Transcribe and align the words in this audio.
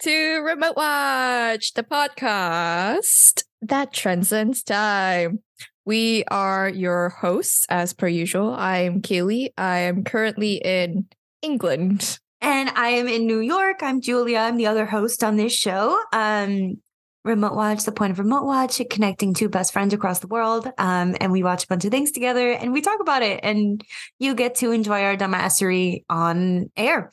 to 0.00 0.38
Remote 0.44 0.76
Watch, 0.76 1.74
the 1.74 1.82
podcast 1.82 3.42
that 3.62 3.92
transcends 3.92 4.62
time. 4.62 5.40
We 5.84 6.22
are 6.28 6.68
your 6.68 7.08
hosts, 7.08 7.66
as 7.68 7.94
per 7.94 8.06
usual. 8.06 8.54
I'm 8.54 9.02
Kayley. 9.02 9.48
I 9.58 9.78
am 9.78 10.04
currently 10.04 10.56
in 10.64 11.06
England. 11.42 12.20
And 12.40 12.70
I 12.76 12.90
am 12.90 13.08
in 13.08 13.26
New 13.26 13.40
York. 13.40 13.78
I'm 13.82 14.00
Julia. 14.00 14.38
I'm 14.38 14.56
the 14.56 14.68
other 14.68 14.86
host 14.86 15.24
on 15.24 15.36
this 15.36 15.52
show. 15.52 16.00
Um, 16.12 16.80
Remote 17.24 17.54
Watch, 17.54 17.84
the 17.84 17.92
point 17.92 18.12
of 18.12 18.18
Remote 18.18 18.44
Watch, 18.44 18.80
connecting 18.90 19.34
two 19.34 19.48
best 19.48 19.72
friends 19.72 19.92
across 19.92 20.20
the 20.20 20.28
world. 20.28 20.70
Um, 20.78 21.16
and 21.20 21.32
we 21.32 21.42
watch 21.42 21.64
a 21.64 21.66
bunch 21.66 21.84
of 21.84 21.90
things 21.90 22.12
together 22.12 22.52
and 22.52 22.72
we 22.72 22.80
talk 22.80 23.00
about 23.00 23.22
it. 23.22 23.40
And 23.42 23.84
you 24.18 24.34
get 24.34 24.54
to 24.56 24.70
enjoy 24.70 25.02
our 25.02 25.16
dumbassery 25.16 26.04
on 26.08 26.70
air. 26.76 27.12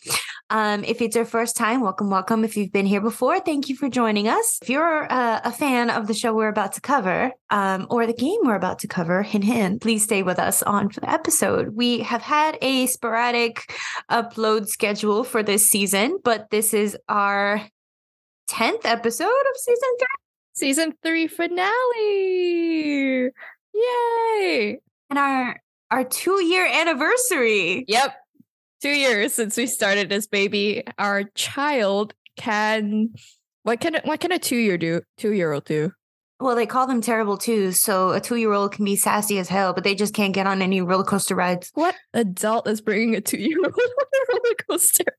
Um, 0.50 0.84
if 0.84 1.02
it's 1.02 1.16
your 1.16 1.26
first 1.26 1.58
time, 1.58 1.82
welcome, 1.82 2.10
welcome. 2.10 2.44
If 2.44 2.56
you've 2.56 2.72
been 2.72 2.86
here 2.86 3.02
before, 3.02 3.40
thank 3.40 3.68
you 3.68 3.76
for 3.76 3.90
joining 3.90 4.28
us. 4.28 4.60
If 4.62 4.70
you're 4.70 5.12
uh, 5.12 5.42
a 5.44 5.52
fan 5.52 5.90
of 5.90 6.08
the 6.08 6.14
show 6.14 6.34
we're 6.34 6.50
about 6.50 6.74
to 6.74 6.82
cover, 6.82 7.32
um, 7.50 7.88
or 7.90 8.06
the 8.06 8.14
game 8.14 8.40
we're 8.44 8.56
about 8.56 8.80
to 8.80 8.88
cover, 8.88 9.24
hint, 9.24 9.44
hint, 9.44 9.82
please 9.82 10.04
stay 10.04 10.24
with 10.24 10.40
us 10.40 10.62
on 10.64 10.90
for 10.90 11.00
the 11.00 11.10
episode. 11.10 11.70
We 11.76 12.00
have 12.00 12.22
had 12.22 12.58
a 12.62 12.86
sporadic 12.88 13.74
upload 14.12 14.68
schedule 14.68 15.24
for 15.24 15.42
this 15.42 15.68
season, 15.68 16.20
but 16.24 16.50
this 16.52 16.74
is 16.74 16.96
our 17.10 17.62
10th 18.50 18.86
episode 18.86 19.26
of 19.26 19.58
season 19.58 19.90
three. 20.00 20.08
Season 20.56 20.94
three 21.04 21.28
finale. 21.28 23.30
Yay. 23.74 24.80
And 25.10 25.20
our 25.20 25.60
our 25.92 26.04
two 26.04 26.44
year 26.44 26.66
anniversary. 26.66 27.86
Yep. 27.88 28.16
Two 28.82 28.90
years 28.90 29.34
since 29.34 29.58
we 29.58 29.68
started 29.68 30.10
this 30.10 30.28
baby. 30.28 30.84
Our 30.98 31.24
child 31.36 32.14
can 32.38 33.10
what 33.64 33.80
can 33.80 33.98
what 34.04 34.20
can 34.20 34.32
a 34.32 34.40
two 34.40 34.58
year 34.58 34.78
do 34.78 35.02
two 35.18 35.34
year 35.34 35.52
old 35.52 35.66
do? 35.66 35.92
Well, 36.40 36.56
they 36.56 36.66
call 36.66 36.86
them 36.86 37.00
terrible 37.00 37.38
twos, 37.38 37.82
so 37.82 38.12
a 38.12 38.20
two 38.20 38.36
year 38.36 38.52
old 38.52 38.74
can 38.74 38.84
be 38.84 38.98
sassy 38.98 39.40
as 39.40 39.48
hell, 39.48 39.74
but 39.74 39.86
they 39.86 39.96
just 39.96 40.14
can't 40.14 40.34
get 40.34 40.48
on 40.48 40.62
any 40.62 40.82
roller 40.82 41.06
coaster 41.06 41.34
rides. 41.34 41.72
What 41.76 41.96
adult 42.14 42.68
is 42.68 42.82
bringing 42.82 43.16
a 43.16 43.22
two 43.22 43.38
year 43.38 43.58
old 43.58 43.74
on 43.74 43.74
a 43.74 44.34
roller 44.34 44.56
coaster? 44.70 45.18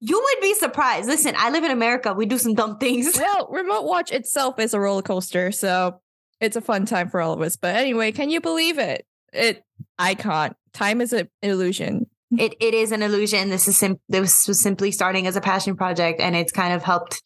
You 0.00 0.20
would 0.20 0.42
be 0.42 0.54
surprised. 0.54 1.08
Listen, 1.08 1.34
I 1.36 1.50
live 1.50 1.64
in 1.64 1.70
America. 1.70 2.12
We 2.12 2.26
do 2.26 2.38
some 2.38 2.54
dumb 2.54 2.78
things. 2.78 3.18
Well, 3.28 3.48
Remote 3.50 3.84
Watch 3.84 4.10
itself 4.12 4.58
is 4.58 4.74
a 4.74 4.80
roller 4.80 5.02
coaster, 5.02 5.50
so 5.52 6.00
it's 6.40 6.56
a 6.56 6.60
fun 6.60 6.86
time 6.86 7.08
for 7.08 7.20
all 7.20 7.32
of 7.32 7.40
us. 7.40 7.56
But 7.56 7.76
anyway, 7.76 8.12
can 8.12 8.30
you 8.30 8.40
believe 8.40 8.78
it? 8.78 9.06
It 9.32 9.62
I 9.98 10.14
can't. 10.14 10.56
Time 10.72 11.00
is 11.00 11.12
an 11.12 11.28
illusion. 11.42 12.06
It 12.36 12.54
it 12.60 12.74
is 12.74 12.92
an 12.92 13.02
illusion. 13.02 13.48
This 13.48 13.68
is 13.68 13.78
sim- 13.78 14.00
this 14.08 14.46
was 14.46 14.62
simply 14.62 14.92
starting 14.92 15.26
as 15.26 15.36
a 15.36 15.40
passion 15.40 15.76
project, 15.76 16.20
and 16.20 16.36
it's 16.36 16.52
kind 16.52 16.74
of 16.74 16.82
helped 16.82 17.22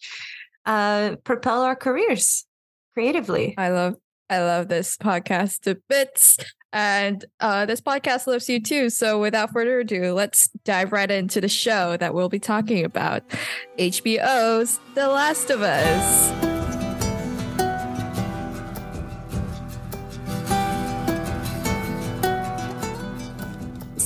uh, 0.64 1.16
propel 1.24 1.62
our 1.62 1.76
careers 1.76 2.46
creatively. 2.94 3.54
I 3.58 3.70
love 3.70 3.96
I 4.30 4.38
love 4.38 4.68
this 4.68 4.96
podcast 4.96 5.60
to 5.62 5.80
bits. 5.88 6.38
And 6.72 7.24
uh, 7.40 7.66
this 7.66 7.80
podcast 7.80 8.26
loves 8.26 8.48
you 8.48 8.60
too. 8.60 8.90
So 8.90 9.20
without 9.20 9.52
further 9.52 9.80
ado, 9.80 10.14
let's 10.14 10.48
dive 10.64 10.92
right 10.92 11.10
into 11.10 11.40
the 11.40 11.48
show 11.48 11.96
that 11.98 12.14
we'll 12.14 12.28
be 12.28 12.38
talking 12.38 12.84
about 12.84 13.22
HBO's 13.78 14.80
The 14.94 15.08
Last 15.08 15.50
of 15.50 15.62
Us. 15.62 16.52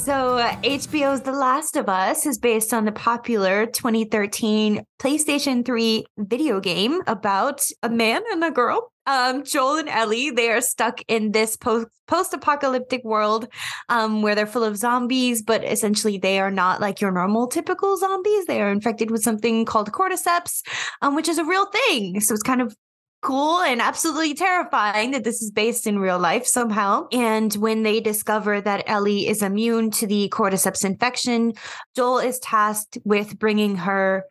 So, 0.06 0.38
uh, 0.38 0.54
HBO's 0.62 1.22
The 1.22 1.32
Last 1.32 1.74
of 1.74 1.88
Us 1.88 2.26
is 2.26 2.38
based 2.38 2.72
on 2.72 2.84
the 2.84 2.92
popular 2.92 3.66
2013 3.66 4.84
PlayStation 5.00 5.66
3 5.66 6.04
video 6.16 6.60
game 6.60 7.00
about 7.08 7.66
a 7.82 7.88
man 7.88 8.22
and 8.30 8.44
a 8.44 8.52
girl. 8.52 8.92
Um, 9.06 9.44
Joel 9.44 9.78
and 9.78 9.88
Ellie, 9.88 10.30
they 10.30 10.50
are 10.50 10.60
stuck 10.60 11.00
in 11.08 11.32
this 11.32 11.56
post 11.56 11.86
post 12.08 12.32
apocalyptic 12.32 13.04
world 13.04 13.48
um, 13.88 14.22
where 14.22 14.34
they're 14.34 14.46
full 14.46 14.64
of 14.64 14.76
zombies, 14.76 15.42
but 15.42 15.64
essentially 15.64 16.18
they 16.18 16.38
are 16.38 16.50
not 16.50 16.80
like 16.80 17.00
your 17.00 17.10
normal 17.10 17.48
typical 17.48 17.96
zombies. 17.96 18.46
They 18.46 18.60
are 18.60 18.70
infected 18.70 19.10
with 19.10 19.22
something 19.22 19.64
called 19.64 19.90
cordyceps, 19.92 20.62
um, 21.02 21.14
which 21.16 21.28
is 21.28 21.38
a 21.38 21.44
real 21.44 21.66
thing. 21.66 22.20
So 22.20 22.32
it's 22.32 22.42
kind 22.42 22.62
of 22.62 22.76
cool 23.22 23.60
and 23.62 23.80
absolutely 23.80 24.34
terrifying 24.34 25.10
that 25.10 25.24
this 25.24 25.42
is 25.42 25.50
based 25.50 25.86
in 25.86 25.98
real 25.98 26.18
life 26.18 26.46
somehow. 26.46 27.08
And 27.12 27.52
when 27.54 27.82
they 27.82 27.98
discover 27.98 28.60
that 28.60 28.84
Ellie 28.86 29.26
is 29.26 29.42
immune 29.42 29.90
to 29.92 30.06
the 30.06 30.28
cordyceps 30.28 30.84
infection, 30.84 31.54
Joel 31.96 32.18
is 32.18 32.38
tasked 32.38 32.98
with 33.04 33.38
bringing 33.38 33.76
her 33.76 34.24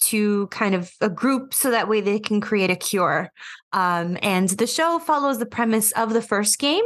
to 0.00 0.46
kind 0.48 0.74
of 0.74 0.90
a 1.00 1.08
group 1.08 1.54
so 1.54 1.70
that 1.70 1.88
way 1.88 2.00
they 2.00 2.18
can 2.18 2.40
create 2.40 2.70
a 2.70 2.76
cure. 2.76 3.30
Um, 3.72 4.18
and 4.22 4.48
the 4.48 4.66
show 4.66 4.98
follows 4.98 5.38
the 5.38 5.46
premise 5.46 5.92
of 5.92 6.12
the 6.12 6.22
first 6.22 6.58
game. 6.58 6.84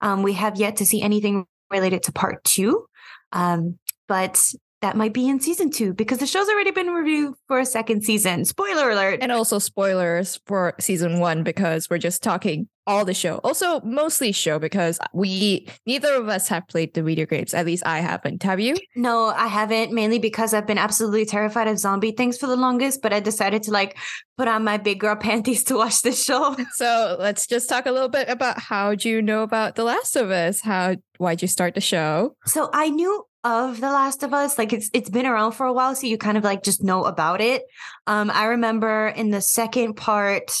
Um, 0.00 0.22
we 0.22 0.32
have 0.34 0.56
yet 0.56 0.76
to 0.76 0.86
see 0.86 1.02
anything 1.02 1.46
related 1.70 2.02
to 2.04 2.12
part 2.12 2.42
two. 2.44 2.86
Um, 3.32 3.78
but 4.08 4.52
that 4.82 4.96
might 4.96 5.12
be 5.12 5.28
in 5.28 5.40
season 5.40 5.70
two 5.70 5.94
because 5.94 6.18
the 6.18 6.26
show's 6.26 6.48
already 6.48 6.70
been 6.70 6.88
reviewed 6.88 7.34
for 7.48 7.58
a 7.58 7.66
second 7.66 8.04
season. 8.04 8.44
Spoiler 8.44 8.90
alert. 8.90 9.18
And 9.22 9.32
also 9.32 9.58
spoilers 9.58 10.40
for 10.46 10.74
season 10.78 11.18
one 11.18 11.42
because 11.42 11.88
we're 11.90 11.98
just 11.98 12.22
talking 12.22 12.68
all 12.86 13.04
the 13.04 13.14
show. 13.14 13.40
Also, 13.42 13.80
mostly 13.80 14.32
show 14.32 14.58
because 14.58 14.98
we 15.12 15.68
neither 15.86 16.14
of 16.14 16.28
us 16.28 16.48
have 16.48 16.66
played 16.68 16.94
the 16.94 17.02
video 17.02 17.26
games. 17.26 17.54
At 17.54 17.66
least 17.66 17.84
I 17.86 18.00
haven't. 18.00 18.42
Have 18.42 18.60
you? 18.60 18.76
No, 18.94 19.26
I 19.26 19.48
haven't. 19.48 19.92
Mainly 19.92 20.18
because 20.18 20.54
I've 20.54 20.66
been 20.66 20.78
absolutely 20.78 21.26
terrified 21.26 21.68
of 21.68 21.78
zombie 21.78 22.12
things 22.12 22.38
for 22.38 22.46
the 22.46 22.56
longest. 22.56 23.02
But 23.02 23.12
I 23.12 23.20
decided 23.20 23.62
to 23.64 23.70
like 23.70 23.96
put 24.36 24.48
on 24.48 24.64
my 24.64 24.76
big 24.76 25.00
girl 25.00 25.16
panties 25.26 25.64
to 25.64 25.76
watch 25.76 26.02
this 26.02 26.22
show. 26.22 26.56
So 26.76 27.16
let's 27.18 27.46
just 27.46 27.68
talk 27.68 27.86
a 27.86 27.92
little 27.92 28.08
bit 28.08 28.28
about 28.28 28.58
how 28.58 28.94
do 28.94 29.08
you 29.08 29.22
know 29.22 29.42
about 29.42 29.76
The 29.76 29.84
Last 29.84 30.14
of 30.14 30.30
Us? 30.30 30.60
How 30.60 30.96
why'd 31.16 31.40
you 31.40 31.48
start 31.48 31.74
the 31.74 31.80
show? 31.80 32.36
So 32.44 32.68
I 32.72 32.90
knew 32.90 33.24
of 33.44 33.80
The 33.80 33.88
Last 33.88 34.22
of 34.22 34.34
Us. 34.34 34.58
Like 34.58 34.72
it's 34.72 34.90
it's 34.92 35.08
been 35.08 35.24
around 35.24 35.52
for 35.52 35.66
a 35.66 35.72
while, 35.72 35.94
so 35.94 36.06
you 36.06 36.18
kind 36.18 36.36
of 36.36 36.44
like 36.44 36.62
just 36.62 36.82
know 36.82 37.04
about 37.04 37.40
it. 37.40 37.62
Um, 38.06 38.30
I 38.30 38.46
remember 38.46 39.08
in 39.08 39.30
the 39.30 39.40
second 39.40 39.94
part, 39.94 40.52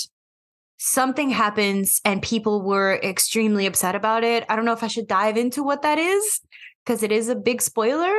something 0.78 1.30
happens 1.30 2.00
and 2.04 2.22
people 2.22 2.62
were 2.62 3.00
extremely 3.02 3.66
upset 3.66 3.94
about 3.94 4.24
it. 4.24 4.44
I 4.48 4.56
don't 4.56 4.64
know 4.64 4.72
if 4.72 4.82
I 4.82 4.88
should 4.88 5.06
dive 5.06 5.36
into 5.36 5.62
what 5.62 5.82
that 5.82 5.98
is 5.98 6.40
because 6.84 7.02
it 7.02 7.12
is 7.12 7.28
a 7.28 7.34
big 7.34 7.62
spoiler. 7.62 8.14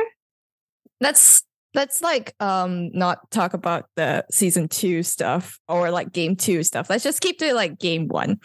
Let's 1.00 1.44
let's 1.74 2.02
like 2.02 2.34
um 2.40 2.90
not 2.92 3.30
talk 3.30 3.54
about 3.54 3.86
the 3.94 4.24
season 4.30 4.68
two 4.68 5.02
stuff 5.02 5.58
or 5.68 5.90
like 5.90 6.12
game 6.12 6.34
two 6.34 6.62
stuff. 6.62 6.90
Let's 6.90 7.04
just 7.04 7.20
keep 7.20 7.38
to 7.38 7.54
like 7.54 7.78
game 7.78 8.08
one. 8.08 8.40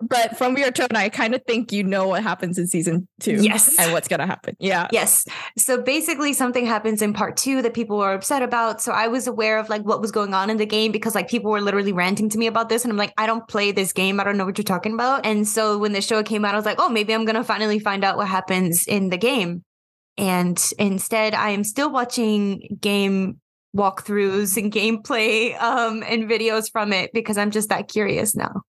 But 0.00 0.38
from 0.38 0.56
your 0.56 0.70
tone, 0.70 0.88
I 0.94 1.08
kind 1.08 1.34
of 1.34 1.42
think 1.46 1.72
you 1.72 1.84
know 1.84 2.08
what 2.08 2.22
happens 2.22 2.58
in 2.58 2.66
season 2.66 3.06
two. 3.20 3.42
Yes. 3.42 3.78
And 3.78 3.92
what's 3.92 4.08
going 4.08 4.20
to 4.20 4.26
happen. 4.26 4.56
Yeah. 4.58 4.88
Yes. 4.92 5.26
So 5.58 5.82
basically, 5.82 6.32
something 6.32 6.66
happens 6.66 7.02
in 7.02 7.12
part 7.12 7.36
two 7.36 7.62
that 7.62 7.74
people 7.74 7.98
were 7.98 8.12
upset 8.12 8.42
about. 8.42 8.80
So 8.80 8.92
I 8.92 9.08
was 9.08 9.26
aware 9.26 9.58
of 9.58 9.68
like 9.68 9.82
what 9.82 10.00
was 10.00 10.10
going 10.10 10.32
on 10.32 10.48
in 10.50 10.56
the 10.56 10.66
game 10.66 10.90
because 10.92 11.14
like 11.14 11.28
people 11.28 11.50
were 11.50 11.60
literally 11.60 11.92
ranting 11.92 12.28
to 12.30 12.38
me 12.38 12.46
about 12.46 12.68
this. 12.68 12.84
And 12.84 12.92
I'm 12.92 12.96
like, 12.96 13.12
I 13.18 13.26
don't 13.26 13.46
play 13.46 13.72
this 13.72 13.92
game. 13.92 14.20
I 14.20 14.24
don't 14.24 14.36
know 14.36 14.46
what 14.46 14.56
you're 14.56 14.64
talking 14.64 14.94
about. 14.94 15.26
And 15.26 15.46
so 15.46 15.78
when 15.78 15.92
the 15.92 16.00
show 16.00 16.22
came 16.22 16.44
out, 16.44 16.54
I 16.54 16.56
was 16.56 16.66
like, 16.66 16.80
oh, 16.80 16.88
maybe 16.88 17.14
I'm 17.14 17.24
going 17.24 17.36
to 17.36 17.44
finally 17.44 17.78
find 17.78 18.04
out 18.04 18.16
what 18.16 18.28
happens 18.28 18.86
in 18.86 19.10
the 19.10 19.18
game. 19.18 19.64
And 20.16 20.62
instead, 20.78 21.34
I 21.34 21.50
am 21.50 21.64
still 21.64 21.90
watching 21.90 22.78
game 22.80 23.40
walkthroughs 23.76 24.56
and 24.56 24.72
gameplay 24.72 25.60
um, 25.60 26.02
and 26.06 26.28
videos 26.28 26.70
from 26.70 26.92
it 26.92 27.10
because 27.12 27.38
I'm 27.38 27.50
just 27.50 27.68
that 27.68 27.88
curious 27.88 28.34
now. 28.34 28.62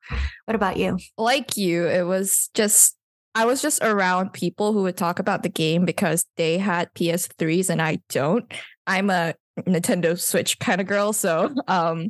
What 0.46 0.56
about 0.56 0.78
you? 0.78 0.98
Like 1.18 1.58
you, 1.58 1.88
it 1.88 2.06
was 2.06 2.50
just 2.54 2.98
I 3.34 3.46
was 3.46 3.62
just 3.62 3.82
around 3.82 4.34
people 4.34 4.74
who 4.74 4.84
would 4.84 4.98
talk 4.98 5.20
about 5.20 5.44
the 5.44 5.50
game 5.50 5.86
because 5.86 6.26
they 6.36 6.58
had 6.58 6.94
PS3s 6.94 7.70
and 7.70 7.82
I 7.82 8.00
don't. 8.10 8.52
I'm 8.86 9.10
a 9.10 9.36
Nintendo 9.60 10.20
Switch 10.20 10.60
kind 10.60 10.82
of 10.82 10.88
girl, 10.88 11.14
so 11.14 11.54
um 11.68 12.10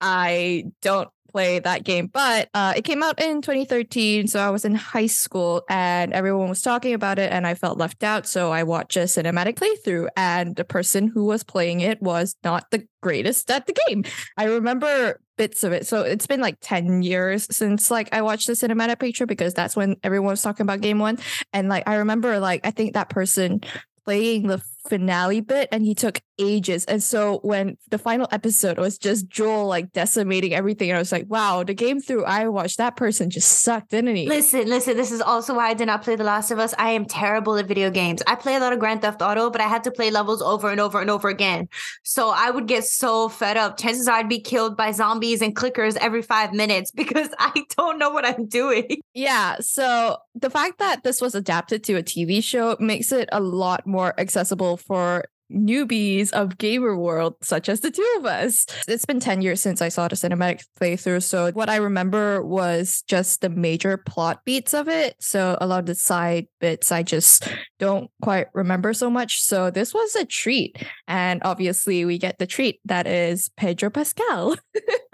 I 0.00 0.64
don't 0.82 1.08
play 1.34 1.58
that 1.58 1.82
game, 1.82 2.06
but 2.06 2.48
uh, 2.54 2.74
it 2.76 2.82
came 2.82 3.02
out 3.02 3.20
in 3.20 3.42
2013. 3.42 4.28
So 4.28 4.38
I 4.38 4.50
was 4.50 4.64
in 4.64 4.76
high 4.76 5.08
school 5.08 5.64
and 5.68 6.12
everyone 6.12 6.48
was 6.48 6.62
talking 6.62 6.94
about 6.94 7.18
it, 7.18 7.32
and 7.32 7.44
I 7.44 7.54
felt 7.54 7.76
left 7.76 8.04
out. 8.04 8.26
So 8.26 8.52
I 8.52 8.62
watched 8.62 8.96
a 8.96 9.00
cinematic 9.00 9.56
playthrough, 9.56 10.08
and 10.16 10.54
the 10.54 10.64
person 10.64 11.08
who 11.08 11.24
was 11.24 11.42
playing 11.42 11.80
it 11.80 12.00
was 12.00 12.36
not 12.44 12.70
the 12.70 12.86
greatest 13.02 13.50
at 13.50 13.66
the 13.66 13.74
game. 13.88 14.04
I 14.36 14.44
remember 14.44 15.20
bits 15.36 15.64
of 15.64 15.72
it. 15.72 15.86
So 15.86 16.02
it's 16.02 16.28
been 16.28 16.40
like 16.40 16.58
10 16.60 17.02
years 17.02 17.48
since 17.50 17.90
like 17.90 18.08
I 18.12 18.22
watched 18.22 18.46
the 18.46 18.52
cinematic 18.52 19.00
picture 19.00 19.26
because 19.26 19.52
that's 19.52 19.74
when 19.74 19.96
everyone 20.04 20.30
was 20.30 20.42
talking 20.42 20.62
about 20.62 20.80
game 20.80 21.00
one. 21.00 21.18
And 21.52 21.68
like 21.68 21.88
I 21.88 21.96
remember 21.96 22.38
like 22.38 22.64
I 22.64 22.70
think 22.70 22.94
that 22.94 23.08
person 23.08 23.60
playing 24.04 24.46
the 24.46 24.62
finale 24.88 25.40
bit 25.40 25.68
and 25.72 25.84
he 25.84 25.94
took 25.94 26.20
ages. 26.38 26.84
And 26.86 27.02
so 27.02 27.38
when 27.42 27.76
the 27.90 27.98
final 27.98 28.26
episode 28.32 28.78
was 28.78 28.98
just 28.98 29.28
Joel 29.28 29.66
like 29.66 29.92
decimating 29.92 30.52
everything, 30.54 30.90
and 30.90 30.96
I 30.96 31.00
was 31.00 31.12
like, 31.12 31.26
wow, 31.28 31.62
the 31.64 31.74
game 31.74 32.00
through 32.00 32.24
I 32.24 32.48
watched, 32.48 32.78
that 32.78 32.96
person 32.96 33.30
just 33.30 33.62
sucked, 33.62 33.90
didn't 33.90 34.16
he? 34.16 34.28
Listen, 34.28 34.68
listen, 34.68 34.96
this 34.96 35.12
is 35.12 35.20
also 35.20 35.54
why 35.54 35.68
I 35.68 35.74
did 35.74 35.86
not 35.86 36.02
play 36.02 36.16
The 36.16 36.24
Last 36.24 36.50
of 36.50 36.58
Us. 36.58 36.74
I 36.78 36.90
am 36.90 37.04
terrible 37.06 37.56
at 37.56 37.66
video 37.66 37.90
games. 37.90 38.22
I 38.26 38.34
play 38.34 38.56
a 38.56 38.60
lot 38.60 38.72
of 38.72 38.78
Grand 38.78 39.02
Theft 39.02 39.22
Auto, 39.22 39.50
but 39.50 39.60
I 39.60 39.68
had 39.68 39.84
to 39.84 39.90
play 39.90 40.10
levels 40.10 40.42
over 40.42 40.70
and 40.70 40.80
over 40.80 41.00
and 41.00 41.10
over 41.10 41.28
again. 41.28 41.68
So 42.02 42.30
I 42.34 42.50
would 42.50 42.66
get 42.66 42.84
so 42.84 43.28
fed 43.28 43.56
up. 43.56 43.78
Chances 43.78 44.08
are 44.08 44.14
I'd 44.14 44.28
be 44.28 44.40
killed 44.40 44.76
by 44.76 44.92
zombies 44.92 45.42
and 45.42 45.54
clickers 45.54 45.96
every 45.96 46.22
five 46.22 46.52
minutes 46.52 46.90
because 46.94 47.28
I 47.38 47.64
don't 47.76 47.98
know 47.98 48.10
what 48.10 48.26
I'm 48.26 48.46
doing. 48.46 49.00
Yeah. 49.14 49.56
So 49.60 50.18
the 50.34 50.50
fact 50.50 50.78
that 50.78 51.04
this 51.04 51.20
was 51.20 51.34
adapted 51.34 51.84
to 51.84 51.94
a 51.94 52.02
TV 52.02 52.42
show 52.42 52.76
makes 52.80 53.12
it 53.12 53.28
a 53.32 53.40
lot 53.40 53.86
more 53.86 54.18
accessible 54.18 54.73
for 54.76 55.24
newbies 55.52 56.32
of 56.32 56.58
gamer 56.58 56.96
world 56.96 57.36
such 57.42 57.68
as 57.68 57.80
the 57.80 57.90
two 57.90 58.14
of 58.18 58.26
us. 58.26 58.66
It's 58.88 59.04
been 59.04 59.20
10 59.20 59.42
years 59.42 59.60
since 59.60 59.82
i 59.82 59.88
saw 59.88 60.08
the 60.08 60.16
cinematic 60.16 60.64
playthrough 60.80 61.22
so 61.22 61.52
what 61.52 61.68
i 61.68 61.76
remember 61.76 62.42
was 62.42 63.04
just 63.06 63.40
the 63.40 63.50
major 63.50 63.96
plot 63.96 64.40
beats 64.44 64.74
of 64.74 64.88
it. 64.88 65.16
So 65.20 65.56
a 65.60 65.66
lot 65.66 65.80
of 65.80 65.86
the 65.86 65.94
side 65.94 66.48
bits 66.60 66.90
i 66.90 67.02
just 67.02 67.48
don't 67.78 68.10
quite 68.22 68.46
remember 68.54 68.92
so 68.94 69.10
much. 69.10 69.42
So 69.42 69.70
this 69.70 69.92
was 69.92 70.14
a 70.16 70.24
treat 70.24 70.76
and 71.06 71.42
obviously 71.44 72.04
we 72.04 72.18
get 72.18 72.38
the 72.38 72.46
treat 72.46 72.80
that 72.86 73.06
is 73.06 73.50
pedro 73.56 73.90
pascal. 73.90 74.56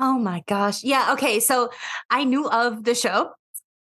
Oh 0.03 0.19
my 0.19 0.43
gosh. 0.47 0.83
Yeah 0.83 1.13
okay 1.13 1.41
so 1.41 1.69
i 2.09 2.25
knew 2.25 2.49
of 2.49 2.85
the 2.85 2.95
show 2.95 3.33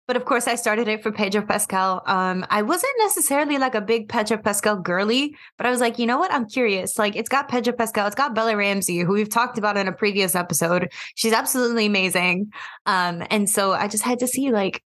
but 0.09 0.17
of 0.17 0.25
course, 0.25 0.49
I 0.49 0.55
started 0.55 0.89
it 0.89 1.03
for 1.03 1.13
Pedro 1.13 1.43
Pascal. 1.43 2.03
Um, 2.07 2.47
I 2.49 2.63
wasn't 2.63 2.95
necessarily 2.99 3.59
like 3.59 3.75
a 3.75 3.81
big 3.83 4.09
Pedro 4.09 4.39
Pascal 4.39 4.77
girly, 4.77 5.37
but 5.59 5.67
I 5.67 5.71
was 5.71 5.81
like, 5.81 5.99
you 5.99 6.07
know 6.07 6.17
what? 6.17 6.33
I'm 6.33 6.49
curious. 6.49 6.99
Like, 6.99 7.15
it's 7.15 7.29
got 7.29 7.49
Pedro 7.49 7.75
Pascal, 7.75 8.07
it's 8.07 8.17
got 8.17 8.35
Bella 8.35 8.57
Ramsey, 8.57 9.01
who 9.01 9.13
we've 9.13 9.29
talked 9.29 9.59
about 9.59 9.77
in 9.77 9.87
a 9.87 9.93
previous 9.93 10.35
episode. 10.35 10.91
She's 11.15 11.35
absolutely 11.35 11.85
amazing. 11.85 12.51
Um, 12.87 13.23
and 13.31 13.51
so 13.51 13.73
I 13.73 13.87
just 13.87 14.03
had 14.03 14.19
to 14.21 14.27
see 14.27 14.51
like 14.51 14.83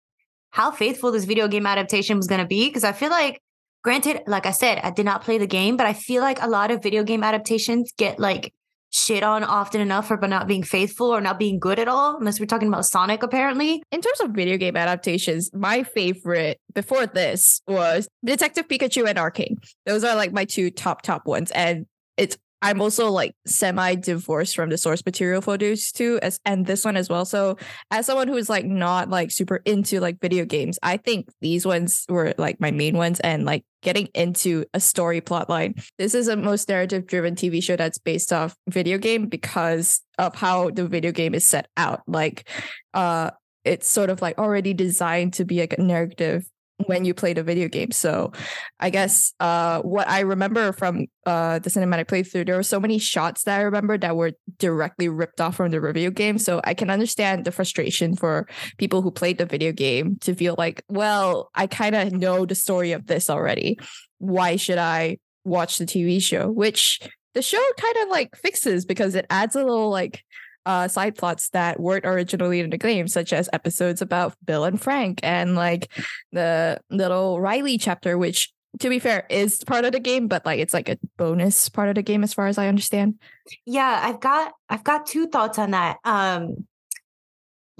how 0.52 0.70
faithful 0.70 1.12
this 1.12 1.26
video 1.26 1.48
game 1.48 1.66
adaptation 1.66 2.16
was 2.16 2.26
going 2.26 2.40
to 2.40 2.46
be 2.46 2.68
because 2.68 2.84
I 2.84 2.92
feel 2.92 3.10
like 3.10 3.42
granted 3.82 4.20
like 4.26 4.44
i 4.44 4.50
said 4.50 4.78
i 4.82 4.90
did 4.90 5.06
not 5.06 5.22
play 5.22 5.38
the 5.38 5.46
game 5.46 5.74
but 5.74 5.86
i 5.86 5.94
feel 5.94 6.20
like 6.20 6.42
a 6.42 6.46
lot 6.46 6.70
of 6.70 6.82
video 6.82 7.02
game 7.02 7.24
adaptations 7.24 7.92
get 7.96 8.18
like 8.18 8.52
shit 8.90 9.22
on 9.22 9.44
often 9.44 9.80
enough 9.80 10.08
for 10.08 10.16
not 10.26 10.46
being 10.46 10.62
faithful 10.62 11.08
or 11.08 11.20
not 11.20 11.38
being 11.38 11.58
good 11.58 11.78
at 11.78 11.88
all, 11.88 12.16
unless 12.16 12.40
we're 12.40 12.46
talking 12.46 12.68
about 12.68 12.84
Sonic, 12.84 13.22
apparently. 13.22 13.82
In 13.90 14.00
terms 14.00 14.20
of 14.20 14.30
video 14.30 14.56
game 14.56 14.76
adaptations, 14.76 15.50
my 15.54 15.82
favorite 15.82 16.58
before 16.74 17.06
this 17.06 17.62
was 17.66 18.08
Detective 18.24 18.68
Pikachu 18.68 19.08
and 19.08 19.18
Arcane. 19.18 19.58
Those 19.86 20.04
are 20.04 20.16
like 20.16 20.32
my 20.32 20.44
two 20.44 20.70
top, 20.70 21.02
top 21.02 21.26
ones. 21.26 21.50
And 21.52 21.86
it's 22.16 22.36
I'm 22.62 22.80
also 22.80 23.10
like 23.10 23.34
semi 23.46 23.94
divorced 23.94 24.54
from 24.54 24.70
the 24.70 24.78
source 24.78 25.04
material 25.04 25.40
for 25.40 25.56
those 25.56 25.92
two 25.92 26.18
as 26.22 26.40
and 26.44 26.66
this 26.66 26.84
one 26.84 26.96
as 26.96 27.08
well. 27.08 27.24
So 27.24 27.56
as 27.90 28.06
someone 28.06 28.28
who 28.28 28.36
is 28.36 28.48
like 28.48 28.64
not 28.64 29.08
like 29.08 29.30
super 29.30 29.56
into 29.64 30.00
like 30.00 30.20
video 30.20 30.44
games, 30.44 30.78
I 30.82 30.96
think 30.96 31.28
these 31.40 31.64
ones 31.64 32.04
were 32.08 32.34
like 32.38 32.60
my 32.60 32.70
main 32.70 32.96
ones 32.96 33.20
and 33.20 33.44
like 33.44 33.64
getting 33.82 34.08
into 34.14 34.64
a 34.74 34.80
story 34.80 35.20
plot 35.20 35.48
line. 35.48 35.74
This 35.98 36.14
is 36.14 36.28
a 36.28 36.36
most 36.36 36.68
narrative 36.68 37.06
driven 37.06 37.34
TV 37.34 37.62
show 37.62 37.76
that's 37.76 37.98
based 37.98 38.32
off 38.32 38.54
video 38.68 38.98
game 38.98 39.26
because 39.26 40.02
of 40.18 40.34
how 40.34 40.70
the 40.70 40.86
video 40.86 41.12
game 41.12 41.34
is 41.34 41.46
set 41.46 41.68
out. 41.76 42.02
Like 42.06 42.48
uh 42.92 43.30
it's 43.64 43.88
sort 43.88 44.10
of 44.10 44.22
like 44.22 44.38
already 44.38 44.74
designed 44.74 45.34
to 45.34 45.44
be 45.44 45.60
like 45.60 45.74
a 45.78 45.82
narrative 45.82 46.46
when 46.86 47.04
you 47.04 47.14
played 47.14 47.38
a 47.38 47.42
video 47.42 47.68
game. 47.68 47.90
So 47.90 48.32
I 48.78 48.90
guess 48.90 49.32
uh, 49.40 49.80
what 49.82 50.08
I 50.08 50.20
remember 50.20 50.72
from 50.72 51.06
uh, 51.26 51.58
the 51.58 51.70
cinematic 51.70 52.06
playthrough, 52.06 52.46
there 52.46 52.56
were 52.56 52.62
so 52.62 52.80
many 52.80 52.98
shots 52.98 53.44
that 53.44 53.60
I 53.60 53.62
remember 53.62 53.98
that 53.98 54.16
were 54.16 54.32
directly 54.58 55.08
ripped 55.08 55.40
off 55.40 55.56
from 55.56 55.70
the 55.70 55.80
review 55.80 56.10
game. 56.10 56.38
So 56.38 56.60
I 56.64 56.74
can 56.74 56.90
understand 56.90 57.44
the 57.44 57.52
frustration 57.52 58.16
for 58.16 58.48
people 58.78 59.02
who 59.02 59.10
played 59.10 59.38
the 59.38 59.46
video 59.46 59.72
game 59.72 60.16
to 60.20 60.34
feel 60.34 60.54
like, 60.58 60.82
well, 60.88 61.50
I 61.54 61.66
kind 61.66 61.94
of 61.94 62.12
know 62.12 62.46
the 62.46 62.54
story 62.54 62.92
of 62.92 63.06
this 63.06 63.30
already. 63.30 63.78
Why 64.18 64.56
should 64.56 64.78
I 64.78 65.18
watch 65.44 65.78
the 65.78 65.86
TV 65.86 66.22
show? 66.22 66.50
Which 66.50 67.00
the 67.34 67.42
show 67.42 67.62
kind 67.78 67.96
of 68.02 68.08
like 68.08 68.36
fixes 68.36 68.84
because 68.84 69.14
it 69.14 69.26
adds 69.30 69.54
a 69.54 69.64
little 69.64 69.90
like 69.90 70.24
uh, 70.66 70.88
side 70.88 71.16
plots 71.16 71.50
that 71.50 71.80
weren't 71.80 72.06
originally 72.06 72.60
in 72.60 72.70
the 72.70 72.78
game, 72.78 73.08
such 73.08 73.32
as 73.32 73.48
episodes 73.52 74.02
about 74.02 74.34
Bill 74.44 74.64
and 74.64 74.80
Frank 74.80 75.20
and 75.22 75.54
like 75.54 75.88
the 76.32 76.80
little 76.90 77.40
Riley 77.40 77.78
chapter, 77.78 78.18
which 78.18 78.52
to 78.78 78.88
be 78.88 78.98
fair 78.98 79.26
is 79.28 79.64
part 79.64 79.84
of 79.84 79.92
the 79.92 80.00
game, 80.00 80.28
but 80.28 80.46
like 80.46 80.60
it's 80.60 80.74
like 80.74 80.88
a 80.88 80.98
bonus 81.16 81.68
part 81.68 81.88
of 81.88 81.96
the 81.96 82.02
game 82.02 82.22
as 82.22 82.32
far 82.32 82.46
as 82.46 82.56
I 82.58 82.68
understand. 82.68 83.18
Yeah, 83.66 84.00
I've 84.02 84.20
got 84.20 84.52
I've 84.68 84.84
got 84.84 85.06
two 85.06 85.26
thoughts 85.26 85.58
on 85.58 85.72
that. 85.72 85.98
Um 86.04 86.66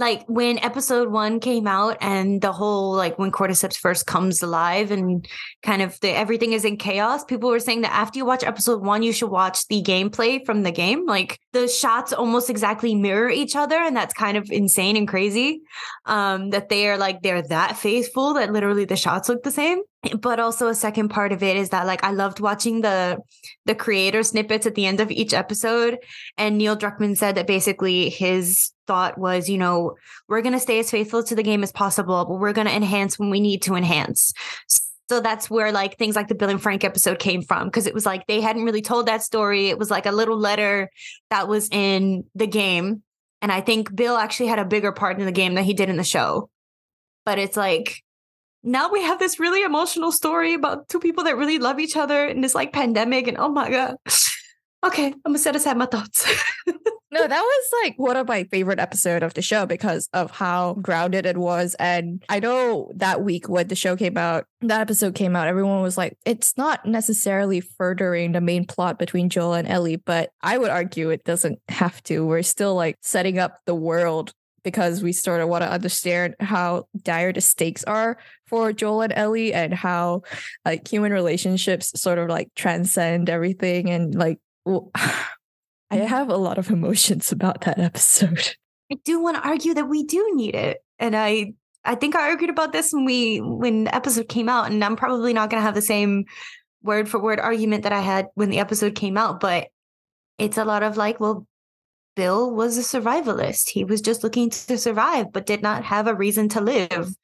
like 0.00 0.25
when 0.26 0.58
episode 0.61 1.11
one 1.11 1.41
came 1.41 1.67
out 1.67 1.99
and 2.00 2.41
the 2.41 2.52
whole 2.52 2.93
like 2.93 3.19
when 3.19 3.31
cordyceps 3.31 3.76
first 3.76 4.06
comes 4.06 4.43
alive 4.43 4.91
and 4.91 5.29
kind 5.62 5.82
of 5.82 6.00
the 6.00 6.08
everything 6.08 6.55
is 6.55 6.64
in 6.64 6.79
chaos 6.79 7.23
people 7.23 7.50
were 7.50 7.61
saying 7.61 7.82
that 7.82 7.93
after 7.93 8.19
you 8.19 8.25
watch 8.25 8.43
episode 8.43 8.82
one 8.82 9.02
you 9.02 9.12
should 9.12 9.31
watch 9.31 9.69
the 9.69 9.82
gameplay 9.82 10.44
from 10.44 10.62
the 10.62 10.73
game. 10.73 11.06
Like 11.06 11.38
the 11.52 11.69
shots 11.69 12.14
almost 12.14 12.49
exactly 12.49 12.94
mirror 12.94 13.29
each 13.29 13.55
other 13.55 13.76
and 13.76 13.94
that's 13.94 14.14
kind 14.14 14.38
of 14.38 14.50
insane 14.50 14.97
and 14.97 15.06
crazy 15.06 15.61
um 16.06 16.50
that 16.50 16.70
they 16.70 16.88
are 16.88 16.97
like 16.97 17.20
they're 17.20 17.43
that 17.43 17.76
faithful 17.76 18.35
that 18.35 18.52
literally 18.52 18.87
the 18.87 18.97
shots 18.97 19.29
look 19.29 19.43
the 19.43 19.50
same. 19.50 19.81
But 20.19 20.41
also 20.41 20.69
a 20.69 20.75
second 20.75 21.11
part 21.11 21.31
of 21.31 21.43
it 21.43 21.58
is 21.58 21.69
that 21.69 21.87
like 21.87 22.02
I 22.02 22.12
loved 22.12 22.41
watching 22.41 22.81
the 22.81 23.19
the 23.67 23.75
creator 23.75 24.23
snippets 24.23 24.67
at 24.67 24.75
the 24.75 24.87
end 24.87 24.99
of 24.99 25.11
each 25.11 25.35
episode 25.35 25.99
and 26.38 26.56
Neil 26.56 26.75
Druckmann 26.76 27.19
said 27.19 27.35
that 27.35 27.47
basically 27.47 28.08
his 28.08 28.73
thought 28.91 29.17
was 29.17 29.49
you 29.49 29.57
know 29.57 29.95
we're 30.27 30.43
going 30.43 30.53
to 30.53 30.59
stay 30.59 30.81
as 30.81 30.91
faithful 30.91 31.23
to 31.23 31.37
the 31.37 31.45
game 31.45 31.63
as 31.63 31.71
possible 31.71 32.25
but 32.25 32.41
we're 32.41 32.53
going 32.53 32.67
to 32.67 32.75
enhance 32.75 33.21
when 33.21 33.31
we 33.31 33.39
need 33.39 33.63
to 33.63 33.77
enhance. 33.77 34.33
So 35.09 35.21
that's 35.21 35.49
where 35.49 35.71
like 35.71 35.97
things 35.97 36.17
like 36.17 36.27
the 36.27 36.35
Bill 36.35 36.51
and 36.51 36.61
Frank 36.61 36.83
episode 36.83 37.21
came 37.21 37.43
from 37.43 37.69
because 37.69 37.87
it 37.87 37.95
was 37.95 38.05
like 38.05 38.27
they 38.27 38.41
hadn't 38.41 38.65
really 38.65 38.83
told 38.83 39.07
that 39.07 39.23
story. 39.23 39.69
It 39.69 39.79
was 39.79 39.93
like 39.93 40.07
a 40.07 40.13
little 40.13 40.37
letter 40.37 40.91
that 41.31 41.47
was 41.47 41.69
in 41.71 42.25
the 42.35 42.49
game 42.49 43.05
and 43.41 43.53
I 43.53 43.61
think 43.61 43.95
Bill 43.95 44.17
actually 44.17 44.49
had 44.49 44.59
a 44.59 44.65
bigger 44.65 44.91
part 44.91 45.21
in 45.21 45.25
the 45.25 45.33
game 45.33 45.55
than 45.55 45.63
he 45.63 45.73
did 45.73 45.89
in 45.89 45.97
the 45.97 46.03
show. 46.03 46.51
But 47.25 47.39
it's 47.39 47.57
like 47.57 48.03
now 48.65 48.91
we 48.91 49.03
have 49.03 49.21
this 49.21 49.39
really 49.39 49.63
emotional 49.63 50.11
story 50.11 50.55
about 50.55 50.89
two 50.89 50.99
people 50.99 51.23
that 51.25 51.37
really 51.37 51.59
love 51.59 51.79
each 51.79 51.97
other 51.97 52.27
in 52.27 52.41
this 52.41 52.57
like 52.57 52.73
pandemic 52.73 53.29
and 53.29 53.39
oh 53.39 53.51
my 53.51 53.71
god 53.71 53.95
okay 54.85 55.06
i'm 55.06 55.21
gonna 55.25 55.38
set 55.38 55.56
aside 55.56 55.77
my 55.77 55.87
thoughts. 55.87 56.27
No 57.12 57.27
that 57.27 57.43
was 57.43 57.69
like 57.82 57.94
one 57.97 58.17
of 58.17 58.29
my 58.29 58.44
favorite 58.44 58.79
episode 58.79 59.25
of 59.25 59.35
the 59.35 59.43
show 59.43 59.67
because 59.67 60.09
of 60.12 60.31
how 60.31 60.75
grounded 60.75 61.26
it 61.26 61.37
was 61.37 61.75
and 61.81 62.23
i 62.28 62.38
know 62.38 62.93
that 62.95 63.25
week 63.25 63.49
when 63.49 63.66
the 63.66 63.75
show 63.75 63.97
came 63.97 64.16
out 64.16 64.45
that 64.61 64.81
episode 64.81 65.16
came 65.16 65.35
out 65.35 65.49
everyone 65.49 65.83
was 65.83 65.99
like 65.99 66.16
it's 66.25 66.57
not 66.57 66.87
necessarily 66.87 67.61
furthering 67.61 68.31
the 68.31 68.40
main 68.40 68.64
plot 68.64 68.97
between 68.97 69.28
joel 69.28 69.55
and 69.55 69.66
ellie 69.66 69.97
but 69.97 70.31
i 70.40 70.57
would 70.57 70.71
argue 70.71 71.11
it 71.11 71.25
doesn't 71.25 71.59
have 71.81 72.02
to. 72.05 72.25
We're 72.26 72.43
still 72.43 72.75
like 72.75 72.97
setting 73.00 73.38
up 73.38 73.59
the 73.66 73.75
world 73.75 74.33
because 74.62 75.02
we 75.02 75.12
sort 75.12 75.40
of 75.40 75.49
want 75.49 75.62
to 75.62 75.71
understand 75.71 76.35
how 76.40 76.85
dire 77.02 77.33
the 77.33 77.40
stakes 77.40 77.83
are 77.85 78.19
for 78.47 78.75
Joel 78.75 79.00
and 79.02 79.12
Ellie 79.16 79.55
and 79.55 79.73
how 79.73 80.23
like 80.66 80.87
human 80.87 81.12
relationships 81.12 81.99
sort 81.99 82.19
of 82.19 82.28
like 82.28 82.50
transcend 82.55 83.31
everything 83.31 83.88
and 83.88 84.14
like 84.14 84.38
well, 84.71 84.91
I 84.95 85.97
mm-hmm. 85.97 86.07
have 86.07 86.29
a 86.29 86.37
lot 86.37 86.59
of 86.59 86.71
emotions 86.71 87.33
about 87.33 87.62
that 87.62 87.79
episode. 87.79 88.55
I 88.93 88.97
do 89.05 89.21
want 89.21 89.37
to 89.37 89.49
argue 89.49 89.75
that 89.75 89.89
we 89.89 90.05
do 90.05 90.33
need 90.35 90.55
it. 90.55 90.79
And 90.99 91.17
I 91.17 91.55
I 91.85 91.95
think 91.95 92.15
I 92.15 92.29
argued 92.29 92.50
about 92.50 92.73
this 92.73 92.93
when 92.93 93.05
we 93.05 93.39
when 93.39 93.85
the 93.85 93.95
episode 93.95 94.29
came 94.29 94.49
out 94.49 94.71
and 94.71 94.85
I'm 94.85 94.97
probably 94.97 95.33
not 95.33 95.50
going 95.50 95.61
to 95.61 95.65
have 95.65 95.75
the 95.75 95.83
same 95.83 96.27
word 96.83 97.09
for 97.09 97.21
word 97.21 97.41
argument 97.41 97.85
that 97.85 97.93
I 97.93 98.00
had 98.00 98.29
when 98.35 98.50
the 98.50 98.59
episode 98.59 98.95
came 98.95 99.17
out, 99.17 99.41
but 99.41 99.69
it's 100.39 100.59
a 100.59 100.65
lot 100.65 100.83
of 100.83 100.97
like, 100.97 101.21
well, 101.21 101.47
Bill 102.17 102.50
was 102.50 102.79
a 102.79 102.83
survivalist. 102.83 103.71
He 103.71 103.85
was 103.85 104.00
just 104.00 104.25
looking 104.25 104.50
to 104.50 104.79
survive, 104.79 105.33
but 105.33 105.47
did 105.47 105.62
not 105.62 105.85
have 105.85 106.07
a 106.07 106.15
reason 106.15 106.49
to 106.50 106.61
live. 106.61 107.15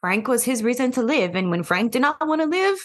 Frank 0.00 0.28
was 0.28 0.44
his 0.44 0.62
reason 0.62 0.92
to 0.92 1.02
live. 1.02 1.34
And 1.34 1.50
when 1.50 1.62
Frank 1.62 1.92
did 1.92 2.02
not 2.02 2.26
want 2.26 2.42
to 2.42 2.46
live, 2.46 2.76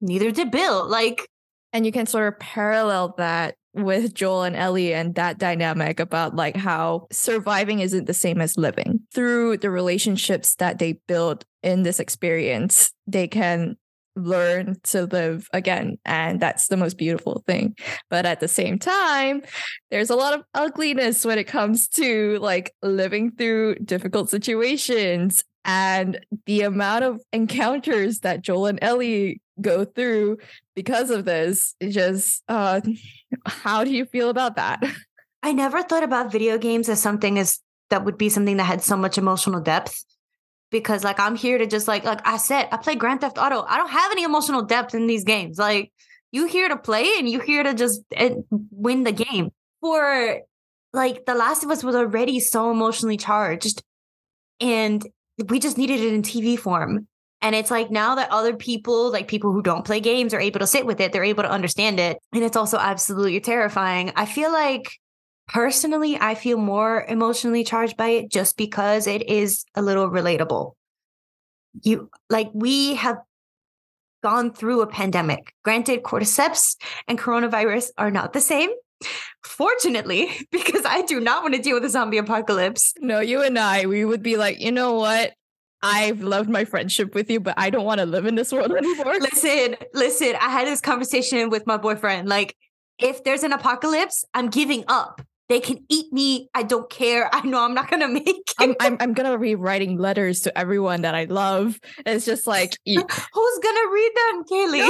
neither 0.00 0.30
did 0.30 0.50
Bill. 0.50 0.88
Like, 0.88 1.28
and 1.72 1.86
you 1.86 1.92
can 1.92 2.06
sort 2.06 2.28
of 2.28 2.38
parallel 2.38 3.14
that 3.18 3.54
with 3.74 4.14
Joel 4.14 4.44
and 4.44 4.56
Ellie 4.56 4.94
and 4.94 5.14
that 5.14 5.38
dynamic 5.38 6.00
about 6.00 6.34
like 6.34 6.56
how 6.56 7.06
surviving 7.12 7.80
isn't 7.80 8.06
the 8.06 8.14
same 8.14 8.40
as 8.40 8.56
living. 8.56 9.00
Through 9.14 9.58
the 9.58 9.70
relationships 9.70 10.54
that 10.56 10.78
they 10.78 10.94
build 11.06 11.44
in 11.62 11.82
this 11.82 12.00
experience, 12.00 12.92
they 13.06 13.28
can 13.28 13.76
learn 14.16 14.76
to 14.82 15.06
live 15.06 15.48
again. 15.52 15.98
And 16.04 16.40
that's 16.40 16.68
the 16.68 16.76
most 16.76 16.98
beautiful 16.98 17.44
thing. 17.46 17.76
But 18.10 18.26
at 18.26 18.40
the 18.40 18.48
same 18.48 18.78
time, 18.78 19.42
there's 19.90 20.10
a 20.10 20.16
lot 20.16 20.34
of 20.34 20.42
ugliness 20.54 21.24
when 21.24 21.38
it 21.38 21.46
comes 21.46 21.88
to 21.88 22.38
like 22.40 22.74
living 22.82 23.30
through 23.32 23.76
difficult 23.76 24.28
situations 24.28 25.44
and 25.64 26.18
the 26.46 26.62
amount 26.62 27.04
of 27.04 27.20
encounters 27.32 28.20
that 28.20 28.42
Joel 28.42 28.66
and 28.66 28.78
Ellie 28.82 29.40
go 29.60 29.84
through 29.84 30.38
because 30.74 31.10
of 31.10 31.24
this. 31.24 31.74
Just 31.86 32.42
uh 32.48 32.80
how 33.46 33.84
do 33.84 33.90
you 33.90 34.04
feel 34.04 34.30
about 34.30 34.56
that? 34.56 34.82
I 35.42 35.52
never 35.52 35.82
thought 35.82 36.02
about 36.02 36.32
video 36.32 36.58
games 36.58 36.88
as 36.88 37.00
something 37.00 37.38
as 37.38 37.60
that 37.90 38.04
would 38.04 38.18
be 38.18 38.28
something 38.28 38.56
that 38.56 38.64
had 38.64 38.82
so 38.82 38.96
much 38.96 39.18
emotional 39.18 39.60
depth. 39.60 40.04
Because 40.70 41.04
like 41.04 41.18
I'm 41.18 41.36
here 41.36 41.58
to 41.58 41.66
just 41.66 41.88
like 41.88 42.04
like 42.04 42.26
I 42.26 42.36
said, 42.36 42.68
I 42.72 42.76
play 42.76 42.94
Grand 42.94 43.20
Theft 43.20 43.38
Auto. 43.38 43.64
I 43.66 43.76
don't 43.76 43.90
have 43.90 44.12
any 44.12 44.24
emotional 44.24 44.62
depth 44.62 44.94
in 44.94 45.06
these 45.06 45.24
games. 45.24 45.58
Like 45.58 45.92
you 46.32 46.46
here 46.46 46.68
to 46.68 46.76
play 46.76 47.18
and 47.18 47.28
you 47.28 47.40
here 47.40 47.62
to 47.62 47.72
just 47.74 48.02
uh, 48.16 48.30
win 48.70 49.04
the 49.04 49.12
game. 49.12 49.50
For 49.80 50.40
like 50.92 51.24
The 51.24 51.34
Last 51.34 51.64
of 51.64 51.70
Us 51.70 51.84
was 51.84 51.94
already 51.94 52.40
so 52.40 52.70
emotionally 52.70 53.16
charged 53.16 53.82
and 54.60 55.06
we 55.48 55.58
just 55.58 55.78
needed 55.78 56.00
it 56.00 56.12
in 56.12 56.22
TV 56.22 56.58
form. 56.58 57.06
And 57.40 57.54
it's 57.54 57.70
like 57.70 57.90
now 57.90 58.16
that 58.16 58.30
other 58.30 58.56
people, 58.56 59.12
like 59.12 59.28
people 59.28 59.52
who 59.52 59.62
don't 59.62 59.84
play 59.84 60.00
games, 60.00 60.34
are 60.34 60.40
able 60.40 60.60
to 60.60 60.66
sit 60.66 60.86
with 60.86 61.00
it, 61.00 61.12
they're 61.12 61.24
able 61.24 61.44
to 61.44 61.50
understand 61.50 62.00
it. 62.00 62.18
And 62.32 62.42
it's 62.42 62.56
also 62.56 62.78
absolutely 62.78 63.40
terrifying. 63.40 64.12
I 64.16 64.26
feel 64.26 64.52
like 64.52 64.98
personally, 65.46 66.18
I 66.20 66.34
feel 66.34 66.58
more 66.58 67.04
emotionally 67.08 67.64
charged 67.64 67.96
by 67.96 68.08
it 68.08 68.30
just 68.30 68.56
because 68.56 69.06
it 69.06 69.28
is 69.28 69.64
a 69.74 69.82
little 69.82 70.10
relatable. 70.10 70.72
You 71.82 72.10
like, 72.28 72.50
we 72.52 72.96
have 72.96 73.18
gone 74.22 74.52
through 74.52 74.82
a 74.82 74.86
pandemic. 74.86 75.54
Granted, 75.64 76.02
cordyceps 76.02 76.76
and 77.06 77.18
coronavirus 77.18 77.90
are 77.98 78.10
not 78.10 78.32
the 78.32 78.40
same. 78.40 78.70
Fortunately, 79.44 80.30
because 80.50 80.84
I 80.84 81.02
do 81.02 81.20
not 81.20 81.42
want 81.42 81.54
to 81.54 81.62
deal 81.62 81.74
with 81.74 81.84
a 81.84 81.90
zombie 81.90 82.18
apocalypse. 82.18 82.94
No, 82.98 83.20
you 83.20 83.42
and 83.42 83.58
I, 83.58 83.86
we 83.86 84.04
would 84.04 84.22
be 84.22 84.36
like, 84.36 84.60
you 84.60 84.72
know 84.72 84.94
what? 84.94 85.34
I've 85.82 86.22
loved 86.22 86.48
my 86.48 86.64
friendship 86.64 87.14
with 87.14 87.30
you, 87.30 87.40
but 87.40 87.54
I 87.56 87.70
don't 87.70 87.84
want 87.84 88.00
to 88.00 88.06
live 88.06 88.26
in 88.26 88.34
this 88.34 88.52
world 88.52 88.72
anymore. 88.72 89.16
Listen, 89.20 89.76
listen, 89.94 90.34
I 90.40 90.50
had 90.50 90.66
this 90.66 90.80
conversation 90.80 91.50
with 91.50 91.66
my 91.66 91.76
boyfriend. 91.76 92.28
Like, 92.28 92.56
if 92.98 93.22
there's 93.22 93.44
an 93.44 93.52
apocalypse, 93.52 94.24
I'm 94.34 94.48
giving 94.48 94.84
up. 94.88 95.22
They 95.48 95.60
can 95.60 95.78
eat 95.88 96.12
me. 96.12 96.50
I 96.52 96.62
don't 96.62 96.90
care. 96.90 97.34
I 97.34 97.40
know 97.46 97.64
I'm 97.64 97.74
not 97.74 97.90
gonna 97.90 98.08
make 98.24 98.28
it. 98.28 98.54
I'm, 98.58 98.74
I'm, 98.80 98.96
I'm 99.00 99.14
gonna 99.14 99.38
be 99.38 99.54
writing 99.54 99.96
letters 99.96 100.40
to 100.42 100.58
everyone 100.58 101.02
that 101.02 101.14
I 101.14 101.24
love. 101.24 101.78
It's 102.04 102.26
just 102.26 102.46
like 102.46 102.76
who's 102.86 102.98
gonna 103.04 103.90
read 103.92 104.12
them, 104.14 104.44
Kayley? 104.44 104.80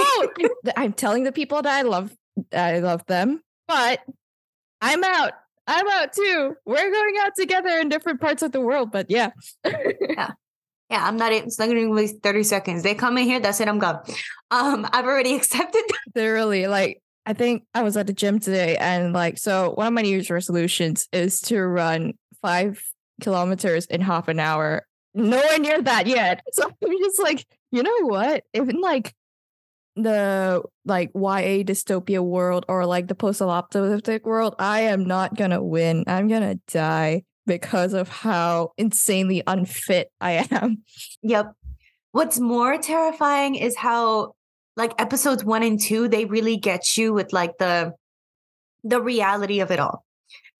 No, 0.42 0.48
I'm 0.76 0.92
telling 0.92 1.24
the 1.24 1.32
people 1.32 1.62
that 1.62 1.72
I 1.72 1.82
love 1.82 2.12
I 2.52 2.78
love 2.80 3.04
them, 3.06 3.42
but 3.66 4.00
I'm 4.80 5.04
out. 5.04 5.32
I'm 5.66 5.88
out 5.88 6.12
too. 6.12 6.54
We're 6.64 6.90
going 6.90 7.14
out 7.20 7.32
together 7.36 7.78
in 7.78 7.88
different 7.88 8.20
parts 8.20 8.42
of 8.42 8.52
the 8.52 8.60
world, 8.60 8.90
but 8.90 9.10
yeah. 9.10 9.30
yeah. 9.64 10.30
Yeah, 10.90 11.04
I'm 11.06 11.16
not. 11.16 11.32
It's 11.32 11.58
not 11.58 11.68
going 11.68 11.86
to 11.86 11.92
waste 11.94 12.22
30 12.22 12.42
seconds. 12.44 12.82
They 12.82 12.94
come 12.94 13.18
in 13.18 13.24
here. 13.24 13.40
That's 13.40 13.60
it. 13.60 13.68
I'm 13.68 13.78
gone. 13.78 14.00
Um, 14.50 14.86
I've 14.92 15.04
already 15.04 15.34
accepted. 15.36 15.82
Literally, 16.14 16.66
like 16.66 17.02
I 17.26 17.34
think 17.34 17.64
I 17.74 17.82
was 17.82 17.96
at 17.96 18.06
the 18.06 18.14
gym 18.14 18.38
today, 18.38 18.76
and 18.78 19.12
like, 19.12 19.36
so 19.38 19.72
one 19.74 19.86
of 19.86 19.92
my 19.92 20.02
New 20.02 20.08
Year's 20.08 20.30
resolutions 20.30 21.08
is 21.12 21.40
to 21.42 21.60
run 21.60 22.14
five 22.40 22.82
kilometers 23.20 23.84
in 23.86 24.00
half 24.00 24.28
an 24.28 24.40
hour. 24.40 24.86
Nowhere 25.14 25.58
near 25.58 25.82
that 25.82 26.06
yet. 26.06 26.42
So 26.52 26.64
I'm 26.64 26.98
just 26.98 27.18
like, 27.18 27.46
you 27.70 27.82
know 27.82 28.06
what? 28.06 28.44
Even 28.54 28.80
like 28.80 29.14
the 29.96 30.62
like 30.84 31.10
YA 31.14 31.64
dystopia 31.64 32.20
world 32.20 32.64
or 32.68 32.86
like 32.86 33.08
the 33.08 33.14
post-apocalyptic 33.14 34.24
world, 34.24 34.54
I 34.58 34.82
am 34.82 35.04
not 35.04 35.34
gonna 35.34 35.62
win. 35.62 36.04
I'm 36.06 36.28
gonna 36.28 36.56
die 36.68 37.24
because 37.48 37.94
of 37.94 38.08
how 38.08 38.70
insanely 38.78 39.42
unfit 39.46 40.12
I 40.20 40.46
am. 40.50 40.84
Yep. 41.22 41.52
What's 42.12 42.38
more 42.38 42.78
terrifying 42.78 43.56
is 43.56 43.76
how 43.76 44.34
like 44.76 44.92
episodes 45.00 45.44
1 45.44 45.62
and 45.64 45.80
2 45.80 46.08
they 46.08 46.24
really 46.26 46.56
get 46.56 46.96
you 46.96 47.12
with 47.12 47.32
like 47.32 47.58
the 47.58 47.92
the 48.84 49.02
reality 49.02 49.58
of 49.58 49.72
it 49.72 49.80
all. 49.80 50.04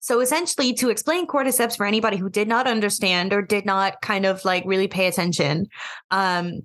So 0.01 0.19
essentially 0.19 0.73
to 0.73 0.89
explain 0.89 1.27
cordyceps 1.27 1.77
for 1.77 1.85
anybody 1.85 2.17
who 2.17 2.29
did 2.29 2.47
not 2.47 2.67
understand 2.67 3.31
or 3.31 3.41
did 3.41 3.65
not 3.65 4.01
kind 4.01 4.25
of 4.25 4.43
like 4.43 4.63
really 4.65 4.87
pay 4.87 5.07
attention, 5.07 5.67
um 6.11 6.61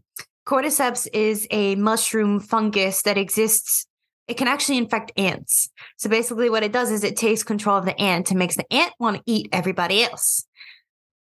cordyceps 0.47 1.07
is 1.12 1.47
a 1.50 1.75
mushroom 1.76 2.40
fungus 2.40 3.02
that 3.02 3.16
exists 3.16 3.87
it 4.26 4.37
can 4.37 4.49
actually 4.49 4.78
infect 4.78 5.12
ants. 5.16 5.69
So 5.97 6.09
basically, 6.09 6.49
what 6.49 6.62
it 6.62 6.73
does 6.73 6.90
is 6.90 7.04
it 7.04 7.16
takes 7.16 7.43
control 7.43 7.76
of 7.76 7.85
the 7.85 7.99
ant 8.00 8.31
and 8.31 8.38
makes 8.38 8.57
the 8.57 8.73
ant 8.73 8.93
want 8.99 9.19
to 9.19 9.23
eat 9.26 9.49
everybody 9.52 10.02
else. 10.02 10.47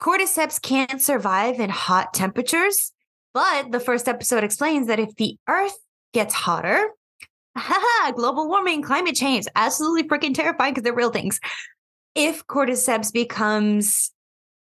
Cordyceps 0.01 0.61
can't 0.61 1.01
survive 1.01 1.59
in 1.59 1.69
hot 1.69 2.13
temperatures, 2.13 2.93
but 3.33 3.71
the 3.71 3.79
first 3.79 4.07
episode 4.07 4.43
explains 4.43 4.87
that 4.87 4.99
if 4.99 5.15
the 5.15 5.37
earth 5.49 5.77
gets 6.13 6.33
hotter, 6.33 6.89
haha, 7.57 8.11
global 8.11 8.47
warming, 8.47 8.81
climate 8.81 9.15
change, 9.15 9.45
absolutely 9.55 10.03
freaking 10.03 10.33
terrifying 10.33 10.73
because 10.73 10.83
they're 10.83 10.93
real 10.93 11.09
things. 11.09 11.39
If 12.15 12.45
cordyceps 12.47 13.11
becomes 13.11 14.11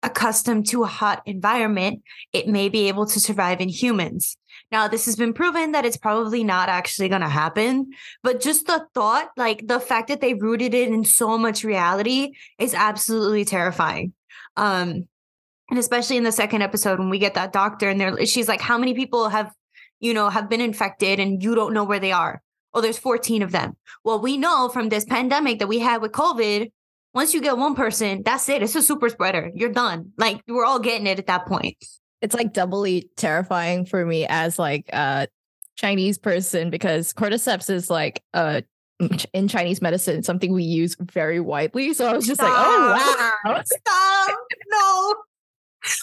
accustomed 0.03 0.67
to 0.67 0.83
a 0.83 0.87
hot 0.87 1.21
environment, 1.25 2.01
it 2.33 2.47
may 2.47 2.69
be 2.69 2.87
able 2.87 3.05
to 3.07 3.19
survive 3.19 3.61
in 3.61 3.69
humans. 3.69 4.37
Now, 4.71 4.87
this 4.87 5.05
has 5.05 5.15
been 5.15 5.33
proven 5.33 5.71
that 5.71 5.85
it's 5.85 5.97
probably 5.97 6.43
not 6.43 6.67
actually 6.67 7.07
going 7.07 7.21
to 7.21 7.29
happen, 7.29 7.91
but 8.21 8.41
just 8.41 8.67
the 8.67 8.85
thought, 8.93 9.29
like 9.37 9.65
the 9.65 9.79
fact 9.79 10.09
that 10.09 10.19
they 10.19 10.33
rooted 10.33 10.73
it 10.73 10.89
in 10.89 11.05
so 11.05 11.37
much 11.37 11.63
reality 11.63 12.33
is 12.59 12.73
absolutely 12.73 13.45
terrifying. 13.45 14.13
Um, 14.57 15.07
and 15.69 15.79
especially 15.79 16.17
in 16.17 16.23
the 16.23 16.31
second 16.31 16.61
episode 16.61 16.99
when 16.99 17.09
we 17.09 17.19
get 17.19 17.35
that 17.35 17.53
doctor 17.53 17.89
and 17.89 18.27
she's 18.27 18.47
like, 18.47 18.61
How 18.61 18.77
many 18.77 18.93
people 18.93 19.29
have, 19.29 19.51
you 19.99 20.13
know, 20.13 20.29
have 20.29 20.49
been 20.49 20.61
infected 20.61 21.19
and 21.19 21.41
you 21.41 21.55
don't 21.55 21.73
know 21.73 21.83
where 21.83 21.99
they 21.99 22.11
are? 22.11 22.41
Oh, 22.73 22.81
there's 22.81 22.99
14 22.99 23.41
of 23.43 23.51
them. 23.51 23.75
Well, 24.03 24.19
we 24.19 24.37
know 24.37 24.69
from 24.69 24.89
this 24.89 25.05
pandemic 25.05 25.59
that 25.59 25.67
we 25.67 25.79
had 25.79 26.01
with 26.01 26.11
COVID, 26.11 26.71
once 27.13 27.33
you 27.33 27.41
get 27.41 27.57
one 27.57 27.73
person, 27.73 28.21
that's 28.23 28.47
it. 28.49 28.61
It's 28.61 28.75
a 28.75 28.81
super 28.81 29.09
spreader. 29.09 29.49
You're 29.55 29.71
done. 29.71 30.11
Like 30.17 30.41
we're 30.47 30.65
all 30.65 30.79
getting 30.79 31.07
it 31.07 31.19
at 31.19 31.27
that 31.27 31.45
point 31.47 31.77
it's 32.21 32.35
like 32.35 32.53
doubly 32.53 33.09
terrifying 33.15 33.85
for 33.85 34.05
me 34.05 34.25
as 34.27 34.57
like 34.57 34.89
a 34.93 35.27
Chinese 35.75 36.17
person 36.17 36.69
because 36.69 37.13
cordyceps 37.13 37.69
is 37.69 37.89
like 37.89 38.23
uh 38.33 38.61
in 39.33 39.47
Chinese 39.47 39.81
medicine 39.81 40.23
something 40.23 40.51
we 40.51 40.63
use 40.63 40.95
very 40.99 41.39
widely. 41.39 41.93
So 41.93 42.07
I 42.07 42.13
was 42.13 42.25
just 42.25 42.41
Stop. 42.41 42.49
like, 42.49 42.65
oh 42.67 43.33
wow, 43.45 43.63
Stop. 43.63 44.37
no. 44.69 45.15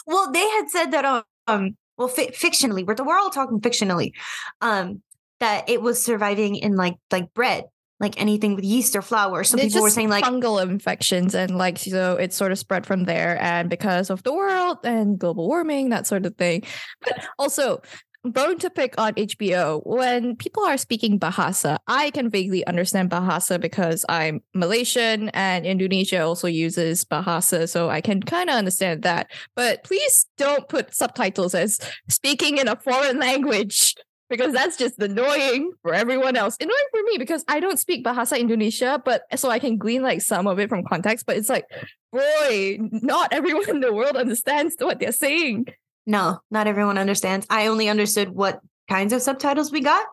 Well, 0.06 0.30
they 0.30 0.49
had 0.49 0.68
said 0.68 0.90
that 0.92 1.25
um 1.49 1.76
well 1.99 2.09
fi- 2.09 2.30
fictionally, 2.30 2.87
we're 2.87 3.04
we're 3.04 3.18
all 3.18 3.30
talking 3.30 3.61
fictionally, 3.61 4.12
um 4.61 5.02
that 5.40 5.68
it 5.68 5.83
was 5.83 6.00
surviving 6.02 6.54
in 6.56 6.76
like 6.76 6.94
like 7.11 7.33
bread 7.35 7.64
like 8.01 8.21
anything 8.21 8.55
with 8.55 8.65
yeast 8.65 8.97
or 8.97 9.03
flour. 9.03 9.45
Some 9.45 9.61
it's 9.61 9.69
people 9.69 9.83
were 9.83 9.91
saying 9.91 10.09
like 10.09 10.25
fungal 10.25 10.63
infections 10.63 11.35
and 11.35 11.57
like 11.57 11.79
so 11.79 12.17
it's 12.17 12.37
sort 12.37 12.53
of 12.53 12.59
spread 12.59 12.87
from 12.87 13.05
there 13.05 13.41
and 13.41 13.71
because 13.71 14.11
of 14.11 14.23
the 14.23 14.33
world 14.33 14.79
and 14.85 15.19
global 15.19 15.47
warming, 15.47 15.91
that 15.91 16.07
sort 16.07 16.27
of 16.27 16.37
thing. 16.37 16.63
But 17.01 17.27
also 17.39 17.81
bone 18.25 18.59
to 18.59 18.71
pick 18.71 18.95
on 18.99 19.13
HBO. 19.15 19.83
When 19.85 20.37
people 20.37 20.65
are 20.65 20.77
speaking 20.77 21.21
Bahasa, 21.21 21.79
I 21.87 22.11
can 22.11 22.31
vaguely 22.31 22.67
understand 22.67 23.11
Bahasa 23.11 23.61
because 23.61 24.05
I'm 24.09 24.43
Malaysian 24.55 25.29
and 25.31 25.67
Indonesia 25.67 26.23
also 26.23 26.49
uses 26.49 27.05
Bahasa, 27.05 27.69
so 27.69 27.91
I 27.91 28.01
can 28.01 28.23
kind 28.23 28.49
of 28.49 28.57
understand 28.57 29.03
that. 29.03 29.31
But 29.55 29.85
please 29.85 30.27
don't 30.39 30.69
put 30.69 30.95
subtitles 30.95 31.55
as 31.55 31.79
speaking 32.09 32.59
in 32.59 32.69
a 32.69 32.77
foreign 32.77 33.19
language 33.19 33.95
because 34.31 34.52
that's 34.52 34.76
just 34.76 34.99
annoying 34.99 35.73
for 35.83 35.95
everyone 35.95 36.37
else. 36.37 36.57
Annoying 36.61 36.88
for 36.90 37.02
me 37.02 37.19
because 37.19 37.45
I 37.49 37.61
don't 37.61 37.78
speak 37.78 38.04
Bahasa 38.04 38.38
Indonesia, 38.38 39.00
but 39.04 39.23
so 39.37 39.50
I 39.50 39.59
can 39.59 39.76
glean 39.76 40.02
like 40.02 40.23
some 40.23 40.47
of 40.47 40.59
it 40.59 40.69
from 40.69 40.85
context. 40.85 41.26
But 41.26 41.37
it's 41.37 41.49
like, 41.49 41.64
boy, 42.12 42.78
not 42.81 43.33
everyone 43.33 43.69
in 43.69 43.81
the 43.81 43.93
world 43.93 44.16
understands 44.16 44.76
what 44.78 45.00
they're 45.00 45.12
saying. 45.12 45.66
No, 46.07 46.40
not 46.50 46.66
everyone 46.66 46.99
understands. 46.99 47.47
I 47.50 47.66
only 47.66 47.88
understood 47.88 48.31
what 48.31 48.61
kinds 48.88 49.12
of 49.12 49.23
subtitles 49.23 49.73
we 49.73 49.81
got. 49.81 50.07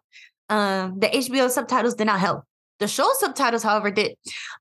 Um, 0.50 1.00
the 1.00 1.08
HBO 1.08 1.50
subtitles 1.50 1.96
did 1.96 2.06
not 2.06 2.20
help. 2.20 2.44
The 2.80 2.88
show 2.88 3.10
subtitles, 3.20 3.64
however, 3.64 3.92
did. 3.92 4.16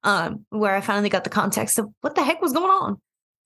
Um, 0.04 0.44
where 0.50 0.74
I 0.74 0.80
finally 0.80 1.08
got 1.08 1.24
the 1.24 1.30
context 1.30 1.78
of 1.78 1.88
what 2.00 2.14
the 2.14 2.22
heck 2.22 2.42
was 2.42 2.52
going 2.52 2.70
on. 2.70 3.00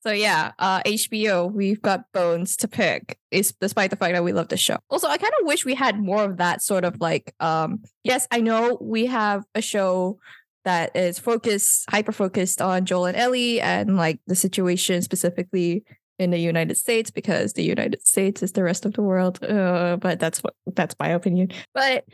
So 0.06 0.12
yeah, 0.12 0.52
uh, 0.58 0.82
HBO, 0.82 1.50
we've 1.50 1.80
got 1.80 2.12
bones 2.12 2.58
to 2.58 2.68
pick, 2.68 3.18
is 3.30 3.54
despite 3.58 3.88
the 3.88 3.96
fact 3.96 4.12
that 4.12 4.22
we 4.22 4.32
love 4.32 4.48
the 4.48 4.56
show. 4.58 4.76
Also, 4.90 5.08
I 5.08 5.16
kind 5.16 5.32
of 5.40 5.46
wish 5.46 5.64
we 5.64 5.74
had 5.74 5.98
more 5.98 6.24
of 6.24 6.36
that 6.36 6.60
sort 6.60 6.84
of 6.84 7.00
like, 7.00 7.34
um, 7.40 7.82
yes, 8.02 8.28
I 8.30 8.42
know 8.42 8.76
we 8.82 9.06
have 9.06 9.44
a 9.54 9.62
show 9.62 10.18
that 10.66 10.94
is 10.94 11.18
focused, 11.18 11.88
hyper 11.88 12.12
focused 12.12 12.60
on 12.60 12.84
Joel 12.84 13.06
and 13.06 13.16
Ellie 13.16 13.62
and 13.62 13.96
like 13.96 14.20
the 14.26 14.36
situation 14.36 15.00
specifically 15.00 15.84
in 16.18 16.30
the 16.30 16.38
United 16.38 16.76
States 16.76 17.10
because 17.10 17.54
the 17.54 17.64
United 17.64 18.06
States 18.06 18.42
is 18.42 18.52
the 18.52 18.62
rest 18.62 18.84
of 18.84 18.92
the 18.92 19.02
world. 19.02 19.42
Uh, 19.42 19.96
but 19.96 20.20
that's 20.20 20.42
what 20.44 20.54
that's 20.74 20.94
my 21.00 21.08
opinion. 21.08 21.48
But 21.72 22.04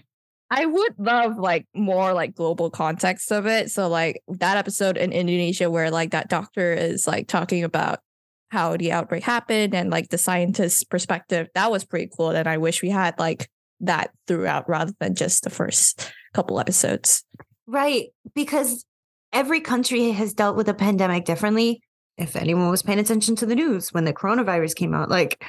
I 0.50 0.66
would 0.66 0.95
love 0.99 1.38
like 1.38 1.66
more 1.75 2.12
like 2.12 2.35
global 2.35 2.71
context 2.71 3.30
of 3.30 3.47
it. 3.47 3.71
So 3.71 3.88
like 3.88 4.21
that 4.28 4.57
episode 4.57 4.97
in 4.97 5.12
Indonesia 5.12 5.71
where 5.71 5.90
like 5.90 6.11
that 6.11 6.28
doctor 6.28 6.73
is 6.73 7.07
like 7.07 7.28
talking 7.28 7.62
about 7.62 8.00
how 8.49 8.76
the 8.76 8.90
outbreak 8.90 9.23
happened 9.23 9.76
and 9.76 9.90
like 9.90 10.09
the 10.09 10.19
scientist's 10.19 10.83
perspective, 10.83 11.49
that 11.54 11.71
was 11.71 11.85
pretty 11.85 12.11
cool. 12.16 12.30
And 12.30 12.49
I 12.49 12.59
wish 12.59 12.83
we 12.83 12.90
had 12.90 13.16
like 13.16 13.49
that 13.78 14.11
throughout 14.26 14.69
rather 14.69 14.92
than 14.99 15.14
just 15.14 15.45
the 15.45 15.50
first 15.50 16.12
couple 16.35 16.59
episodes. 16.59 17.25
Right. 17.69 18.09
Because 18.35 18.85
every 19.33 19.61
country 19.61 20.11
has 20.11 20.35
dealt 20.35 20.57
with 20.57 20.69
a 20.69 20.75
pandemic 20.75 21.26
differently. 21.26 21.80
If 22.19 22.35
anyone 22.35 22.71
was 22.71 22.83
paying 22.83 22.99
attention 22.99 23.37
to 23.37 23.47
the 23.47 23.54
news 23.54 23.92
when 23.92 24.04
the 24.04 24.12
coronavirus 24.12 24.75
came 24.75 24.95
out, 24.95 25.09
like 25.09 25.45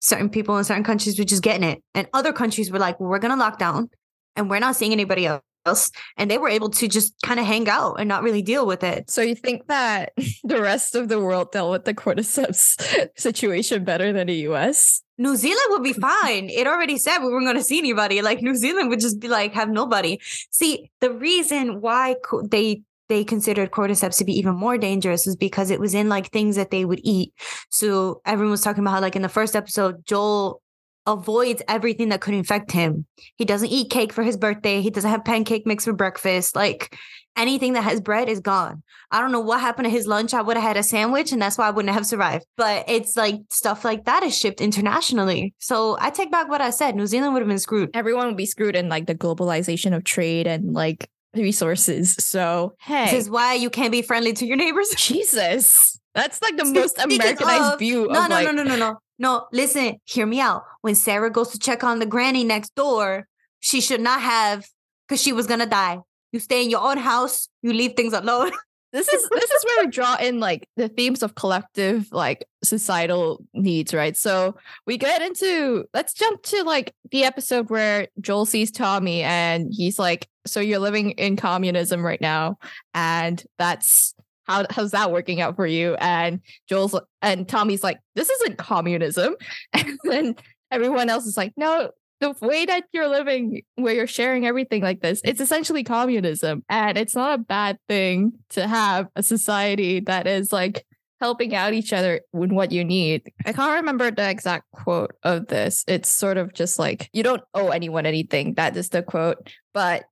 certain 0.00 0.30
people 0.30 0.56
in 0.56 0.62
certain 0.62 0.84
countries 0.84 1.18
were 1.18 1.24
just 1.24 1.42
getting 1.42 1.68
it. 1.68 1.82
And 1.94 2.06
other 2.14 2.32
countries 2.32 2.70
were 2.70 2.78
like, 2.78 3.00
we're 3.00 3.18
going 3.18 3.32
to 3.32 3.36
lock 3.36 3.58
down 3.58 3.90
and 4.36 4.50
we're 4.50 4.58
not 4.58 4.76
seeing 4.76 4.92
anybody 4.92 5.26
else. 5.26 5.90
And 6.16 6.30
they 6.30 6.38
were 6.38 6.48
able 6.48 6.68
to 6.70 6.88
just 6.88 7.14
kind 7.22 7.40
of 7.40 7.46
hang 7.46 7.68
out 7.68 7.94
and 7.94 8.08
not 8.08 8.22
really 8.22 8.42
deal 8.42 8.66
with 8.66 8.84
it. 8.84 9.10
So 9.10 9.22
you 9.22 9.34
think 9.34 9.66
that 9.68 10.12
the 10.44 10.60
rest 10.60 10.94
of 10.94 11.08
the 11.08 11.20
world 11.20 11.52
dealt 11.52 11.70
with 11.70 11.84
the 11.84 11.94
cordyceps 11.94 13.08
situation 13.18 13.84
better 13.84 14.12
than 14.12 14.26
the 14.26 14.46
US? 14.48 15.02
New 15.16 15.36
Zealand 15.36 15.66
would 15.68 15.82
be 15.82 15.94
mm. 15.94 16.00
fine. 16.00 16.50
It 16.50 16.66
already 16.66 16.98
said 16.98 17.18
we 17.18 17.28
weren't 17.28 17.46
going 17.46 17.56
to 17.56 17.62
see 17.62 17.78
anybody. 17.78 18.20
Like 18.20 18.42
New 18.42 18.56
Zealand 18.56 18.90
would 18.90 19.00
just 19.00 19.20
be 19.20 19.28
like, 19.28 19.54
have 19.54 19.70
nobody. 19.70 20.18
See, 20.50 20.90
the 21.00 21.12
reason 21.12 21.80
why 21.80 22.16
they 22.50 22.82
they 23.08 23.22
considered 23.22 23.70
cordyceps 23.70 24.16
to 24.18 24.24
be 24.24 24.32
even 24.32 24.54
more 24.54 24.78
dangerous 24.78 25.26
was 25.26 25.36
because 25.36 25.70
it 25.70 25.78
was 25.78 25.94
in 25.94 26.08
like 26.08 26.30
things 26.30 26.56
that 26.56 26.70
they 26.70 26.84
would 26.84 27.00
eat. 27.02 27.34
So 27.70 28.22
everyone 28.24 28.52
was 28.52 28.62
talking 28.62 28.82
about 28.82 28.92
how, 28.92 29.00
like 29.00 29.14
in 29.14 29.22
the 29.22 29.28
first 29.28 29.54
episode, 29.54 30.06
Joel 30.06 30.62
avoids 31.06 31.62
everything 31.68 32.08
that 32.08 32.20
could 32.20 32.34
infect 32.34 32.72
him. 32.72 33.06
He 33.36 33.44
doesn't 33.44 33.68
eat 33.68 33.90
cake 33.90 34.12
for 34.12 34.22
his 34.22 34.36
birthday. 34.36 34.80
He 34.80 34.90
doesn't 34.90 35.10
have 35.10 35.24
pancake 35.24 35.66
mix 35.66 35.84
for 35.84 35.92
breakfast. 35.92 36.56
Like 36.56 36.96
anything 37.36 37.74
that 37.74 37.82
has 37.82 38.00
bread 38.00 38.28
is 38.28 38.40
gone. 38.40 38.82
I 39.10 39.20
don't 39.20 39.32
know 39.32 39.40
what 39.40 39.60
happened 39.60 39.86
to 39.86 39.90
his 39.90 40.06
lunch. 40.06 40.34
I 40.34 40.42
would 40.42 40.56
have 40.56 40.64
had 40.64 40.76
a 40.76 40.82
sandwich 40.82 41.32
and 41.32 41.40
that's 41.40 41.58
why 41.58 41.68
I 41.68 41.70
wouldn't 41.70 41.94
have 41.94 42.06
survived. 42.06 42.46
But 42.56 42.84
it's 42.88 43.16
like 43.16 43.36
stuff 43.50 43.84
like 43.84 44.04
that 44.04 44.22
is 44.22 44.36
shipped 44.36 44.60
internationally. 44.60 45.54
So 45.58 45.96
I 46.00 46.10
take 46.10 46.30
back 46.30 46.48
what 46.48 46.60
I 46.60 46.70
said. 46.70 46.96
New 46.96 47.06
Zealand 47.06 47.34
would 47.34 47.40
have 47.40 47.48
been 47.48 47.58
screwed. 47.58 47.90
Everyone 47.94 48.26
would 48.26 48.36
be 48.36 48.46
screwed 48.46 48.76
in 48.76 48.88
like 48.88 49.06
the 49.06 49.14
globalization 49.14 49.94
of 49.94 50.04
trade 50.04 50.46
and 50.46 50.72
like 50.72 51.08
resources. 51.34 52.14
So 52.18 52.74
hey, 52.80 53.06
this 53.06 53.24
is 53.24 53.30
why 53.30 53.54
you 53.54 53.70
can't 53.70 53.92
be 53.92 54.02
friendly 54.02 54.32
to 54.34 54.46
your 54.46 54.56
neighbors. 54.56 54.90
Jesus, 54.96 55.98
that's 56.14 56.40
like 56.42 56.56
the 56.56 56.64
most 56.72 56.98
Americanized 56.98 57.74
of, 57.74 57.78
view. 57.78 58.08
No, 58.10 58.22
of 58.22 58.28
no, 58.30 58.34
like, 58.34 58.46
no, 58.46 58.52
no, 58.52 58.62
no, 58.62 58.76
no, 58.76 58.98
no. 59.18 59.46
Listen, 59.52 60.00
hear 60.04 60.26
me 60.26 60.40
out. 60.40 60.64
When 60.80 60.94
Sarah 60.94 61.30
goes 61.30 61.50
to 61.50 61.58
check 61.58 61.84
on 61.84 61.98
the 61.98 62.06
granny 62.06 62.44
next 62.44 62.74
door, 62.74 63.26
she 63.60 63.80
should 63.80 64.00
not 64.00 64.20
have 64.20 64.66
because 65.08 65.22
she 65.22 65.32
was 65.32 65.46
gonna 65.46 65.66
die. 65.66 65.98
You 66.32 66.40
stay 66.40 66.64
in 66.64 66.70
your 66.70 66.80
own 66.80 66.98
house. 66.98 67.48
You 67.62 67.72
leave 67.72 67.94
things 67.94 68.12
alone. 68.12 68.52
this 68.94 69.12
is 69.12 69.28
this 69.28 69.50
is 69.50 69.64
where 69.64 69.84
we 69.84 69.90
draw 69.90 70.16
in 70.16 70.38
like 70.38 70.68
the 70.76 70.88
themes 70.88 71.22
of 71.24 71.34
collective 71.34 72.06
like 72.12 72.46
societal 72.62 73.44
needs 73.52 73.92
right 73.92 74.16
so 74.16 74.56
we 74.86 74.96
get 74.96 75.20
into 75.20 75.84
let's 75.92 76.14
jump 76.14 76.40
to 76.42 76.62
like 76.62 76.94
the 77.10 77.24
episode 77.24 77.68
where 77.70 78.06
joel 78.20 78.46
sees 78.46 78.70
tommy 78.70 79.22
and 79.22 79.74
he's 79.74 79.98
like 79.98 80.28
so 80.46 80.60
you're 80.60 80.78
living 80.78 81.10
in 81.12 81.34
communism 81.36 82.06
right 82.06 82.20
now 82.20 82.56
and 82.94 83.44
that's 83.58 84.14
how 84.46 84.64
how's 84.70 84.92
that 84.92 85.12
working 85.12 85.40
out 85.40 85.56
for 85.56 85.66
you? 85.66 85.94
And 85.96 86.40
joel's 86.68 86.98
and 87.22 87.48
tommy's 87.48 87.82
like 87.82 87.98
this 88.14 88.30
isn't 88.30 88.58
communism. 88.58 89.36
And 89.72 89.98
then 90.04 90.36
everyone 90.70 91.10
else 91.10 91.26
is 91.26 91.36
like 91.36 91.52
no 91.56 91.90
the 92.20 92.34
way 92.40 92.64
that 92.64 92.84
you're 92.92 93.08
living 93.08 93.62
where 93.74 93.94
you're 93.94 94.06
sharing 94.06 94.46
everything 94.46 94.80
like 94.80 95.00
this 95.00 95.20
it's 95.24 95.40
essentially 95.40 95.82
communism 95.82 96.64
and 96.68 96.96
it's 96.96 97.14
not 97.14 97.38
a 97.38 97.42
bad 97.42 97.76
thing 97.88 98.32
to 98.48 98.66
have 98.66 99.08
a 99.16 99.22
society 99.22 100.00
that 100.00 100.26
is 100.26 100.52
like 100.52 100.86
helping 101.20 101.54
out 101.54 101.72
each 101.72 101.92
other 101.92 102.20
with 102.32 102.50
what 102.50 102.70
you 102.70 102.84
need. 102.84 103.32
I 103.46 103.54
can't 103.54 103.76
remember 103.76 104.10
the 104.10 104.28
exact 104.28 104.70
quote 104.72 105.12
of 105.22 105.46
this. 105.46 105.82
It's 105.88 106.10
sort 106.10 106.36
of 106.36 106.52
just 106.52 106.78
like 106.78 107.08
you 107.14 107.22
don't 107.22 107.42
owe 107.54 107.68
anyone 107.68 108.04
anything 108.04 108.54
that 108.54 108.76
is 108.76 108.90
the 108.90 109.02
quote 109.02 109.50
but 109.72 110.04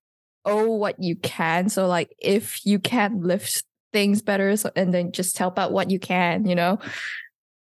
owe 0.45 0.71
what 0.71 0.97
you 0.99 1.17
can. 1.17 1.69
So 1.69 1.87
like 1.87 2.15
if 2.19 2.65
you 2.65 2.79
can 2.79 3.21
lift 3.21 3.63
things 3.93 4.23
better 4.23 4.57
so, 4.57 4.71
and 4.75 4.93
then 4.93 5.13
just 5.13 5.37
help 5.39 5.59
out 5.59 5.73
what 5.73 5.91
you 5.91 5.99
can 5.99 6.47
you 6.47 6.55
know 6.55 6.79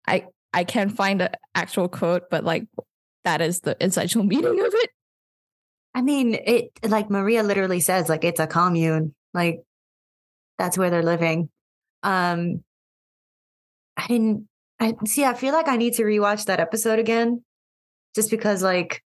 i 0.07 0.25
i 0.53 0.63
can't 0.63 0.95
find 0.95 1.21
the 1.21 1.31
actual 1.55 1.87
quote 1.87 2.29
but 2.29 2.43
like 2.43 2.65
that 3.27 3.41
is 3.41 3.59
the 3.59 3.75
essential 3.83 4.23
meaning 4.33 4.59
of 4.59 4.73
it. 4.73 4.89
I 5.93 6.01
mean, 6.01 6.33
it 6.33 6.71
like 6.83 7.09
Maria 7.09 7.43
literally 7.43 7.81
says, 7.81 8.07
like 8.07 8.23
it's 8.23 8.39
a 8.39 8.47
commune. 8.47 9.13
Like 9.33 9.63
that's 10.57 10.77
where 10.77 10.89
they're 10.89 11.03
living. 11.03 11.49
Um 12.03 12.63
I 13.97 14.07
didn't 14.07 14.47
I 14.79 14.93
see, 15.05 15.25
I 15.25 15.33
feel 15.33 15.53
like 15.53 15.67
I 15.67 15.75
need 15.75 15.95
to 15.95 16.03
rewatch 16.03 16.45
that 16.45 16.59
episode 16.59 16.99
again. 16.99 17.43
Just 18.15 18.31
because 18.31 18.63
like 18.63 19.03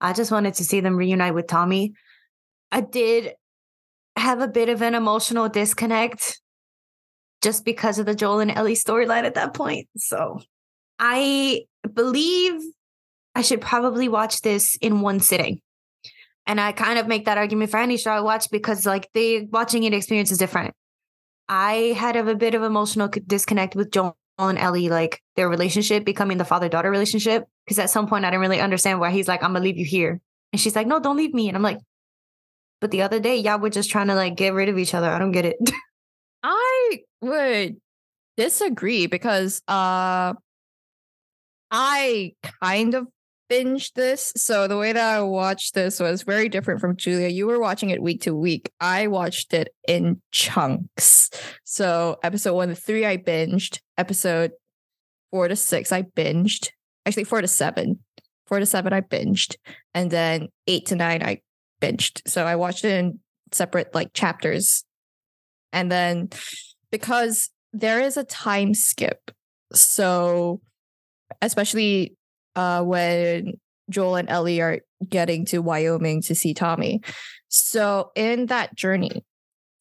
I 0.00 0.12
just 0.12 0.30
wanted 0.30 0.54
to 0.54 0.64
see 0.64 0.80
them 0.80 0.96
reunite 0.96 1.34
with 1.34 1.48
Tommy. 1.48 1.94
I 2.70 2.82
did 2.82 3.32
have 4.18 4.40
a 4.40 4.48
bit 4.48 4.68
of 4.68 4.82
an 4.82 4.94
emotional 4.94 5.48
disconnect 5.48 6.40
just 7.42 7.64
because 7.64 7.98
of 7.98 8.06
the 8.06 8.14
Joel 8.14 8.40
and 8.40 8.50
Ellie 8.50 8.74
storyline 8.74 9.24
at 9.24 9.34
that 9.34 9.54
point. 9.54 9.88
So 9.96 10.40
I 10.98 11.66
believe 11.92 12.60
I 13.34 13.42
should 13.42 13.60
probably 13.60 14.08
watch 14.08 14.40
this 14.40 14.76
in 14.80 15.00
one 15.00 15.20
sitting. 15.20 15.60
And 16.46 16.60
I 16.60 16.72
kind 16.72 16.98
of 16.98 17.06
make 17.06 17.26
that 17.26 17.38
argument 17.38 17.70
for 17.70 17.76
any 17.76 17.98
show 17.98 18.10
I 18.10 18.20
watch 18.20 18.50
because 18.50 18.86
like 18.86 19.08
the 19.12 19.46
watching 19.46 19.84
it 19.84 19.92
experience 19.92 20.32
is 20.32 20.38
different. 20.38 20.74
I 21.48 21.94
had 21.96 22.16
a 22.16 22.34
bit 22.34 22.54
of 22.54 22.62
emotional 22.62 23.08
disconnect 23.26 23.76
with 23.76 23.90
Joel 23.90 24.16
and 24.38 24.58
Ellie, 24.58 24.88
like 24.88 25.20
their 25.36 25.48
relationship 25.48 26.04
becoming 26.04 26.38
the 26.38 26.44
father 26.44 26.68
daughter 26.68 26.90
relationship. 26.90 27.44
Because 27.64 27.78
at 27.78 27.90
some 27.90 28.06
point 28.06 28.24
I 28.24 28.30
didn't 28.30 28.40
really 28.40 28.60
understand 28.60 28.98
why 28.98 29.10
he's 29.10 29.28
like, 29.28 29.42
I'm 29.42 29.52
gonna 29.52 29.64
leave 29.64 29.78
you 29.78 29.84
here. 29.84 30.20
And 30.52 30.60
she's 30.60 30.74
like, 30.74 30.86
No, 30.86 30.98
don't 31.00 31.16
leave 31.16 31.34
me. 31.34 31.48
And 31.48 31.56
I'm 31.56 31.62
like, 31.62 31.78
but 32.80 32.90
the 32.90 33.02
other 33.02 33.20
day, 33.20 33.36
y'all 33.36 33.58
were 33.58 33.70
just 33.70 33.90
trying 33.90 34.08
to 34.08 34.14
like 34.14 34.36
get 34.36 34.54
rid 34.54 34.68
of 34.68 34.78
each 34.78 34.94
other. 34.94 35.10
I 35.10 35.18
don't 35.18 35.32
get 35.32 35.44
it. 35.44 35.56
I 36.42 37.00
would 37.20 37.76
disagree 38.36 39.06
because 39.06 39.60
uh 39.66 40.34
I 41.70 42.32
kind 42.62 42.94
of 42.94 43.08
binged 43.50 43.94
this. 43.94 44.32
So 44.36 44.68
the 44.68 44.76
way 44.76 44.92
that 44.92 45.16
I 45.16 45.20
watched 45.22 45.74
this 45.74 46.00
was 46.00 46.22
very 46.22 46.48
different 46.48 46.80
from 46.80 46.96
Julia. 46.96 47.28
You 47.28 47.46
were 47.46 47.60
watching 47.60 47.90
it 47.90 48.02
week 48.02 48.22
to 48.22 48.34
week. 48.34 48.70
I 48.80 49.06
watched 49.06 49.54
it 49.54 49.68
in 49.86 50.20
chunks. 50.30 51.30
So 51.64 52.18
episode 52.22 52.54
one 52.54 52.68
to 52.68 52.74
three, 52.74 53.06
I 53.06 53.16
binged. 53.16 53.80
Episode 53.96 54.52
four 55.30 55.48
to 55.48 55.56
six, 55.56 55.92
I 55.92 56.02
binged. 56.02 56.70
Actually, 57.06 57.24
four 57.24 57.40
to 57.40 57.48
seven. 57.48 58.00
Four 58.46 58.60
to 58.60 58.66
seven, 58.66 58.92
I 58.92 59.00
binged. 59.00 59.56
And 59.94 60.10
then 60.10 60.48
eight 60.66 60.86
to 60.86 60.96
nine, 60.96 61.22
I 61.22 61.40
binged. 61.80 62.22
So 62.26 62.44
I 62.44 62.56
watched 62.56 62.84
it 62.84 62.92
in 62.92 63.20
separate 63.52 63.94
like 63.94 64.12
chapters. 64.12 64.84
And 65.72 65.90
then 65.90 66.30
because 66.90 67.50
there 67.72 68.00
is 68.00 68.16
a 68.16 68.24
time 68.24 68.74
skip. 68.74 69.30
So 69.72 70.60
especially 71.42 72.16
uh, 72.56 72.82
when 72.82 73.54
Joel 73.90 74.16
and 74.16 74.28
Ellie 74.28 74.60
are 74.60 74.80
getting 75.08 75.44
to 75.46 75.60
Wyoming 75.60 76.22
to 76.22 76.34
see 76.34 76.54
Tommy. 76.54 77.00
So 77.48 78.10
in 78.14 78.46
that 78.46 78.74
journey, 78.74 79.24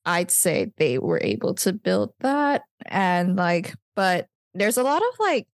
I'd 0.06 0.32
say 0.32 0.72
they 0.78 1.00
were 1.00 1.20
able 1.22 1.54
to 1.56 1.74
build 1.74 2.14
that 2.22 2.64
and 2.86 3.36
like, 3.36 3.74
but 3.96 4.28
there's 4.54 4.78
a 4.78 4.84
lot 4.84 5.02
of 5.02 5.20
like 5.20 5.48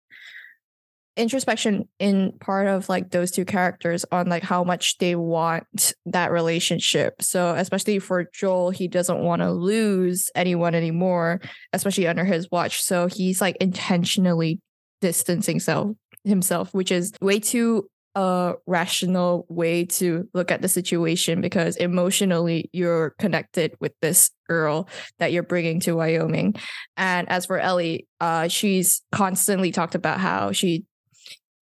introspection 1.16 1.88
in 1.98 2.32
part 2.40 2.66
of 2.66 2.88
like 2.88 3.10
those 3.10 3.30
two 3.30 3.44
characters 3.44 4.04
on 4.10 4.28
like 4.28 4.42
how 4.42 4.64
much 4.64 4.98
they 4.98 5.14
want 5.14 5.92
that 6.06 6.32
relationship. 6.32 7.20
So 7.20 7.54
especially 7.54 7.98
for 7.98 8.24
Joel, 8.32 8.70
he 8.70 8.88
doesn't 8.88 9.20
want 9.20 9.42
to 9.42 9.50
lose 9.50 10.30
anyone 10.34 10.74
anymore, 10.74 11.40
especially 11.72 12.06
under 12.06 12.24
his 12.24 12.50
watch. 12.50 12.82
So 12.82 13.08
he's 13.08 13.40
like 13.40 13.56
intentionally 13.60 14.60
distancing 15.00 15.60
self 15.60 15.96
himself, 16.24 16.72
which 16.72 16.90
is 16.90 17.12
way 17.20 17.40
too 17.40 17.88
a 18.14 18.54
rational 18.66 19.46
way 19.48 19.86
to 19.86 20.28
look 20.34 20.50
at 20.50 20.60
the 20.60 20.68
situation 20.68 21.40
because 21.40 21.76
emotionally 21.76 22.68
you're 22.72 23.14
connected 23.18 23.74
with 23.80 23.92
this 24.02 24.30
girl 24.46 24.88
that 25.18 25.32
you're 25.32 25.42
bringing 25.42 25.80
to 25.80 25.94
Wyoming. 25.94 26.54
And 26.96 27.28
as 27.30 27.46
for 27.46 27.58
Ellie, 27.58 28.06
uh, 28.20 28.48
she's 28.48 29.00
constantly 29.12 29.72
talked 29.72 29.94
about 29.94 30.20
how 30.20 30.52
she 30.52 30.84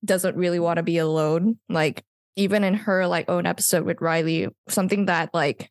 doesn't 0.05 0.37
really 0.37 0.59
want 0.59 0.79
to 0.79 0.83
be 0.83 0.99
alone. 0.99 1.59
Like 1.69 2.05
even 2.37 2.65
in 2.65 2.75
her 2.75 3.07
like 3.07 3.29
own 3.29 3.47
episode 3.47 3.85
with 3.85 4.01
Riley, 4.01 4.49
something 4.69 5.07
that 5.07 5.31
like 5.35 5.71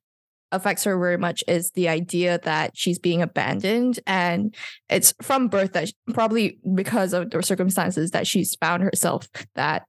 affects 0.52 0.84
her 0.84 0.98
very 0.98 1.18
much 1.18 1.44
is 1.48 1.72
the 1.72 1.90
idea 1.90 2.40
that 2.44 2.72
she's 2.76 3.00
being 3.00 3.22
abandoned 3.22 4.00
and 4.08 4.56
it's 4.90 5.14
from 5.22 5.48
birth 5.48 5.74
that 5.74 5.92
probably 6.14 6.58
because 6.74 7.14
of 7.14 7.30
the 7.30 7.44
circumstances 7.44 8.12
that 8.12 8.26
she's 8.26 8.56
found 8.56 8.82
herself 8.82 9.30
that 9.56 9.84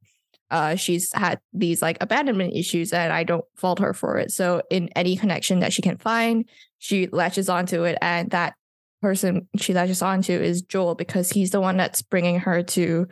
uh, 0.50 0.74
she's 0.74 1.12
had 1.12 1.38
these 1.52 1.80
like 1.80 1.96
abandonment 2.00 2.54
issues 2.54 2.92
and 2.92 3.12
I 3.12 3.22
don't 3.22 3.44
fault 3.56 3.78
her 3.78 3.94
for 3.94 4.18
it. 4.18 4.32
So 4.32 4.62
in 4.70 4.88
any 4.96 5.16
connection 5.16 5.60
that 5.60 5.72
she 5.72 5.80
can 5.80 5.96
find, 5.96 6.44
she 6.78 7.06
latches 7.06 7.48
onto 7.48 7.84
it 7.84 7.96
and 8.02 8.30
that 8.30 8.54
person 9.02 9.48
she 9.56 9.72
latches 9.72 10.02
onto 10.02 10.32
is 10.32 10.62
Joel 10.62 10.94
because 10.94 11.30
he's 11.30 11.50
the 11.50 11.60
one 11.60 11.76
that's 11.76 12.02
bringing 12.02 12.40
her 12.40 12.62
to 12.62 13.08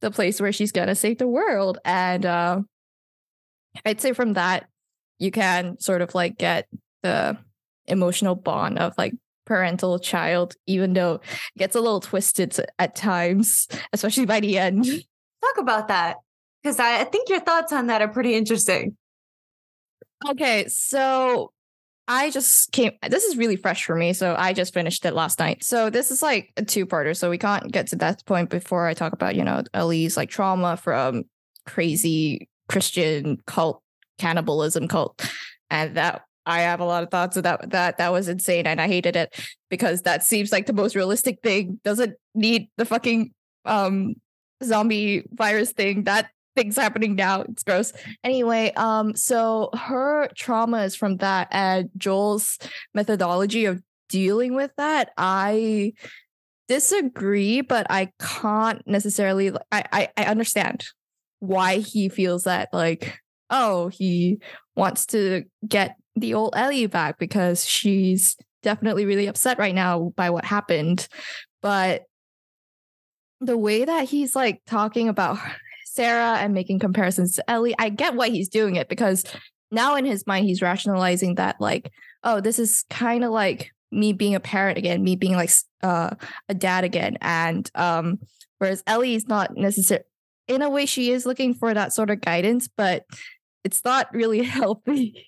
the 0.00 0.10
place 0.10 0.40
where 0.40 0.52
she's 0.52 0.72
gonna 0.72 0.94
save 0.94 1.18
the 1.18 1.28
world 1.28 1.78
and 1.84 2.26
uh 2.26 2.60
I'd 3.84 4.00
say 4.00 4.12
from 4.12 4.34
that, 4.34 4.68
you 5.18 5.30
can 5.30 5.78
sort 5.78 6.02
of 6.02 6.14
like 6.14 6.38
get 6.38 6.68
the 7.02 7.36
emotional 7.86 8.34
bond 8.34 8.78
of 8.78 8.94
like 8.98 9.14
parental 9.46 9.98
child, 9.98 10.54
even 10.66 10.92
though 10.92 11.14
it 11.14 11.58
gets 11.58 11.76
a 11.76 11.80
little 11.80 12.00
twisted 12.00 12.56
at 12.78 12.94
times, 12.94 13.68
especially 13.92 14.26
by 14.26 14.40
the 14.40 14.58
end. 14.58 14.84
Talk 15.44 15.58
about 15.58 15.88
that. 15.88 16.16
Because 16.62 16.78
I, 16.80 17.00
I 17.00 17.04
think 17.04 17.28
your 17.28 17.40
thoughts 17.40 17.72
on 17.72 17.86
that 17.86 18.02
are 18.02 18.08
pretty 18.08 18.34
interesting. 18.34 18.96
Okay, 20.28 20.66
so 20.68 21.52
I 22.08 22.30
just 22.30 22.72
came. 22.72 22.92
This 23.08 23.24
is 23.24 23.36
really 23.36 23.56
fresh 23.56 23.84
for 23.84 23.94
me, 23.94 24.14
so 24.14 24.34
I 24.36 24.54
just 24.54 24.72
finished 24.72 25.04
it 25.04 25.12
last 25.12 25.38
night. 25.38 25.62
So 25.62 25.90
this 25.90 26.10
is 26.10 26.22
like 26.22 26.50
a 26.56 26.64
two-parter. 26.64 27.14
So 27.14 27.28
we 27.28 27.36
can't 27.36 27.70
get 27.70 27.88
to 27.88 27.96
that 27.96 28.24
point 28.24 28.48
before 28.48 28.86
I 28.86 28.94
talk 28.94 29.12
about 29.12 29.36
you 29.36 29.44
know 29.44 29.62
Ellie's 29.74 30.16
like 30.16 30.30
trauma 30.30 30.78
from 30.78 31.24
crazy 31.66 32.48
Christian 32.68 33.36
cult 33.46 33.82
cannibalism 34.18 34.88
cult, 34.88 35.22
and 35.70 35.96
that 35.98 36.22
I 36.46 36.60
have 36.62 36.80
a 36.80 36.84
lot 36.84 37.02
of 37.02 37.10
thoughts 37.10 37.36
that. 37.36 37.70
That 37.70 37.98
that 37.98 38.10
was 38.10 38.26
insane, 38.26 38.66
and 38.66 38.80
I 38.80 38.86
hated 38.86 39.14
it 39.14 39.38
because 39.68 40.02
that 40.02 40.22
seems 40.22 40.50
like 40.50 40.64
the 40.64 40.72
most 40.72 40.96
realistic 40.96 41.40
thing. 41.42 41.78
Doesn't 41.84 42.14
need 42.34 42.70
the 42.78 42.86
fucking 42.86 43.34
um 43.66 44.14
zombie 44.64 45.24
virus 45.30 45.72
thing. 45.72 46.04
That 46.04 46.30
things 46.58 46.76
happening 46.76 47.14
now. 47.14 47.42
It's 47.42 47.62
gross. 47.62 47.92
Anyway, 48.24 48.72
um, 48.76 49.14
so 49.14 49.70
her 49.74 50.28
trauma 50.36 50.82
is 50.82 50.96
from 50.96 51.18
that, 51.18 51.46
and 51.52 51.88
Joel's 51.96 52.58
methodology 52.94 53.64
of 53.66 53.80
dealing 54.08 54.54
with 54.54 54.72
that. 54.76 55.10
I 55.16 55.92
disagree, 56.66 57.60
but 57.60 57.86
I 57.90 58.10
can't 58.20 58.82
necessarily. 58.86 59.52
I 59.70 59.84
I, 59.92 60.08
I 60.16 60.24
understand 60.24 60.84
why 61.38 61.78
he 61.78 62.08
feels 62.08 62.42
that 62.42 62.68
like 62.72 63.16
oh 63.50 63.86
he 63.86 64.40
wants 64.74 65.06
to 65.06 65.44
get 65.66 65.94
the 66.16 66.34
old 66.34 66.54
Ellie 66.56 66.86
back 66.86 67.20
because 67.20 67.64
she's 67.64 68.36
definitely 68.64 69.04
really 69.04 69.28
upset 69.28 69.60
right 69.60 69.74
now 69.74 70.12
by 70.16 70.30
what 70.30 70.44
happened. 70.44 71.06
But 71.62 72.02
the 73.40 73.56
way 73.56 73.84
that 73.84 74.08
he's 74.08 74.34
like 74.34 74.60
talking 74.66 75.08
about 75.08 75.38
Sarah 75.98 76.38
and 76.38 76.54
making 76.54 76.78
comparisons 76.78 77.34
to 77.34 77.50
Ellie, 77.50 77.74
I 77.76 77.88
get 77.88 78.14
why 78.14 78.28
he's 78.28 78.48
doing 78.48 78.76
it 78.76 78.88
because 78.88 79.24
now 79.72 79.96
in 79.96 80.04
his 80.04 80.28
mind 80.28 80.46
he's 80.46 80.62
rationalizing 80.62 81.34
that 81.34 81.56
like, 81.60 81.90
oh, 82.22 82.40
this 82.40 82.60
is 82.60 82.84
kind 82.88 83.24
of 83.24 83.32
like 83.32 83.72
me 83.90 84.12
being 84.12 84.36
a 84.36 84.40
parent 84.40 84.78
again, 84.78 85.02
me 85.02 85.16
being 85.16 85.34
like 85.34 85.50
uh, 85.82 86.10
a 86.48 86.54
dad 86.54 86.84
again, 86.84 87.18
and 87.20 87.68
um, 87.74 88.20
whereas 88.58 88.84
Ellie 88.86 89.16
is 89.16 89.26
not 89.26 89.56
necessarily 89.56 90.04
in 90.46 90.62
a 90.62 90.70
way 90.70 90.86
she 90.86 91.10
is 91.10 91.26
looking 91.26 91.52
for 91.52 91.74
that 91.74 91.92
sort 91.92 92.10
of 92.10 92.20
guidance, 92.20 92.68
but 92.68 93.04
it's 93.64 93.84
not 93.84 94.06
really 94.14 94.42
healthy 94.44 95.26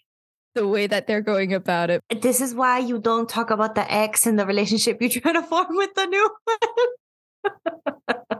the 0.54 0.68
way 0.68 0.87
that 0.87 1.09
they're 1.09 1.20
going 1.20 1.52
about 1.52 1.90
it. 1.90 2.00
This 2.22 2.40
is 2.40 2.54
why 2.54 2.78
you 2.78 3.00
don't 3.00 3.28
talk 3.28 3.50
about 3.50 3.74
the 3.74 3.92
ex 3.92 4.24
and 4.24 4.38
the 4.38 4.46
relationship 4.46 4.98
you're 5.00 5.11
trying 5.11 5.35
to 5.35 5.42
form 5.42 5.74
with 5.76 5.94
the 5.96 6.06
new 6.06 6.30
one. 6.44 8.39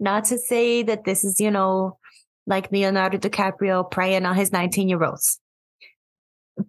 Not 0.00 0.24
to 0.26 0.38
say 0.38 0.82
that 0.82 1.04
this 1.04 1.22
is, 1.22 1.40
you 1.40 1.50
know, 1.50 1.98
like 2.46 2.72
Leonardo 2.72 3.18
DiCaprio 3.18 3.88
preying 3.88 4.26
on 4.26 4.34
his 4.34 4.50
19 4.50 4.88
year 4.88 5.04
olds, 5.04 5.38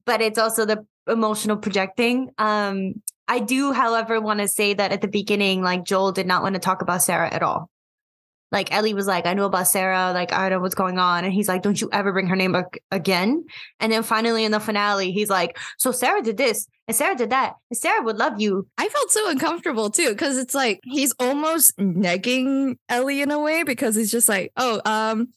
but 0.05 0.21
it's 0.21 0.37
also 0.37 0.65
the 0.65 0.85
emotional 1.07 1.57
projecting. 1.57 2.29
Um, 2.37 3.01
I 3.27 3.39
do, 3.39 3.71
however, 3.71 4.21
want 4.21 4.41
to 4.41 4.47
say 4.47 4.73
that 4.73 4.91
at 4.91 5.01
the 5.01 5.07
beginning, 5.07 5.63
like 5.63 5.85
Joel 5.85 6.11
did 6.11 6.27
not 6.27 6.43
want 6.43 6.53
to 6.55 6.59
talk 6.59 6.81
about 6.81 7.01
Sarah 7.01 7.33
at 7.33 7.41
all 7.41 7.70
like 8.51 8.73
Ellie 8.73 8.93
was 8.93 9.07
like, 9.07 9.25
I 9.25 9.33
know 9.33 9.45
about 9.45 9.67
Sarah, 9.67 10.11
like 10.13 10.33
I 10.33 10.49
don't 10.49 10.59
know 10.59 10.61
what's 10.61 10.75
going 10.75 10.97
on. 10.97 11.23
And 11.23 11.33
he's 11.33 11.47
like, 11.47 11.61
Don't 11.61 11.79
you 11.79 11.89
ever 11.91 12.11
bring 12.11 12.27
her 12.27 12.35
name 12.35 12.55
up 12.55 12.75
again. 12.91 13.45
And 13.79 13.91
then 13.91 14.03
finally 14.03 14.43
in 14.43 14.51
the 14.51 14.59
finale, 14.59 15.11
he's 15.11 15.29
like, 15.29 15.57
So 15.77 15.91
Sarah 15.91 16.21
did 16.21 16.37
this 16.37 16.67
and 16.87 16.95
Sarah 16.95 17.15
did 17.15 17.29
that. 17.29 17.53
And 17.69 17.77
Sarah 17.77 18.03
would 18.03 18.17
love 18.17 18.41
you. 18.41 18.67
I 18.77 18.89
felt 18.89 19.11
so 19.11 19.29
uncomfortable 19.29 19.89
too, 19.89 20.09
because 20.09 20.37
it's 20.37 20.53
like 20.53 20.81
he's 20.83 21.13
almost 21.19 21.77
negging 21.77 22.75
Ellie 22.89 23.21
in 23.21 23.31
a 23.31 23.39
way 23.39 23.63
because 23.63 23.95
he's 23.95 24.11
just 24.11 24.27
like, 24.27 24.51
Oh, 24.57 24.81
um, 24.85 25.29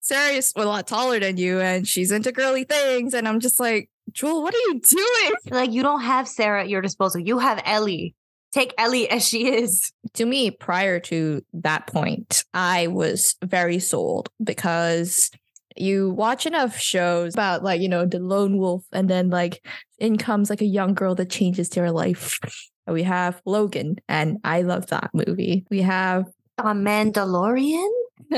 Sarah 0.00 0.32
is 0.32 0.52
a 0.56 0.64
lot 0.64 0.86
taller 0.86 1.20
than 1.20 1.36
you 1.36 1.60
and 1.60 1.86
she's 1.86 2.10
into 2.10 2.32
girly 2.32 2.64
things. 2.64 3.14
And 3.14 3.28
I'm 3.28 3.40
just 3.40 3.60
like, 3.60 3.88
Joel, 4.12 4.42
what 4.42 4.54
are 4.54 4.58
you 4.58 4.80
doing? 4.80 5.32
Like, 5.50 5.72
you 5.72 5.82
don't 5.82 6.02
have 6.02 6.28
Sarah 6.28 6.62
at 6.62 6.68
your 6.68 6.82
disposal. 6.82 7.20
You 7.20 7.38
have 7.38 7.62
Ellie 7.64 8.14
take 8.54 8.72
Ellie 8.78 9.10
as 9.10 9.26
she 9.26 9.48
is. 9.48 9.92
To 10.14 10.24
me, 10.24 10.50
prior 10.50 11.00
to 11.00 11.44
that 11.54 11.88
point, 11.88 12.44
I 12.54 12.86
was 12.86 13.34
very 13.42 13.80
sold 13.80 14.28
because 14.42 15.30
you 15.76 16.10
watch 16.10 16.46
enough 16.46 16.78
shows 16.78 17.34
about 17.34 17.64
like, 17.64 17.80
you 17.80 17.88
know, 17.88 18.06
the 18.06 18.20
lone 18.20 18.58
wolf 18.58 18.84
and 18.92 19.10
then 19.10 19.28
like 19.28 19.66
in 19.98 20.16
comes 20.16 20.50
like 20.50 20.60
a 20.60 20.66
young 20.66 20.94
girl 20.94 21.16
that 21.16 21.30
changes 21.30 21.68
their 21.70 21.90
life. 21.90 22.38
We 22.86 23.02
have 23.02 23.40
Logan, 23.46 23.96
and 24.08 24.38
I 24.44 24.60
love 24.60 24.88
that 24.88 25.10
movie. 25.14 25.64
We 25.70 25.80
have 25.80 26.26
a 26.58 26.74
Mandalorian. 26.74 27.88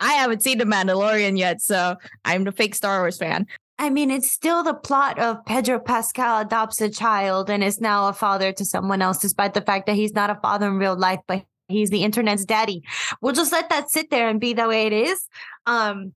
I 0.00 0.12
haven't 0.12 0.42
seen 0.42 0.58
The 0.58 0.64
Mandalorian 0.64 1.38
yet, 1.38 1.62
so 1.62 1.96
I'm 2.24 2.44
the 2.44 2.52
fake 2.52 2.74
Star 2.74 3.00
Wars 3.00 3.16
fan. 3.16 3.46
I 3.80 3.88
mean, 3.88 4.10
it's 4.10 4.30
still 4.30 4.62
the 4.62 4.74
plot 4.74 5.18
of 5.18 5.42
Pedro 5.46 5.80
Pascal 5.80 6.42
adopts 6.42 6.82
a 6.82 6.90
child 6.90 7.48
and 7.48 7.64
is 7.64 7.80
now 7.80 8.08
a 8.08 8.12
father 8.12 8.52
to 8.52 8.62
someone 8.62 9.00
else, 9.00 9.16
despite 9.16 9.54
the 9.54 9.62
fact 9.62 9.86
that 9.86 9.96
he's 9.96 10.12
not 10.12 10.28
a 10.28 10.34
father 10.34 10.66
in 10.66 10.74
real 10.76 10.98
life, 10.98 11.20
but 11.26 11.44
he's 11.66 11.88
the 11.88 12.04
internet's 12.04 12.44
daddy. 12.44 12.82
We'll 13.22 13.32
just 13.32 13.52
let 13.52 13.70
that 13.70 13.90
sit 13.90 14.10
there 14.10 14.28
and 14.28 14.38
be 14.38 14.52
the 14.52 14.68
way 14.68 14.86
it 14.86 14.92
is. 14.92 15.26
Um, 15.64 16.12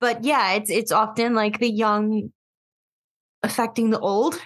but 0.00 0.24
yeah, 0.24 0.54
it's 0.54 0.70
it's 0.70 0.90
often 0.90 1.34
like 1.34 1.58
the 1.58 1.70
young 1.70 2.32
affecting 3.42 3.90
the 3.90 4.00
old. 4.00 4.40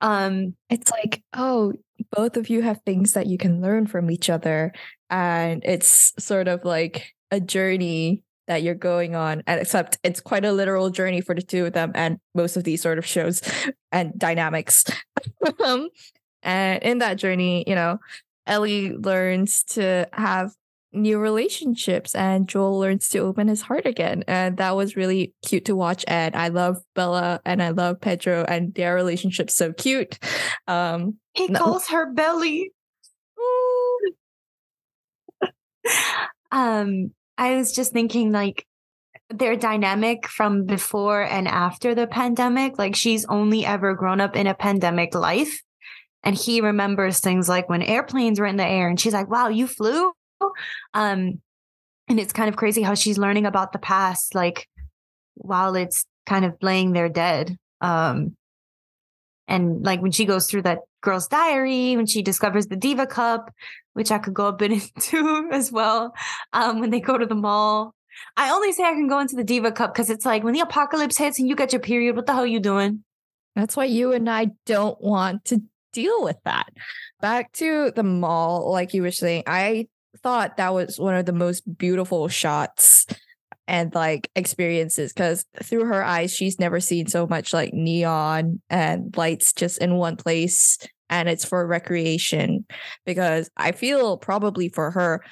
Um, 0.00 0.56
it's 0.70 0.90
like, 0.90 1.22
oh, 1.34 1.74
both 2.12 2.38
of 2.38 2.48
you 2.48 2.62
have 2.62 2.80
things 2.86 3.12
that 3.12 3.26
you 3.26 3.36
can 3.36 3.60
learn 3.60 3.86
from 3.86 4.10
each 4.10 4.30
other, 4.30 4.72
and 5.10 5.62
it's 5.66 6.14
sort 6.18 6.48
of 6.48 6.64
like 6.64 7.12
a 7.30 7.40
journey 7.40 8.22
that 8.50 8.64
you're 8.64 8.74
going 8.74 9.14
on 9.14 9.44
and 9.46 9.60
except 9.60 9.96
it's 10.02 10.20
quite 10.20 10.44
a 10.44 10.50
literal 10.50 10.90
journey 10.90 11.20
for 11.20 11.36
the 11.36 11.40
two 11.40 11.66
of 11.66 11.72
them 11.72 11.92
and 11.94 12.18
most 12.34 12.56
of 12.56 12.64
these 12.64 12.82
sort 12.82 12.98
of 12.98 13.06
shows 13.06 13.40
and 13.92 14.12
dynamics. 14.18 14.84
Um, 15.64 15.90
and 16.42 16.82
in 16.82 16.98
that 16.98 17.18
journey 17.18 17.64
you 17.66 17.74
know 17.74 17.98
ellie 18.46 18.92
learns 18.92 19.62
to 19.64 20.08
have 20.12 20.52
new 20.92 21.18
relationships 21.18 22.14
and 22.14 22.48
joel 22.48 22.78
learns 22.78 23.08
to 23.10 23.18
open 23.18 23.46
his 23.48 23.60
heart 23.60 23.86
again. 23.86 24.24
And 24.26 24.56
that 24.56 24.74
was 24.74 24.96
really 24.96 25.34
cute 25.46 25.66
to 25.66 25.76
watch. 25.76 26.04
And 26.08 26.34
i 26.34 26.48
love 26.48 26.78
bella 26.94 27.40
and 27.44 27.62
i 27.62 27.70
love 27.70 28.00
pedro 28.00 28.44
and 28.48 28.74
their 28.74 28.94
relationship's 28.94 29.54
so 29.54 29.72
cute. 29.72 30.18
Um 30.66 31.18
he 31.34 31.48
calls 31.48 31.88
her 31.88 32.12
belly. 32.12 32.72
Um 36.52 37.12
I 37.40 37.56
was 37.56 37.72
just 37.72 37.94
thinking 37.94 38.32
like 38.32 38.66
their 39.30 39.56
dynamic 39.56 40.28
from 40.28 40.66
before 40.66 41.22
and 41.22 41.48
after 41.48 41.94
the 41.94 42.06
pandemic. 42.06 42.78
Like 42.78 42.94
she's 42.94 43.24
only 43.24 43.64
ever 43.64 43.94
grown 43.94 44.20
up 44.20 44.36
in 44.36 44.46
a 44.46 44.54
pandemic 44.54 45.14
life. 45.14 45.62
And 46.22 46.36
he 46.36 46.60
remembers 46.60 47.18
things 47.18 47.48
like 47.48 47.70
when 47.70 47.80
airplanes 47.80 48.38
were 48.38 48.46
in 48.46 48.56
the 48.56 48.66
air 48.66 48.88
and 48.88 49.00
she's 49.00 49.14
like, 49.14 49.30
wow, 49.30 49.48
you 49.48 49.66
flew? 49.66 50.12
Um, 50.92 51.40
and 52.08 52.20
it's 52.20 52.34
kind 52.34 52.50
of 52.50 52.56
crazy 52.56 52.82
how 52.82 52.94
she's 52.94 53.16
learning 53.16 53.46
about 53.46 53.72
the 53.72 53.78
past, 53.78 54.34
like 54.34 54.68
while 55.34 55.76
it's 55.76 56.04
kind 56.26 56.44
of 56.44 56.56
laying 56.60 56.92
there 56.92 57.08
dead. 57.08 57.56
Um, 57.80 58.36
and 59.48 59.82
like 59.82 60.02
when 60.02 60.12
she 60.12 60.26
goes 60.26 60.46
through 60.46 60.62
that 60.62 60.80
girl's 61.00 61.28
diary, 61.28 61.96
when 61.96 62.06
she 62.06 62.22
discovers 62.22 62.66
the 62.66 62.76
Diva 62.76 63.06
Cup, 63.06 63.52
which 63.94 64.10
I 64.10 64.18
could 64.18 64.34
go 64.34 64.46
a 64.46 64.52
bit 64.52 64.72
into 64.72 65.48
as 65.52 65.70
well. 65.72 66.14
Um, 66.52 66.80
when 66.80 66.90
they 66.90 67.00
go 67.00 67.18
to 67.18 67.26
the 67.26 67.34
mall. 67.34 67.94
I 68.36 68.50
only 68.50 68.72
say 68.72 68.84
I 68.84 68.92
can 68.92 69.08
go 69.08 69.18
into 69.18 69.36
the 69.36 69.44
Diva 69.44 69.72
Cup 69.72 69.94
because 69.94 70.10
it's 70.10 70.26
like 70.26 70.44
when 70.44 70.54
the 70.54 70.60
apocalypse 70.60 71.16
hits 71.16 71.38
and 71.38 71.48
you 71.48 71.56
get 71.56 71.72
your 71.72 71.80
period, 71.80 72.16
what 72.16 72.26
the 72.26 72.32
hell 72.32 72.42
are 72.42 72.46
you 72.46 72.60
doing? 72.60 73.04
That's 73.56 73.76
why 73.76 73.84
you 73.84 74.12
and 74.12 74.28
I 74.28 74.48
don't 74.66 75.00
want 75.00 75.46
to 75.46 75.62
deal 75.92 76.22
with 76.22 76.36
that. 76.44 76.68
Back 77.20 77.52
to 77.54 77.92
the 77.94 78.02
mall, 78.02 78.70
like 78.70 78.94
you 78.94 79.02
were 79.02 79.10
saying, 79.10 79.44
I 79.46 79.88
thought 80.22 80.56
that 80.56 80.74
was 80.74 80.98
one 80.98 81.14
of 81.14 81.26
the 81.26 81.32
most 81.32 81.62
beautiful 81.78 82.28
shots 82.28 83.06
and 83.70 83.94
like 83.94 84.28
experiences 84.34 85.12
because 85.12 85.44
through 85.62 85.84
her 85.84 86.02
eyes, 86.02 86.34
she's 86.34 86.58
never 86.58 86.80
seen 86.80 87.06
so 87.06 87.24
much 87.28 87.52
like 87.54 87.72
neon 87.72 88.60
and 88.68 89.16
lights 89.16 89.52
just 89.52 89.78
in 89.78 89.94
one 89.94 90.16
place 90.16 90.76
and 91.08 91.28
it's 91.28 91.44
for 91.44 91.64
recreation. 91.64 92.66
Because 93.06 93.48
I 93.56 93.70
feel 93.70 94.18
probably 94.18 94.70
for 94.70 94.90
her, 94.90 95.22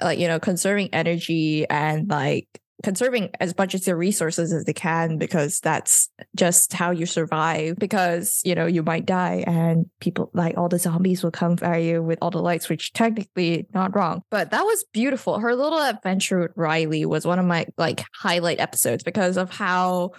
like, 0.00 0.18
you 0.18 0.28
know, 0.28 0.38
conserving 0.38 0.92
energy 0.92 1.66
and 1.70 2.06
like 2.10 2.46
conserving 2.86 3.30
as 3.40 3.52
much 3.58 3.74
of 3.74 3.84
their 3.84 3.96
resources 3.96 4.52
as 4.52 4.64
they 4.64 4.72
can 4.72 5.18
because 5.18 5.58
that's 5.58 6.08
just 6.36 6.72
how 6.72 6.92
you 6.92 7.04
survive. 7.04 7.74
Because, 7.80 8.40
you 8.44 8.54
know, 8.54 8.66
you 8.66 8.84
might 8.84 9.04
die 9.04 9.42
and 9.44 9.86
people 10.00 10.30
like 10.34 10.56
all 10.56 10.68
the 10.68 10.78
zombies 10.78 11.24
will 11.24 11.32
come 11.32 11.56
at 11.62 11.78
you 11.78 12.00
with 12.00 12.16
all 12.22 12.30
the 12.30 12.38
lights, 12.40 12.68
which 12.68 12.92
technically 12.92 13.66
not 13.74 13.96
wrong. 13.96 14.22
But 14.30 14.52
that 14.52 14.62
was 14.62 14.84
beautiful. 14.92 15.40
Her 15.40 15.56
little 15.56 15.80
adventure 15.80 16.38
with 16.38 16.52
Riley 16.54 17.04
was 17.04 17.26
one 17.26 17.40
of 17.40 17.44
my 17.44 17.66
like 17.76 18.04
highlight 18.14 18.60
episodes 18.60 19.02
because 19.02 19.36
of 19.36 19.50
how 19.50 20.12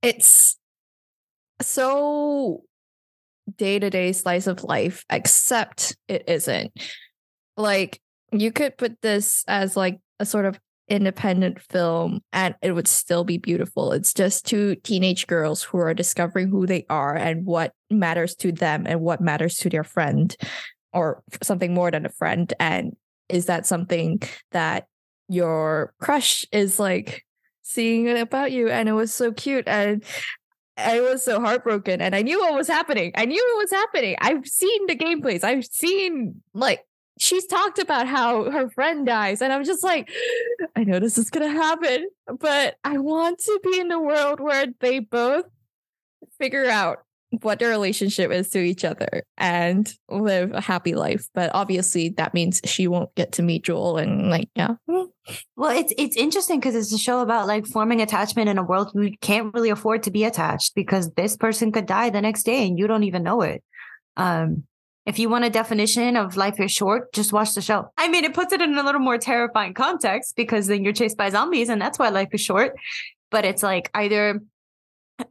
it's 0.00 0.56
so 1.60 2.62
day 3.56 3.80
to 3.80 3.90
day 3.90 4.12
slice 4.12 4.46
of 4.46 4.62
life, 4.62 5.04
except 5.10 5.96
it 6.06 6.22
isn't. 6.28 6.70
Like, 7.56 8.00
you 8.30 8.52
could 8.52 8.78
put 8.78 9.02
this 9.02 9.42
as 9.48 9.76
like 9.76 9.98
a 10.20 10.24
sort 10.24 10.44
of 10.44 10.56
independent 10.90 11.60
film 11.60 12.20
and 12.32 12.54
it 12.60 12.72
would 12.72 12.88
still 12.88 13.24
be 13.24 13.38
beautiful. 13.38 13.92
It's 13.92 14.12
just 14.12 14.44
two 14.44 14.74
teenage 14.74 15.28
girls 15.28 15.62
who 15.62 15.78
are 15.78 15.94
discovering 15.94 16.48
who 16.48 16.66
they 16.66 16.84
are 16.90 17.16
and 17.16 17.46
what 17.46 17.72
matters 17.90 18.34
to 18.36 18.52
them 18.52 18.86
and 18.86 19.00
what 19.00 19.20
matters 19.20 19.56
to 19.58 19.70
their 19.70 19.84
friend 19.84 20.36
or 20.92 21.22
something 21.42 21.72
more 21.72 21.92
than 21.92 22.04
a 22.04 22.10
friend. 22.10 22.52
And 22.58 22.96
is 23.28 23.46
that 23.46 23.66
something 23.66 24.20
that 24.50 24.88
your 25.28 25.94
crush 26.00 26.44
is 26.50 26.80
like 26.80 27.24
seeing 27.62 28.08
about 28.18 28.50
you? 28.50 28.68
And 28.68 28.88
it 28.88 28.92
was 28.92 29.14
so 29.14 29.30
cute. 29.30 29.68
And 29.68 30.04
I 30.76 31.00
was 31.00 31.24
so 31.24 31.40
heartbroken 31.40 32.00
and 32.00 32.16
I 32.16 32.22
knew 32.22 32.40
what 32.40 32.54
was 32.54 32.66
happening. 32.66 33.12
I 33.14 33.26
knew 33.26 33.44
what 33.52 33.62
was 33.62 33.70
happening. 33.70 34.16
I've 34.20 34.46
seen 34.46 34.86
the 34.86 34.96
gameplays. 34.96 35.44
I've 35.44 35.66
seen 35.66 36.42
like 36.52 36.80
she's 37.20 37.46
talked 37.46 37.78
about 37.78 38.06
how 38.06 38.50
her 38.50 38.68
friend 38.70 39.06
dies 39.06 39.42
and 39.42 39.52
i'm 39.52 39.64
just 39.64 39.84
like 39.84 40.10
i 40.76 40.84
know 40.84 40.98
this 40.98 41.18
is 41.18 41.30
going 41.30 41.46
to 41.46 41.56
happen 41.56 42.08
but 42.38 42.76
i 42.84 42.98
want 42.98 43.38
to 43.38 43.60
be 43.62 43.78
in 43.78 43.90
a 43.92 44.00
world 44.00 44.40
where 44.40 44.66
they 44.80 44.98
both 44.98 45.44
figure 46.38 46.66
out 46.66 47.04
what 47.42 47.60
their 47.60 47.68
relationship 47.68 48.30
is 48.32 48.48
to 48.50 48.58
each 48.58 48.84
other 48.84 49.22
and 49.38 49.94
live 50.08 50.52
a 50.52 50.60
happy 50.60 50.94
life. 50.94 51.28
But 51.32 51.50
obviously 51.54 52.08
that 52.10 52.34
means 52.34 52.60
she 52.64 52.88
won't 52.88 53.14
get 53.14 53.32
to 53.32 53.42
meet 53.42 53.64
joel 53.64 53.98
and 53.98 54.30
like 54.30 54.48
yeah. 54.56 54.74
Well 54.88 55.78
it's 55.78 55.92
it's 55.96 56.16
interesting 56.16 56.58
because 56.58 56.74
it's 56.74 56.92
a 56.92 56.98
show 56.98 57.20
about 57.20 57.46
like 57.46 57.66
forming 57.66 58.00
attachment 58.00 58.48
in 58.48 58.58
a 58.58 58.64
world 58.64 58.90
you 58.94 59.16
can't 59.20 59.54
really 59.54 59.70
afford 59.70 60.02
to 60.04 60.10
be 60.10 60.24
attached 60.24 60.74
because 60.74 61.10
this 61.12 61.36
person 61.36 61.70
could 61.70 61.86
die 61.86 62.10
the 62.10 62.20
next 62.20 62.42
day 62.42 62.66
and 62.66 62.78
you 62.78 62.86
don't 62.86 63.04
even 63.04 63.22
know 63.22 63.42
it. 63.42 63.62
Um 64.16 64.64
if 65.10 65.18
you 65.18 65.28
want 65.28 65.44
a 65.44 65.50
definition 65.50 66.16
of 66.16 66.36
life 66.36 66.60
is 66.60 66.70
short, 66.70 67.12
just 67.12 67.32
watch 67.32 67.54
the 67.54 67.60
show. 67.60 67.90
I 67.98 68.06
mean, 68.06 68.24
it 68.24 68.32
puts 68.32 68.52
it 68.52 68.60
in 68.60 68.78
a 68.78 68.82
little 68.84 69.00
more 69.00 69.18
terrifying 69.18 69.74
context 69.74 70.36
because 70.36 70.68
then 70.68 70.84
you're 70.84 70.92
chased 70.92 71.16
by 71.16 71.30
zombies 71.30 71.68
and 71.68 71.82
that's 71.82 71.98
why 71.98 72.10
life 72.10 72.28
is 72.32 72.40
short. 72.40 72.76
But 73.28 73.44
it's 73.44 73.60
like 73.60 73.90
either 73.92 74.40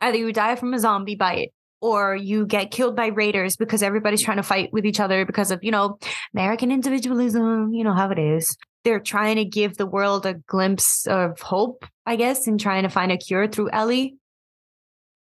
either 0.02 0.18
you 0.18 0.34
die 0.34 0.58
from 0.58 0.74
a 0.74 0.80
zombie 0.80 1.16
bite 1.16 1.54
or 1.80 2.14
you 2.14 2.46
get 2.46 2.72
killed 2.72 2.98
by 2.98 3.08
raiders 3.08 3.56
because 3.56 3.82
everybody's 3.82 4.22
trying 4.22 4.36
to 4.36 4.44
fight 4.44 4.74
with 4.74 4.86
each 4.86 5.00
other 5.00 5.26
because 5.26 5.50
of, 5.50 5.64
you 5.64 5.72
know, 5.72 5.98
American 6.34 6.74
individualism, 6.74 7.74
you 7.74 7.86
know 7.86 7.94
how 7.94 8.10
it 8.10 8.20
is. 8.20 8.58
They're 8.84 9.00
trying 9.00 9.38
to 9.38 9.46
give 9.46 9.78
the 9.78 9.86
world 9.86 10.26
a 10.26 10.34
glimpse 10.34 11.08
of 11.08 11.40
hope, 11.40 11.86
I 12.06 12.18
guess, 12.18 12.48
and 12.48 12.60
trying 12.60 12.84
to 12.84 12.90
find 12.90 13.14
a 13.14 13.18
cure 13.18 13.48
through 13.48 13.70
Ellie. 13.72 14.18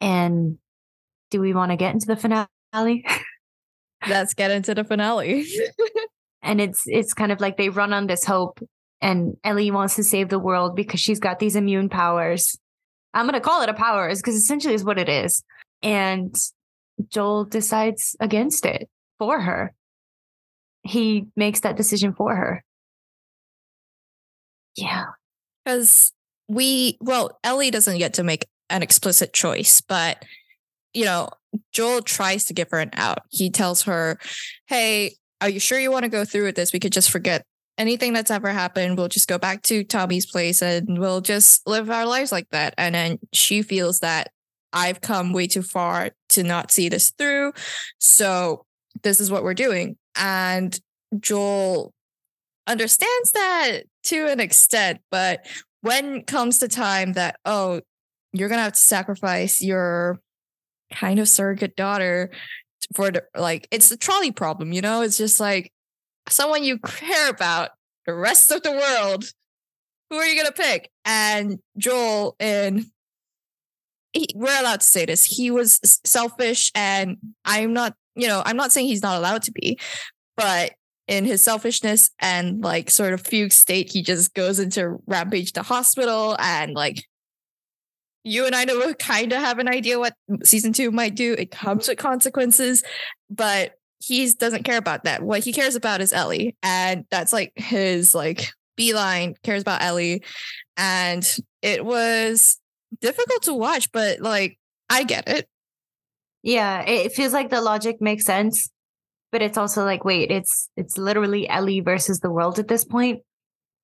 And 0.02 0.58
do 1.30 1.40
we 1.40 1.54
want 1.54 1.70
to 1.70 1.76
get 1.76 1.94
into 1.94 2.06
the 2.06 2.16
finale? 2.16 2.46
let's 4.08 4.34
get 4.34 4.50
into 4.50 4.74
the 4.74 4.84
finale. 4.84 5.46
and 6.42 6.60
it's 6.60 6.82
it's 6.86 7.14
kind 7.14 7.32
of 7.32 7.40
like 7.40 7.56
they 7.56 7.68
run 7.68 7.92
on 7.92 8.06
this 8.06 8.24
hope 8.24 8.60
and 9.02 9.36
Ellie 9.42 9.72
wants 9.72 9.96
to 9.96 10.04
save 10.04 10.28
the 10.28 10.38
world 10.38 10.76
because 10.76 11.00
she's 11.00 11.18
got 11.18 11.40
these 11.40 11.56
immune 11.56 11.88
powers. 11.88 12.56
I'm 13.14 13.26
going 13.26 13.34
to 13.34 13.40
call 13.40 13.60
it 13.62 13.68
a 13.68 13.74
powers 13.74 14.20
because 14.20 14.36
essentially 14.36 14.74
is 14.74 14.84
what 14.84 14.98
it 14.98 15.08
is. 15.08 15.42
And 15.82 16.34
Joel 17.08 17.44
decides 17.44 18.16
against 18.20 18.64
it 18.64 18.88
for 19.18 19.40
her. 19.40 19.74
He 20.84 21.26
makes 21.36 21.60
that 21.60 21.76
decision 21.76 22.14
for 22.14 22.34
her. 22.34 22.64
Yeah. 24.76 25.06
Because 25.64 26.12
we, 26.48 26.96
well, 27.00 27.38
Ellie 27.42 27.70
doesn't 27.70 27.98
get 27.98 28.14
to 28.14 28.22
make 28.22 28.46
an 28.70 28.82
explicit 28.82 29.32
choice, 29.32 29.80
but, 29.80 30.24
you 30.94 31.04
know, 31.04 31.28
Joel 31.72 32.02
tries 32.02 32.44
to 32.46 32.54
give 32.54 32.70
her 32.70 32.78
an 32.78 32.90
out. 32.94 33.20
He 33.30 33.50
tells 33.50 33.82
her, 33.82 34.18
Hey, 34.66 35.16
are 35.40 35.48
you 35.48 35.60
sure 35.60 35.78
you 35.78 35.90
want 35.90 36.04
to 36.04 36.08
go 36.08 36.24
through 36.24 36.44
with 36.44 36.56
this? 36.56 36.72
We 36.72 36.80
could 36.80 36.92
just 36.92 37.10
forget 37.10 37.44
anything 37.78 38.12
that's 38.12 38.30
ever 38.30 38.50
happened. 38.50 38.96
We'll 38.96 39.08
just 39.08 39.28
go 39.28 39.38
back 39.38 39.62
to 39.62 39.84
Tommy's 39.84 40.26
place 40.26 40.62
and 40.62 40.98
we'll 40.98 41.20
just 41.20 41.66
live 41.66 41.90
our 41.90 42.06
lives 42.06 42.32
like 42.32 42.48
that. 42.50 42.74
And 42.78 42.94
then 42.94 43.18
she 43.32 43.62
feels 43.62 44.00
that 44.00 44.30
I've 44.72 45.00
come 45.00 45.32
way 45.32 45.46
too 45.46 45.62
far 45.62 46.10
to 46.30 46.42
not 46.42 46.70
see 46.70 46.88
this 46.88 47.10
through. 47.10 47.52
So 47.98 48.64
this 49.02 49.20
is 49.20 49.30
what 49.30 49.42
we're 49.42 49.54
doing. 49.54 49.96
And 50.16 50.78
Joel 51.18 51.92
understands 52.66 53.32
that 53.32 53.80
to 54.04 54.28
an 54.28 54.40
extent, 54.40 55.00
but 55.10 55.46
when 55.80 56.22
comes 56.22 56.58
the 56.58 56.68
time 56.68 57.14
that, 57.14 57.36
oh, 57.44 57.80
you're 58.32 58.48
going 58.48 58.58
to 58.58 58.64
have 58.64 58.72
to 58.72 58.78
sacrifice 58.78 59.60
your 59.60 60.20
kind 60.92 61.18
of 61.18 61.28
surrogate 61.28 61.76
daughter 61.76 62.30
for 62.94 63.10
the, 63.10 63.24
like 63.36 63.68
it's 63.70 63.88
the 63.88 63.96
trolley 63.96 64.32
problem, 64.32 64.72
you 64.72 64.80
know? 64.80 65.02
It's 65.02 65.18
just 65.18 65.40
like 65.40 65.72
someone 66.28 66.64
you 66.64 66.78
care 66.78 67.28
about 67.28 67.70
the 68.06 68.14
rest 68.14 68.50
of 68.50 68.62
the 68.62 68.72
world. 68.72 69.30
Who 70.10 70.16
are 70.16 70.26
you 70.26 70.36
gonna 70.36 70.52
pick? 70.52 70.90
And 71.04 71.58
Joel 71.78 72.36
and 72.38 72.86
he, 74.12 74.26
we're 74.34 74.60
allowed 74.60 74.80
to 74.80 74.86
say 74.86 75.06
this. 75.06 75.24
He 75.24 75.50
was 75.50 75.80
selfish, 76.04 76.70
and 76.74 77.16
I'm 77.44 77.72
not. 77.72 77.94
You 78.14 78.28
know, 78.28 78.42
I'm 78.44 78.58
not 78.58 78.72
saying 78.72 78.88
he's 78.88 79.02
not 79.02 79.16
allowed 79.16 79.42
to 79.44 79.52
be, 79.52 79.78
but 80.36 80.72
in 81.08 81.24
his 81.24 81.42
selfishness 81.42 82.10
and 82.20 82.62
like 82.62 82.90
sort 82.90 83.14
of 83.14 83.26
fugue 83.26 83.52
state, 83.52 83.90
he 83.90 84.02
just 84.02 84.34
goes 84.34 84.58
into 84.58 84.98
rampage 85.06 85.52
the 85.52 85.62
hospital 85.62 86.36
and 86.38 86.74
like 86.74 87.04
you 88.24 88.46
and 88.46 88.54
I 88.54 88.64
know 88.64 88.94
kind 88.94 89.32
of 89.32 89.40
have 89.40 89.58
an 89.58 89.68
idea 89.68 89.98
what 89.98 90.14
season 90.44 90.72
two 90.72 90.90
might 90.90 91.14
do. 91.14 91.34
It 91.36 91.50
comes 91.50 91.88
with 91.88 91.98
consequences, 91.98 92.82
but 93.30 93.74
he 93.98 94.30
doesn't 94.32 94.64
care 94.64 94.78
about 94.78 95.04
that. 95.04 95.22
What 95.22 95.44
he 95.44 95.52
cares 95.52 95.74
about 95.74 96.00
is 96.00 96.12
Ellie, 96.12 96.56
and 96.62 97.04
that's 97.10 97.32
like 97.32 97.52
his 97.56 98.14
like 98.14 98.50
beeline 98.76 99.34
cares 99.42 99.62
about 99.62 99.82
Ellie, 99.82 100.22
and 100.76 101.24
it 101.62 101.84
was 101.84 102.60
difficult 103.00 103.42
to 103.44 103.54
watch, 103.54 103.90
but 103.92 104.20
like 104.20 104.58
I 104.88 105.04
get 105.04 105.28
it. 105.28 105.48
Yeah, 106.42 106.82
it 106.82 107.12
feels 107.12 107.32
like 107.32 107.50
the 107.50 107.60
logic 107.60 108.00
makes 108.00 108.24
sense, 108.24 108.68
but 109.30 109.42
it's 109.42 109.58
also 109.58 109.84
like, 109.84 110.04
wait, 110.04 110.30
it's 110.30 110.68
it's 110.76 110.98
literally 110.98 111.48
Ellie 111.48 111.80
versus 111.80 112.20
the 112.20 112.30
world 112.30 112.58
at 112.58 112.68
this 112.68 112.84
point. 112.84 113.22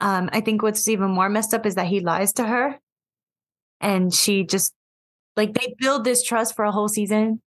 Um, 0.00 0.30
I 0.32 0.40
think 0.40 0.62
what's 0.62 0.88
even 0.88 1.10
more 1.10 1.28
messed 1.28 1.54
up 1.54 1.66
is 1.66 1.74
that 1.74 1.86
he 1.86 2.00
lies 2.00 2.32
to 2.34 2.46
her 2.46 2.78
and 3.80 4.12
she 4.12 4.44
just 4.44 4.72
like 5.36 5.54
they 5.54 5.74
build 5.78 6.04
this 6.04 6.22
trust 6.22 6.56
for 6.56 6.64
a 6.64 6.72
whole 6.72 6.88
season. 6.88 7.40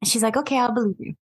And 0.00 0.10
she's 0.10 0.22
like, 0.22 0.36
okay, 0.36 0.58
I'll 0.58 0.72
believe 0.72 0.96
you. 0.98 1.14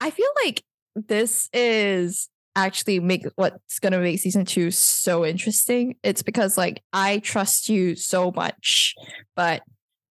I 0.00 0.10
feel 0.10 0.28
like 0.44 0.62
this 0.94 1.48
is 1.52 2.28
actually 2.56 3.00
make 3.00 3.24
what's 3.36 3.78
going 3.78 3.92
to 3.92 4.00
make 4.00 4.18
season 4.18 4.44
two 4.44 4.70
so 4.70 5.24
interesting. 5.24 5.96
It's 6.02 6.22
because 6.22 6.56
like 6.58 6.82
I 6.92 7.18
trust 7.18 7.68
you 7.68 7.96
so 7.96 8.32
much, 8.34 8.94
but 9.36 9.62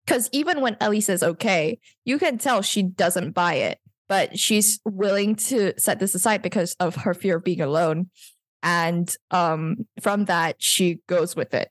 because 0.05 0.29
even 0.33 0.61
when 0.61 0.77
Ellie 0.81 1.01
says 1.01 1.22
okay, 1.22 1.79
you 2.05 2.18
can 2.18 2.38
tell 2.38 2.62
she 2.62 2.83
doesn't 2.83 3.33
buy 3.33 3.55
it, 3.55 3.79
but 4.09 4.38
she's 4.38 4.81
willing 4.85 5.37
to 5.37 5.75
set 5.79 5.99
this 5.99 6.14
aside 6.14 6.42
because 6.42 6.75
of 6.81 6.96
her 6.96 7.14
fear 7.14 7.37
of 7.37 7.44
being 7.44 7.61
alone. 7.61 8.11
And 8.62 9.14
um, 9.31 9.87
from 10.01 10.25
that, 10.27 10.57
she 10.59 11.01
goes 11.07 11.37
with 11.37 11.55
it. 11.55 11.70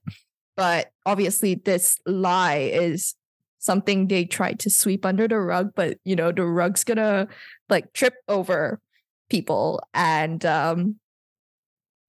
But 0.55 0.91
obviously, 1.05 1.55
this 1.55 1.99
lie 2.05 2.69
is 2.73 3.15
something 3.59 4.07
they 4.07 4.25
tried 4.25 4.59
to 4.59 4.69
sweep 4.69 5.05
under 5.05 5.27
the 5.27 5.39
rug, 5.39 5.71
but 5.75 5.97
you 6.05 6.15
know, 6.15 6.31
the 6.31 6.45
rug's 6.45 6.83
gonna 6.83 7.27
like 7.69 7.91
trip 7.93 8.13
over 8.27 8.79
people 9.29 9.81
and 9.93 10.45
um 10.45 10.95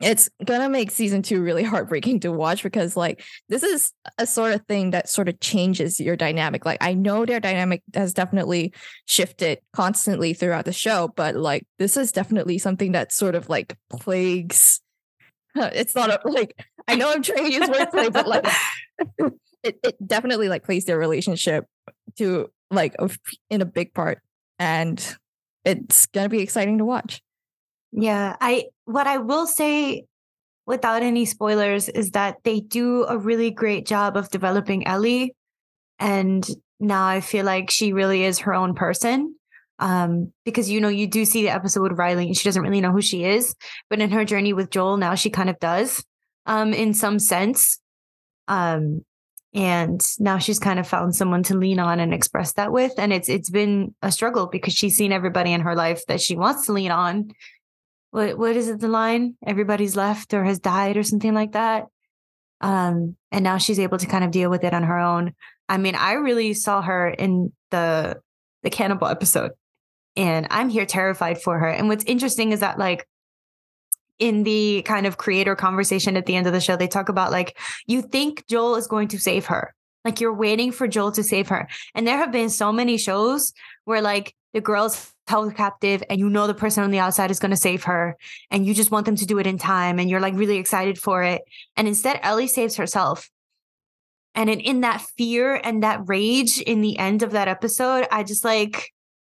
it's 0.02 0.28
gonna 0.44 0.68
make 0.68 0.90
season 0.90 1.22
two 1.22 1.42
really 1.42 1.62
heartbreaking 1.62 2.20
to 2.20 2.30
watch 2.30 2.62
because 2.62 2.96
like 2.96 3.24
this 3.48 3.62
is 3.62 3.92
a 4.18 4.26
sort 4.26 4.52
of 4.52 4.60
thing 4.66 4.90
that 4.90 5.08
sort 5.08 5.26
of 5.26 5.40
changes 5.40 5.98
your 5.98 6.16
dynamic. 6.16 6.66
Like 6.66 6.78
i 6.82 6.92
know 6.92 7.24
their 7.24 7.40
dynamic 7.40 7.82
has 7.94 8.12
definitely 8.12 8.74
shifted 9.06 9.60
constantly 9.72 10.34
throughout 10.34 10.66
the 10.66 10.72
show 10.72 11.08
but 11.16 11.34
like 11.36 11.66
this 11.78 11.96
is 11.96 12.12
definitely 12.12 12.58
something 12.58 12.92
that 12.92 13.12
sort 13.12 13.34
of 13.34 13.48
like 13.48 13.78
plagues 13.88 14.82
it's 15.74 15.94
not 15.94 16.10
a, 16.10 16.28
like 16.28 16.64
I 16.88 16.94
know 16.96 17.12
I'm 17.12 17.22
trying 17.22 17.44
to 17.44 17.52
use 17.52 17.68
wordplay, 17.68 18.12
but 18.12 18.26
like 18.26 18.46
it, 19.62 19.78
it 19.82 20.06
definitely 20.06 20.48
like 20.48 20.64
plays 20.64 20.84
their 20.84 20.98
relationship 20.98 21.66
to 22.18 22.50
like 22.70 22.94
a, 22.98 23.10
in 23.50 23.60
a 23.60 23.66
big 23.66 23.94
part, 23.94 24.20
and 24.58 25.16
it's 25.64 26.06
gonna 26.06 26.28
be 26.28 26.40
exciting 26.40 26.78
to 26.78 26.84
watch. 26.84 27.22
Yeah, 27.92 28.36
I 28.40 28.66
what 28.84 29.06
I 29.06 29.18
will 29.18 29.46
say 29.46 30.04
without 30.66 31.02
any 31.02 31.24
spoilers, 31.24 31.88
is 31.88 32.10
that 32.10 32.38
they 32.42 32.60
do 32.60 33.04
a 33.04 33.16
really 33.16 33.50
great 33.50 33.86
job 33.86 34.16
of 34.16 34.28
developing 34.30 34.86
Ellie. 34.86 35.34
And 35.98 36.46
now 36.80 37.06
I 37.06 37.20
feel 37.20 37.44
like 37.44 37.70
she 37.70 37.92
really 37.92 38.24
is 38.24 38.40
her 38.40 38.52
own 38.52 38.74
person. 38.74 39.36
Um, 39.78 40.32
because 40.44 40.70
you 40.70 40.80
know, 40.80 40.88
you 40.88 41.06
do 41.06 41.24
see 41.24 41.42
the 41.42 41.50
episode 41.50 41.82
with 41.82 41.98
Riley 41.98 42.26
and 42.26 42.36
she 42.36 42.48
doesn't 42.48 42.62
really 42.62 42.80
know 42.80 42.92
who 42.92 43.02
she 43.02 43.24
is, 43.24 43.54
but 43.90 44.00
in 44.00 44.10
her 44.10 44.24
journey 44.24 44.52
with 44.52 44.70
Joel, 44.70 44.96
now 44.96 45.14
she 45.14 45.28
kind 45.28 45.50
of 45.50 45.58
does, 45.58 46.02
um, 46.46 46.72
in 46.72 46.94
some 46.94 47.18
sense. 47.18 47.78
Um, 48.48 49.02
and 49.56 50.06
now 50.18 50.36
she's 50.36 50.58
kind 50.58 50.78
of 50.78 50.86
found 50.86 51.16
someone 51.16 51.42
to 51.44 51.56
lean 51.56 51.78
on 51.78 51.98
and 51.98 52.12
express 52.12 52.52
that 52.52 52.72
with 52.72 52.92
and 52.98 53.10
it's 53.10 53.30
it's 53.30 53.48
been 53.48 53.94
a 54.02 54.12
struggle 54.12 54.46
because 54.46 54.74
she's 54.74 54.98
seen 54.98 55.12
everybody 55.12 55.50
in 55.50 55.62
her 55.62 55.74
life 55.74 56.04
that 56.06 56.20
she 56.20 56.36
wants 56.36 56.66
to 56.66 56.74
lean 56.74 56.90
on. 56.90 57.30
What 58.10 58.36
what 58.36 58.54
is 58.54 58.68
it 58.68 58.80
the 58.80 58.88
line? 58.88 59.36
Everybody's 59.46 59.96
left 59.96 60.34
or 60.34 60.44
has 60.44 60.58
died 60.58 60.98
or 60.98 61.02
something 61.02 61.32
like 61.32 61.52
that? 61.52 61.86
Um 62.60 63.16
and 63.32 63.42
now 63.42 63.56
she's 63.56 63.80
able 63.80 63.96
to 63.96 64.06
kind 64.06 64.24
of 64.24 64.30
deal 64.30 64.50
with 64.50 64.62
it 64.62 64.74
on 64.74 64.82
her 64.82 64.98
own. 64.98 65.34
I 65.70 65.78
mean 65.78 65.94
i 65.94 66.12
really 66.12 66.52
saw 66.52 66.82
her 66.82 67.08
in 67.08 67.52
the 67.70 68.20
the 68.62 68.70
cannibal 68.70 69.06
episode 69.06 69.52
and 70.16 70.46
i'm 70.50 70.68
here 70.68 70.86
terrified 70.86 71.40
for 71.40 71.58
her 71.58 71.68
and 71.68 71.88
what's 71.88 72.04
interesting 72.04 72.52
is 72.52 72.60
that 72.60 72.78
like 72.78 73.06
in 74.18 74.44
the 74.44 74.82
kind 74.82 75.06
of 75.06 75.18
creator 75.18 75.54
conversation 75.54 76.16
at 76.16 76.26
the 76.26 76.36
end 76.36 76.46
of 76.46 76.52
the 76.52 76.60
show, 76.60 76.76
they 76.76 76.88
talk 76.88 77.08
about 77.08 77.30
like, 77.30 77.58
you 77.86 78.02
think 78.02 78.46
Joel 78.46 78.76
is 78.76 78.86
going 78.86 79.08
to 79.08 79.18
save 79.18 79.46
her. 79.46 79.74
Like 80.04 80.20
you're 80.20 80.34
waiting 80.34 80.72
for 80.72 80.86
Joel 80.86 81.12
to 81.12 81.22
save 81.22 81.48
her. 81.48 81.68
And 81.94 82.06
there 82.06 82.18
have 82.18 82.32
been 82.32 82.48
so 82.48 82.72
many 82.72 82.96
shows 82.96 83.52
where 83.84 84.00
like 84.00 84.34
the 84.54 84.60
girl's 84.60 85.12
held 85.26 85.54
captive 85.56 86.02
and 86.08 86.20
you 86.20 86.30
know 86.30 86.46
the 86.46 86.54
person 86.54 86.84
on 86.84 86.92
the 86.92 87.00
outside 87.00 87.30
is 87.30 87.40
going 87.40 87.50
to 87.50 87.56
save 87.56 87.84
her 87.84 88.16
and 88.50 88.64
you 88.64 88.72
just 88.72 88.92
want 88.92 89.04
them 89.04 89.16
to 89.16 89.26
do 89.26 89.38
it 89.38 89.46
in 89.46 89.58
time 89.58 89.98
and 89.98 90.08
you're 90.08 90.20
like 90.20 90.34
really 90.34 90.58
excited 90.58 90.98
for 90.98 91.22
it. 91.24 91.42
And 91.76 91.88
instead, 91.88 92.20
Ellie 92.22 92.46
saves 92.46 92.76
herself. 92.76 93.28
And 94.34 94.48
in, 94.48 94.60
in 94.60 94.80
that 94.82 95.04
fear 95.18 95.60
and 95.62 95.82
that 95.82 96.02
rage 96.06 96.60
in 96.60 96.82
the 96.82 96.98
end 96.98 97.22
of 97.22 97.32
that 97.32 97.48
episode, 97.48 98.06
I 98.10 98.22
just 98.22 98.44
like, 98.44 98.92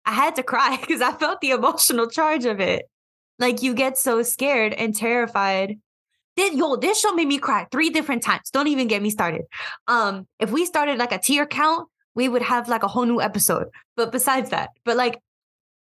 I 0.06 0.12
had 0.12 0.36
to 0.36 0.42
cry 0.42 0.76
because 0.80 1.02
I 1.02 1.12
felt 1.12 1.40
the 1.40 1.50
emotional 1.50 2.08
charge 2.08 2.44
of 2.44 2.60
it. 2.60 2.88
Like 3.38 3.62
you 3.62 3.74
get 3.74 3.98
so 3.98 4.22
scared 4.22 4.72
and 4.72 4.96
terrified. 4.96 5.78
This, 6.36 6.54
yo, 6.54 6.76
this 6.76 7.00
show 7.00 7.12
made 7.12 7.28
me 7.28 7.38
cry 7.38 7.66
three 7.70 7.90
different 7.90 8.22
times. 8.22 8.50
Don't 8.50 8.68
even 8.68 8.88
get 8.88 9.02
me 9.02 9.10
started. 9.10 9.42
Um, 9.88 10.26
if 10.38 10.50
we 10.50 10.64
started 10.64 10.98
like 10.98 11.12
a 11.12 11.18
tier 11.18 11.46
count, 11.46 11.88
we 12.14 12.28
would 12.28 12.42
have 12.42 12.68
like 12.68 12.82
a 12.82 12.88
whole 12.88 13.04
new 13.04 13.20
episode. 13.20 13.68
But 13.96 14.12
besides 14.12 14.50
that, 14.50 14.70
but 14.84 14.96
like 14.96 15.20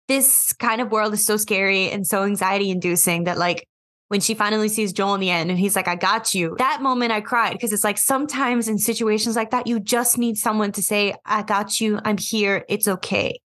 this 0.08 0.54
kind 0.54 0.82
of 0.82 0.92
world 0.92 1.14
is 1.14 1.26
so 1.26 1.38
scary 1.38 1.90
and 1.90 2.06
so 2.06 2.24
anxiety 2.24 2.70
inducing 2.70 3.24
that 3.24 3.38
like 3.38 3.68
when 4.08 4.22
she 4.22 4.36
finally 4.36 4.70
sees 4.70 4.94
Joel 4.94 5.16
in 5.16 5.20
the 5.20 5.32
end 5.32 5.50
and 5.50 5.60
he's 5.60 5.76
like, 5.76 5.88
I 5.88 5.96
got 5.96 6.36
you. 6.36 6.56
That 6.60 6.82
moment 6.82 7.12
I 7.12 7.22
cried 7.22 7.54
because 7.54 7.74
it's 7.74 7.84
like 7.84 7.98
sometimes 7.98 8.68
in 8.68 8.78
situations 8.78 9.36
like 9.36 9.50
that, 9.50 9.66
you 9.66 9.80
just 9.80 10.18
need 10.18 10.38
someone 10.38 10.72
to 10.74 10.84
say, 10.84 11.16
I 11.26 11.42
got 11.42 11.80
you. 11.80 12.00
I'm 12.06 12.18
here. 12.18 12.66
It's 12.70 12.88
okay. 12.88 13.40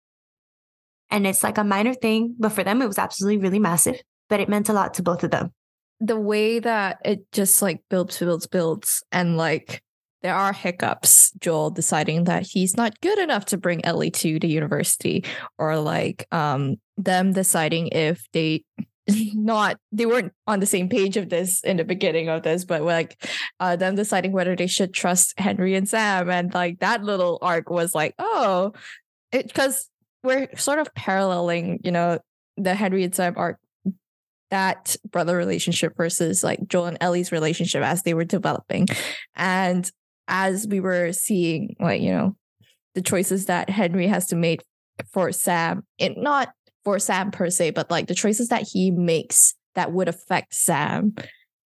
And 1.11 1.27
it's 1.27 1.43
like 1.43 1.59
a 1.59 1.65
minor 1.65 1.95
thing, 1.95 2.35
but 2.39 2.51
for 2.51 2.65
them, 2.65 2.83
it 2.83 2.87
was 2.87 2.99
absolutely 2.99 3.39
really 3.39 3.59
massive, 3.59 4.01
but 4.29 4.41
it 4.41 4.49
meant 4.49 4.69
a 4.69 4.73
lot 4.73 4.95
to 4.95 5.03
both 5.03 5.25
of 5.25 5.31
them. 5.31 5.53
The 6.01 6.19
way 6.19 6.59
that 6.59 6.99
it 7.05 7.31
just 7.33 7.63
like 7.63 7.83
builds, 7.89 8.19
builds, 8.19 8.47
builds, 8.47 9.03
and 9.13 9.37
like 9.37 9.83
there 10.23 10.35
are 10.35 10.53
hiccups. 10.53 11.33
Joel 11.39 11.71
deciding 11.71 12.25
that 12.25 12.47
he's 12.47 12.77
not 12.77 13.01
good 13.01 13.19
enough 13.19 13.47
to 13.47 13.57
bring 13.57 13.85
Ellie 13.85 14.11
to 14.11 14.39
the 14.39 14.49
university, 14.49 15.25
or 15.59 15.79
like 15.79 16.27
um 16.33 16.77
them 16.97 17.33
deciding 17.33 17.89
if 17.89 18.27
they 18.33 18.65
not 19.35 19.79
they 19.93 20.07
weren't 20.07 20.33
on 20.47 20.61
the 20.61 20.67
same 20.67 20.89
page 20.89 21.17
of 21.17 21.29
this 21.29 21.63
in 21.63 21.77
the 21.77 21.85
beginning 21.85 22.29
of 22.29 22.43
this 22.43 22.65
but 22.65 22.83
like 22.83 23.25
uh 23.61 23.77
them 23.77 23.95
deciding 23.95 24.33
whether 24.33 24.57
they 24.57 24.67
should 24.67 24.93
trust 24.93 25.39
henry 25.39 25.75
and 25.75 25.89
sam 25.89 26.29
and 26.29 26.53
like 26.55 26.81
that 26.81 27.05
little 27.05 27.39
arc 27.41 27.71
was 27.71 27.95
like 27.95 28.15
oh 28.19 28.73
it 29.33 29.47
because 29.47 29.89
we're 30.27 30.49
sort 30.57 30.79
of 30.79 30.95
paralleling, 30.95 31.81
you 31.85 31.93
know, 31.93 32.19
the 32.57 32.75
Henry 32.75 33.05
and 33.05 33.15
Sam 33.15 33.35
arc, 33.37 33.59
that 34.51 34.97
brother 35.11 35.37
relationship 35.37 35.97
versus 35.97 36.43
like 36.45 36.67
Joel 36.69 36.87
and 36.87 36.99
Ellie's 37.01 37.33
relationship 37.33 37.83
as 37.83 38.03
they 38.03 38.15
were 38.15 38.25
developing. 38.25 38.87
And 39.35 39.91
as 40.29 40.67
we 40.69 40.81
were 40.81 41.13
seeing, 41.13 41.77
like, 41.81 42.01
you 42.01 42.11
know, 42.11 42.37
the 42.95 43.03
choices 43.03 43.47
that 43.47 43.71
Henry 43.71 44.07
has 44.07 44.27
to 44.29 44.37
make 44.37 44.63
for 45.13 45.33
Sam, 45.33 45.85
it 45.99 46.17
not 46.17 46.51
for 46.85 46.99
Sam 46.99 47.31
per 47.31 47.51
se, 47.51 47.71
but 47.71 47.91
like 47.91 48.07
the 48.07 48.15
choices 48.15 48.49
that 48.49 48.67
he 48.73 48.91
makes 48.91 49.55
that 49.75 49.93
would 49.93 50.09
affect 50.09 50.55
Sam 50.55 51.15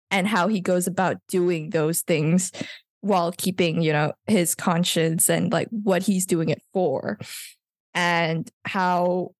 and 0.09 0.27
how 0.27 0.47
he 0.47 0.61
goes 0.61 0.87
about 0.87 1.17
doing 1.27 1.71
those 1.71 2.01
things 2.01 2.51
while 3.01 3.31
keeping, 3.31 3.81
you 3.81 3.91
know, 3.91 4.13
his 4.27 4.55
conscience 4.55 5.29
and 5.29 5.51
like 5.51 5.67
what 5.69 6.03
he's 6.03 6.25
doing 6.25 6.49
it 6.49 6.61
for 6.73 7.19
and 7.97 8.47
how 8.63 9.31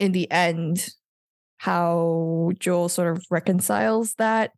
in 0.00 0.10
the 0.10 0.28
end 0.30 0.88
how 1.58 2.50
Joel 2.58 2.88
sort 2.88 3.16
of 3.16 3.24
reconciles 3.30 4.14
that 4.14 4.50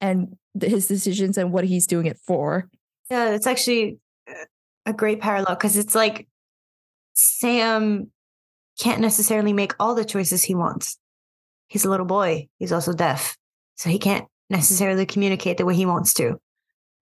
and 0.00 0.36
his 0.60 0.88
decisions 0.88 1.38
and 1.38 1.52
what 1.52 1.64
he's 1.64 1.86
doing 1.86 2.06
it 2.06 2.18
for. 2.26 2.68
Yeah, 3.08 3.30
it's 3.30 3.46
actually 3.46 3.98
a 4.84 4.92
great 4.92 5.20
parallel 5.20 5.54
because 5.54 5.76
it's 5.76 5.94
like 5.94 6.26
Sam 7.14 8.10
can't 8.80 9.00
necessarily 9.00 9.52
make 9.52 9.74
all 9.78 9.94
the 9.94 10.04
choices 10.04 10.42
he 10.42 10.56
wants. 10.56 10.98
He's 11.68 11.84
a 11.84 11.90
little 11.90 12.04
boy. 12.04 12.48
He's 12.58 12.72
also 12.72 12.92
deaf. 12.92 13.36
So 13.76 13.90
he 13.90 14.00
can't 14.00 14.26
necessarily 14.50 15.06
communicate 15.06 15.56
the 15.56 15.64
way 15.64 15.76
he 15.76 15.86
wants 15.86 16.14
to. 16.14 16.40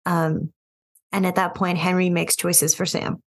Um, 0.06 0.52
and 1.14 1.26
at 1.26 1.36
that 1.36 1.56
point, 1.56 1.78
Henry 1.78 2.10
makes 2.10 2.36
choices 2.36 2.76
for 2.76 2.86
Sam 2.86 3.24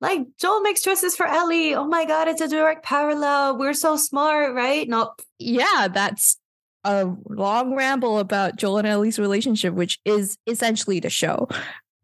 like 0.00 0.20
Joel 0.38 0.60
makes 0.60 0.80
choices 0.80 1.16
for 1.16 1.26
Ellie. 1.26 1.74
Oh 1.74 1.86
my 1.86 2.04
God, 2.04 2.28
it's 2.28 2.40
a 2.40 2.48
direct 2.48 2.84
parallel. 2.84 3.58
We're 3.58 3.72
so 3.72 3.96
smart, 3.96 4.54
right? 4.54 4.88
No. 4.88 5.12
Yeah, 5.38 5.88
that's 5.92 6.38
a 6.84 7.12
long 7.28 7.74
ramble 7.74 8.18
about 8.18 8.56
Joel 8.56 8.78
and 8.78 8.86
Ellie's 8.86 9.18
relationship, 9.18 9.74
which 9.74 9.98
is 10.04 10.38
essentially 10.46 11.00
the 11.00 11.10
show. 11.10 11.48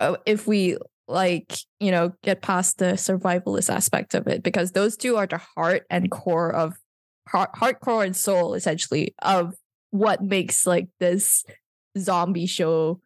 Uh, 0.01 0.17
if 0.27 0.47
we 0.47 0.77
like, 1.07 1.57
you 1.79 1.91
know, 1.91 2.13
get 2.23 2.43
past 2.43 2.79
the 2.79 2.95
survivalist 2.95 3.73
aspect 3.73 4.15
of 4.15 4.27
it, 4.27 4.43
because 4.43 4.73
those 4.73 4.97
two 4.97 5.17
are 5.17 5.27
the 5.27 5.39
heart 5.39 5.85
and 5.89 6.11
core 6.11 6.53
of 6.53 6.75
heart, 7.29 7.51
heart 7.55 7.81
core 7.81 8.03
and 8.03 8.17
soul, 8.17 8.55
essentially, 8.55 9.15
of 9.23 9.55
what 9.91 10.23
makes 10.23 10.67
like 10.67 10.89
this 10.99 11.45
zombie 11.97 12.47
show 12.47 13.01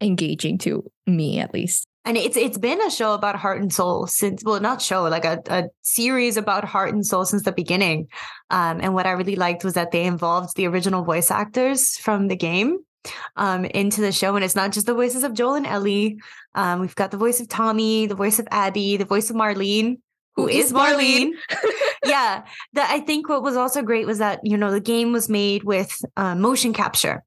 engaging 0.00 0.56
to 0.56 0.90
me, 1.06 1.38
at 1.38 1.52
least 1.52 1.86
and 2.04 2.16
it's 2.16 2.36
it's 2.36 2.58
been 2.58 2.80
a 2.80 2.90
show 2.90 3.12
about 3.12 3.36
heart 3.36 3.60
and 3.60 3.72
soul 3.72 4.06
since 4.06 4.42
well 4.44 4.60
not 4.60 4.80
show 4.80 5.04
like 5.04 5.24
a, 5.24 5.42
a 5.48 5.64
series 5.82 6.36
about 6.36 6.64
heart 6.64 6.94
and 6.94 7.06
soul 7.06 7.24
since 7.24 7.42
the 7.42 7.52
beginning. 7.52 8.08
Um, 8.48 8.80
and 8.80 8.94
what 8.94 9.06
i 9.06 9.12
really 9.12 9.36
liked 9.36 9.64
was 9.64 9.74
that 9.74 9.90
they 9.90 10.04
involved 10.04 10.56
the 10.56 10.66
original 10.66 11.04
voice 11.04 11.30
actors 11.30 11.96
from 11.98 12.28
the 12.28 12.36
game 12.36 12.78
um, 13.36 13.64
into 13.64 14.00
the 14.00 14.12
show. 14.12 14.34
And 14.36 14.44
it's 14.44 14.56
not 14.56 14.72
just 14.72 14.86
the 14.86 14.94
voices 14.94 15.24
of 15.24 15.34
joel 15.34 15.54
and 15.54 15.66
ellie. 15.66 16.18
Um, 16.54 16.80
we've 16.80 16.94
got 16.94 17.10
the 17.10 17.18
voice 17.18 17.40
of 17.40 17.48
tommy 17.48 18.06
the 18.06 18.14
voice 18.14 18.38
of 18.38 18.48
abby 18.50 18.96
the 18.96 19.04
voice 19.04 19.28
of 19.30 19.36
marlene 19.36 19.98
who 20.36 20.48
is 20.48 20.72
marlene, 20.72 21.32
marlene. 21.50 21.62
yeah. 22.04 22.44
That 22.72 22.90
i 22.90 23.00
think 23.00 23.28
what 23.28 23.42
was 23.42 23.56
also 23.56 23.82
great 23.82 24.06
was 24.06 24.18
that 24.18 24.40
you 24.42 24.56
know 24.56 24.70
the 24.70 24.80
game 24.80 25.12
was 25.12 25.28
made 25.28 25.64
with 25.64 25.94
uh, 26.16 26.34
motion 26.34 26.72
capture. 26.72 27.22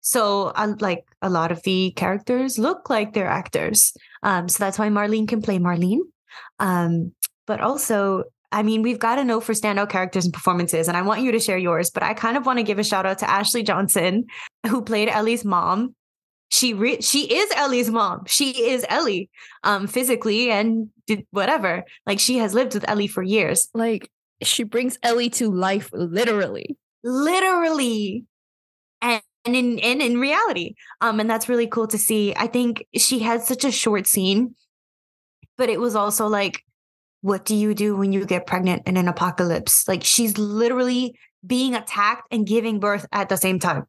So, 0.00 0.52
like 0.80 1.04
a 1.20 1.28
lot 1.28 1.52
of 1.52 1.62
the 1.64 1.92
characters 1.94 2.58
look 2.58 2.88
like 2.88 3.12
they're 3.12 3.28
actors. 3.28 3.92
Um, 4.22 4.48
so 4.48 4.62
that's 4.62 4.78
why 4.78 4.88
Marlene 4.88 5.28
can 5.28 5.42
play 5.42 5.58
Marlene. 5.58 6.00
Um, 6.58 7.12
but 7.46 7.60
also, 7.60 8.24
I 8.52 8.62
mean, 8.62 8.82
we've 8.82 8.98
got 8.98 9.16
to 9.16 9.24
know 9.24 9.40
for 9.40 9.52
standout 9.52 9.90
characters 9.90 10.24
and 10.24 10.34
performances, 10.34 10.88
and 10.88 10.96
I 10.96 11.02
want 11.02 11.22
you 11.22 11.32
to 11.32 11.38
share 11.40 11.58
yours. 11.58 11.90
But 11.90 12.02
I 12.02 12.14
kind 12.14 12.36
of 12.36 12.46
want 12.46 12.58
to 12.58 12.62
give 12.62 12.78
a 12.78 12.84
shout 12.84 13.06
out 13.06 13.18
to 13.18 13.30
Ashley 13.30 13.62
Johnson, 13.62 14.24
who 14.66 14.82
played 14.82 15.08
Ellie's 15.08 15.44
mom. 15.44 15.94
She 16.50 16.72
re- 16.72 17.02
she 17.02 17.32
is 17.32 17.50
Ellie's 17.54 17.90
mom. 17.90 18.24
She 18.26 18.70
is 18.70 18.84
Ellie, 18.88 19.28
um, 19.64 19.86
physically 19.86 20.50
and 20.50 20.88
whatever. 21.30 21.84
Like 22.06 22.20
she 22.20 22.38
has 22.38 22.54
lived 22.54 22.74
with 22.74 22.88
Ellie 22.88 23.06
for 23.06 23.22
years. 23.22 23.68
Like 23.74 24.10
she 24.42 24.62
brings 24.62 24.98
Ellie 25.02 25.30
to 25.30 25.50
life, 25.50 25.90
literally. 25.92 26.76
Literally, 27.04 28.24
and 29.02 29.22
and 29.48 29.56
in 29.56 29.78
and 29.80 30.02
in 30.02 30.18
reality. 30.18 30.74
Um, 31.00 31.20
and 31.20 31.30
that's 31.30 31.48
really 31.48 31.66
cool 31.66 31.86
to 31.88 31.98
see. 31.98 32.34
I 32.36 32.46
think 32.46 32.84
she 32.94 33.18
had 33.18 33.42
such 33.42 33.64
a 33.64 33.72
short 33.72 34.06
scene, 34.06 34.54
but 35.56 35.68
it 35.68 35.80
was 35.80 35.96
also 35.96 36.26
like, 36.26 36.64
what 37.22 37.44
do 37.44 37.54
you 37.54 37.74
do 37.74 37.96
when 37.96 38.12
you 38.12 38.24
get 38.24 38.46
pregnant 38.46 38.86
in 38.86 38.96
an 38.96 39.08
apocalypse? 39.08 39.88
Like 39.88 40.04
she's 40.04 40.38
literally 40.38 41.18
being 41.46 41.74
attacked 41.74 42.28
and 42.30 42.46
giving 42.46 42.78
birth 42.78 43.06
at 43.12 43.28
the 43.28 43.36
same 43.36 43.58
time. 43.58 43.86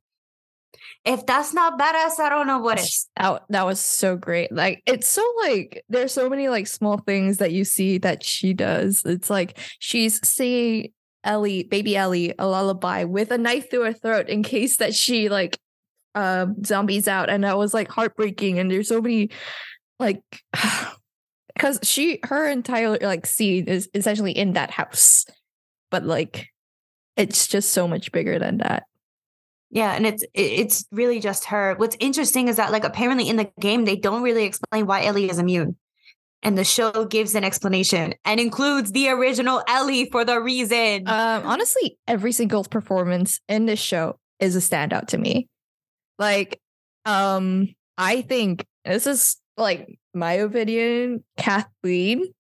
If 1.06 1.26
that's 1.26 1.54
not 1.54 1.80
badass, 1.80 2.20
I 2.20 2.30
don't 2.30 2.48
know 2.48 2.60
what 2.60 2.80
is. 2.80 3.08
That, 3.18 3.44
that 3.50 3.66
was 3.66 3.80
so 3.80 4.18
great. 4.18 4.52
Like 4.52 4.84
it's 4.86 5.08
so 5.08 5.24
like 5.42 5.84
there's 5.90 6.14
so 6.14 6.30
many 6.30 6.50
like 6.50 6.68
small 6.68 6.98
things 6.98 7.38
that 7.38 7.52
you 7.52 7.64
see 7.64 7.98
that 8.00 8.24
she 8.24 8.54
does. 8.54 9.04
It's 9.06 9.30
like 9.30 9.58
she's 9.80 10.20
saying 10.28 10.92
Ellie, 11.24 11.64
baby 11.64 11.96
Ellie, 11.96 12.34
a 12.38 12.48
lullaby 12.48 13.04
with 13.04 13.32
a 13.32 13.38
knife 13.38 13.70
through 13.70 13.84
her 13.84 13.94
throat 13.94 14.30
in 14.30 14.44
case 14.44 14.78
that 14.78 14.94
she 14.94 15.30
like 15.30 15.58
um 16.16 16.64
zombies 16.64 17.08
out 17.08 17.30
and 17.30 17.44
that 17.44 17.58
was 17.58 17.74
like 17.74 17.88
heartbreaking 17.88 18.58
and 18.58 18.72
there's 18.72 18.88
so 18.88 19.00
many 19.00 19.30
like 20.00 20.24
because 21.54 21.80
she 21.84 22.20
her 22.24 22.50
entire 22.50 22.98
like 22.98 23.28
scene 23.28 23.68
is 23.68 23.90
essentially 23.94 24.32
in 24.32 24.54
that 24.54 24.72
house 24.72 25.26
but 25.92 26.04
like 26.04 26.48
it's 27.16 27.48
just 27.48 27.72
so 27.72 27.88
much 27.88 28.12
bigger 28.12 28.40
than 28.40 28.58
that 28.58 28.84
yeah, 29.72 29.92
and 29.94 30.08
it's 30.08 30.24
it's 30.34 30.86
really 30.92 31.20
just 31.20 31.46
her. 31.46 31.76
What's 31.78 31.96
interesting 32.00 32.48
is 32.48 32.56
that 32.56 32.72
like 32.72 32.84
apparently 32.84 33.30
in 33.30 33.36
the 33.36 33.52
game 33.60 33.86
they 33.86 33.96
don't 33.96 34.24
really 34.24 34.44
explain 34.44 34.88
why 34.88 35.04
Ellie 35.04 35.30
is 35.30 35.38
immune. 35.38 35.78
And 36.42 36.58
the 36.58 36.64
show 36.64 37.06
gives 37.06 37.36
an 37.36 37.44
explanation 37.44 38.14
and 38.24 38.40
includes 38.40 38.94
the 38.94 39.10
original 39.10 39.62
Ellie 39.68 40.10
for 40.10 40.24
the 40.24 40.40
reason. 40.40 41.08
Um 41.08 41.46
honestly, 41.46 41.98
every 42.08 42.32
single 42.32 42.64
performance 42.64 43.40
in 43.48 43.66
this 43.66 43.80
show 43.80 44.18
is 44.40 44.56
a 44.56 44.60
standout 44.60 45.08
to 45.08 45.18
me. 45.18 45.48
Like 46.18 46.60
um 47.06 47.70
I 47.98 48.22
think 48.22 48.66
this 48.86 49.06
is 49.06 49.38
like 49.58 50.00
my 50.14 50.34
opinion, 50.34 51.24
Kathleen 51.38 52.34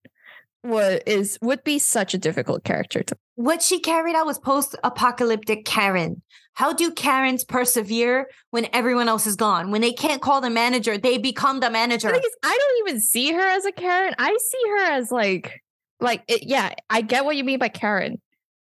was 0.63 0.99
is 1.05 1.37
would 1.41 1.63
be 1.63 1.79
such 1.79 2.13
a 2.13 2.17
difficult 2.17 2.63
character 2.63 3.03
to 3.03 3.15
what 3.35 3.61
she 3.61 3.79
carried 3.79 4.15
out 4.15 4.25
was 4.25 4.37
post-apocalyptic 4.37 5.63
Karen. 5.63 6.21
How 6.59 6.73
do 6.73 6.91
Karens 6.91 7.45
persevere 7.45 8.27
when 8.51 8.67
everyone 8.73 9.07
else 9.07 9.25
is 9.25 9.37
gone? 9.37 9.71
When 9.71 9.79
they 9.79 9.93
can't 9.93 10.21
call 10.21 10.41
the 10.41 10.49
manager, 10.49 10.97
they 10.97 11.17
become 11.17 11.61
the 11.61 11.69
manager. 11.69 12.09
I, 12.09 12.21
I 12.43 12.57
don't 12.57 12.89
even 12.89 12.99
see 12.99 13.31
her 13.31 13.39
as 13.39 13.63
a 13.63 13.71
Karen. 13.71 14.13
I 14.19 14.37
see 14.37 14.69
her 14.71 14.91
as 14.91 15.09
like, 15.09 15.63
like 16.01 16.21
it, 16.27 16.43
yeah, 16.43 16.73
I 16.89 16.99
get 16.99 17.23
what 17.23 17.37
you 17.37 17.45
mean 17.45 17.59
by 17.59 17.69
Karen, 17.69 18.19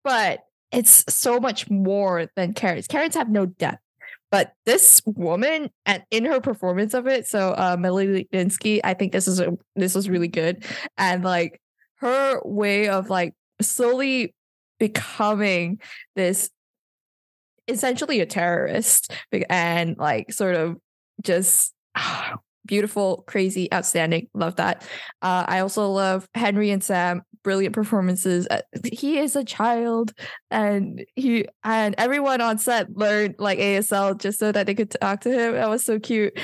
but 0.05 0.41
it's 0.71 1.03
so 1.09 1.41
much 1.41 1.71
more 1.71 2.27
than 2.37 2.53
Karens. 2.53 2.89
Karens 2.89 3.15
have 3.15 3.31
no 3.31 3.47
depth. 3.47 3.81
But 4.31 4.53
this 4.67 5.01
woman, 5.07 5.71
and 5.87 6.03
in 6.11 6.27
her 6.27 6.43
performance 6.43 6.93
of 6.93 7.07
it, 7.07 7.27
so 7.27 7.55
uh, 7.57 7.79
Melanie 7.81 8.29
Lynskey, 8.35 8.81
I 8.85 8.93
think 8.93 9.13
this 9.13 9.27
is 9.27 9.41
a, 9.41 9.57
this 9.77 9.95
was 9.95 10.11
really 10.11 10.29
good, 10.29 10.63
and 10.99 11.25
like 11.25 11.59
her 12.01 12.39
way 12.45 12.91
of 12.91 13.09
like 13.09 13.33
slowly 13.63 14.35
becoming 14.79 15.81
this 16.17 16.51
essentially 17.69 18.21
a 18.21 18.27
terrorist 18.27 19.13
and 19.49 19.97
like 19.99 20.33
sort 20.33 20.55
of 20.55 20.77
just 21.23 21.75
beautiful, 22.67 23.25
crazy, 23.27 23.73
outstanding. 23.73 24.29
Love 24.35 24.57
that. 24.57 24.83
Uh, 25.23 25.45
I 25.47 25.61
also 25.61 25.91
love 25.91 26.29
Henry 26.35 26.71
and 26.71 26.83
Sam. 26.83 27.23
Brilliant 27.45 27.75
performances. 27.75 28.47
Uh, 28.51 28.61
he 28.93 29.19
is 29.19 29.37
a 29.37 29.45
child, 29.45 30.13
and 30.51 31.05
he 31.15 31.47
and 31.65 31.95
everyone 31.97 32.41
on 32.41 32.59
set 32.59 32.95
learned 32.95 33.37
like 33.39 33.59
ASL 33.59 34.21
just 34.21 34.39
so 34.39 34.53
that 34.53 34.67
they 34.67 34.75
could 34.75 34.91
talk 34.91 35.21
to 35.21 35.31
him. 35.31 35.53
That 35.55 35.69
was 35.69 35.85
so 35.85 35.99
cute. 35.99 36.39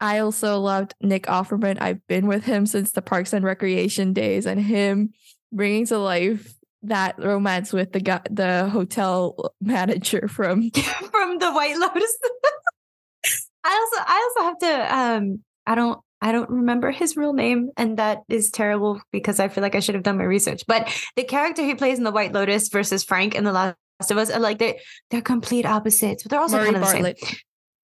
I 0.00 0.18
also 0.18 0.58
loved 0.58 0.94
Nick 1.00 1.22
Offerman. 1.26 1.80
I've 1.80 2.04
been 2.08 2.26
with 2.26 2.44
him 2.44 2.66
since 2.66 2.90
the 2.90 3.00
Parks 3.00 3.32
and 3.32 3.44
Recreation 3.44 4.12
days, 4.12 4.44
and 4.44 4.60
him 4.60 5.14
bringing 5.52 5.86
to 5.86 5.98
life 5.98 6.52
that 6.88 7.16
romance 7.18 7.72
with 7.72 7.92
the 7.92 8.00
guy, 8.00 8.20
the 8.30 8.68
hotel 8.68 9.54
manager 9.60 10.28
from 10.28 10.70
from 11.10 11.38
the 11.38 11.52
White 11.52 11.76
Lotus. 11.76 12.18
I 13.64 13.70
also 13.70 14.04
I 14.06 14.30
also 14.30 14.48
have 14.48 14.58
to 14.58 14.96
um 14.96 15.44
I 15.66 15.74
don't 15.74 16.00
I 16.20 16.32
don't 16.32 16.50
remember 16.50 16.90
his 16.90 17.16
real 17.16 17.32
name 17.32 17.70
and 17.76 17.98
that 17.98 18.22
is 18.28 18.50
terrible 18.50 19.00
because 19.12 19.40
I 19.40 19.48
feel 19.48 19.62
like 19.62 19.74
I 19.74 19.80
should 19.80 19.94
have 19.94 20.04
done 20.04 20.18
my 20.18 20.24
research. 20.24 20.64
But 20.66 20.90
the 21.16 21.24
character 21.24 21.62
he 21.62 21.74
plays 21.74 21.98
in 21.98 22.04
the 22.04 22.10
White 22.10 22.32
Lotus 22.32 22.68
versus 22.68 23.04
Frank 23.04 23.34
in 23.34 23.44
the 23.44 23.52
Last 23.52 23.76
of 24.10 24.16
Us 24.16 24.30
are 24.30 24.40
like 24.40 24.58
they 24.58 24.80
they're 25.10 25.22
complete 25.22 25.66
opposites, 25.66 26.22
but 26.22 26.30
they're 26.30 26.40
also 26.40 26.56
Murray 26.56 26.66
kind 26.66 26.76
of 26.76 26.82
Bartlett. 26.82 27.20
the 27.20 27.26
same. 27.26 27.36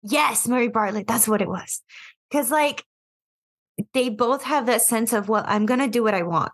Yes, 0.03 0.49
Murray 0.49 0.69
Bartlett, 0.69 1.07
that's 1.07 1.29
what 1.29 1.43
it 1.43 1.49
was. 1.49 1.83
Cuz 2.33 2.51
like 2.51 2.85
they 3.95 4.11
both 4.11 4.45
have 4.45 4.67
that 4.67 4.83
sense 4.83 5.13
of 5.13 5.29
well, 5.29 5.45
I'm 5.47 5.65
going 5.65 5.81
to 5.81 5.89
do 5.89 6.03
what 6.03 6.13
I 6.13 6.23
want 6.23 6.53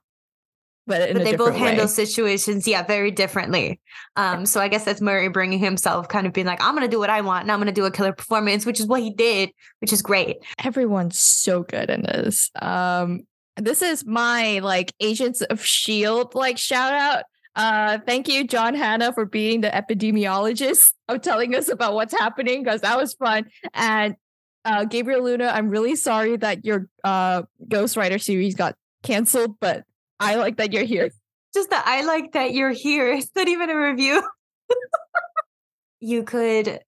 but, 0.87 1.13
but 1.13 1.25
they 1.25 1.37
both 1.37 1.53
way. 1.53 1.59
handle 1.59 1.89
situations, 1.89 2.67
yeah, 2.69 2.83
very 2.83 3.11
differently. 3.11 3.81
Um, 4.15 4.47
so 4.47 4.61
I 4.61 4.69
guess 4.69 4.85
that's 4.85 5.01
Murray 5.01 5.29
bringing 5.29 5.59
himself, 5.59 6.09
kind 6.09 6.27
of 6.27 6.33
being 6.33 6.47
like, 6.47 6.63
I'm 6.63 6.75
gonna 6.75 6.89
do 6.89 6.99
what 6.99 7.11
I 7.11 7.21
want, 7.21 7.43
and 7.43 7.53
I'm 7.53 7.59
gonna 7.59 7.73
do 7.73 7.85
a 7.85 7.91
killer 7.91 8.13
performance, 8.13 8.65
which 8.65 8.81
is 8.81 8.87
what 8.87 9.01
he 9.01 9.11
did, 9.11 9.51
which 9.81 9.93
is 9.93 10.03
great. 10.03 10.37
Everyone's 10.63 11.19
so 11.19 11.63
good 11.63 11.91
in 11.91 12.03
this. 12.03 12.51
Um, 12.61 13.27
this 13.57 13.83
is 13.83 14.05
my 14.05 14.61
like 14.61 14.93
Agents 15.01 15.43
of 15.43 15.65
Shield 15.65 16.35
like 16.35 16.59
shout 16.59 16.93
out. 16.93 17.25
Uh, 17.57 17.99
thank 18.07 18.29
you, 18.29 18.47
John 18.47 18.75
Hannah, 18.75 19.15
for 19.15 19.25
being 19.25 19.63
the 19.63 19.71
epidemiologist 19.71 20.93
of 21.09 21.23
telling 21.23 21.55
us 21.55 21.69
about 21.69 21.95
what's 21.95 22.13
happening 22.13 22.63
because 22.63 22.83
that 22.83 22.99
was 22.99 23.15
fun. 23.15 23.47
And 23.73 24.17
uh, 24.65 24.85
Gabriel 24.85 25.25
Luna, 25.25 25.47
I'm 25.47 25.71
really 25.71 25.97
sorry 25.97 26.37
that 26.37 26.65
your 26.65 26.89
uh, 27.03 27.45
Ghost 27.67 27.97
Rider 27.97 28.19
series 28.19 28.55
got 28.55 28.77
canceled, 29.03 29.59
but 29.59 29.85
I 30.21 30.37
like 30.37 30.57
that 30.57 30.73
you're 30.73 30.85
here. 30.85 31.11
Just 31.55 31.71
that 31.71 31.85
I 31.87 32.03
like 32.03 32.33
that 32.33 32.53
you're 32.53 32.71
here. 32.71 33.13
It's 33.15 33.31
not 33.35 33.49
even 33.49 33.71
a 33.71 33.79
review. 33.79 34.23
you 36.01 36.23
could 36.23 36.81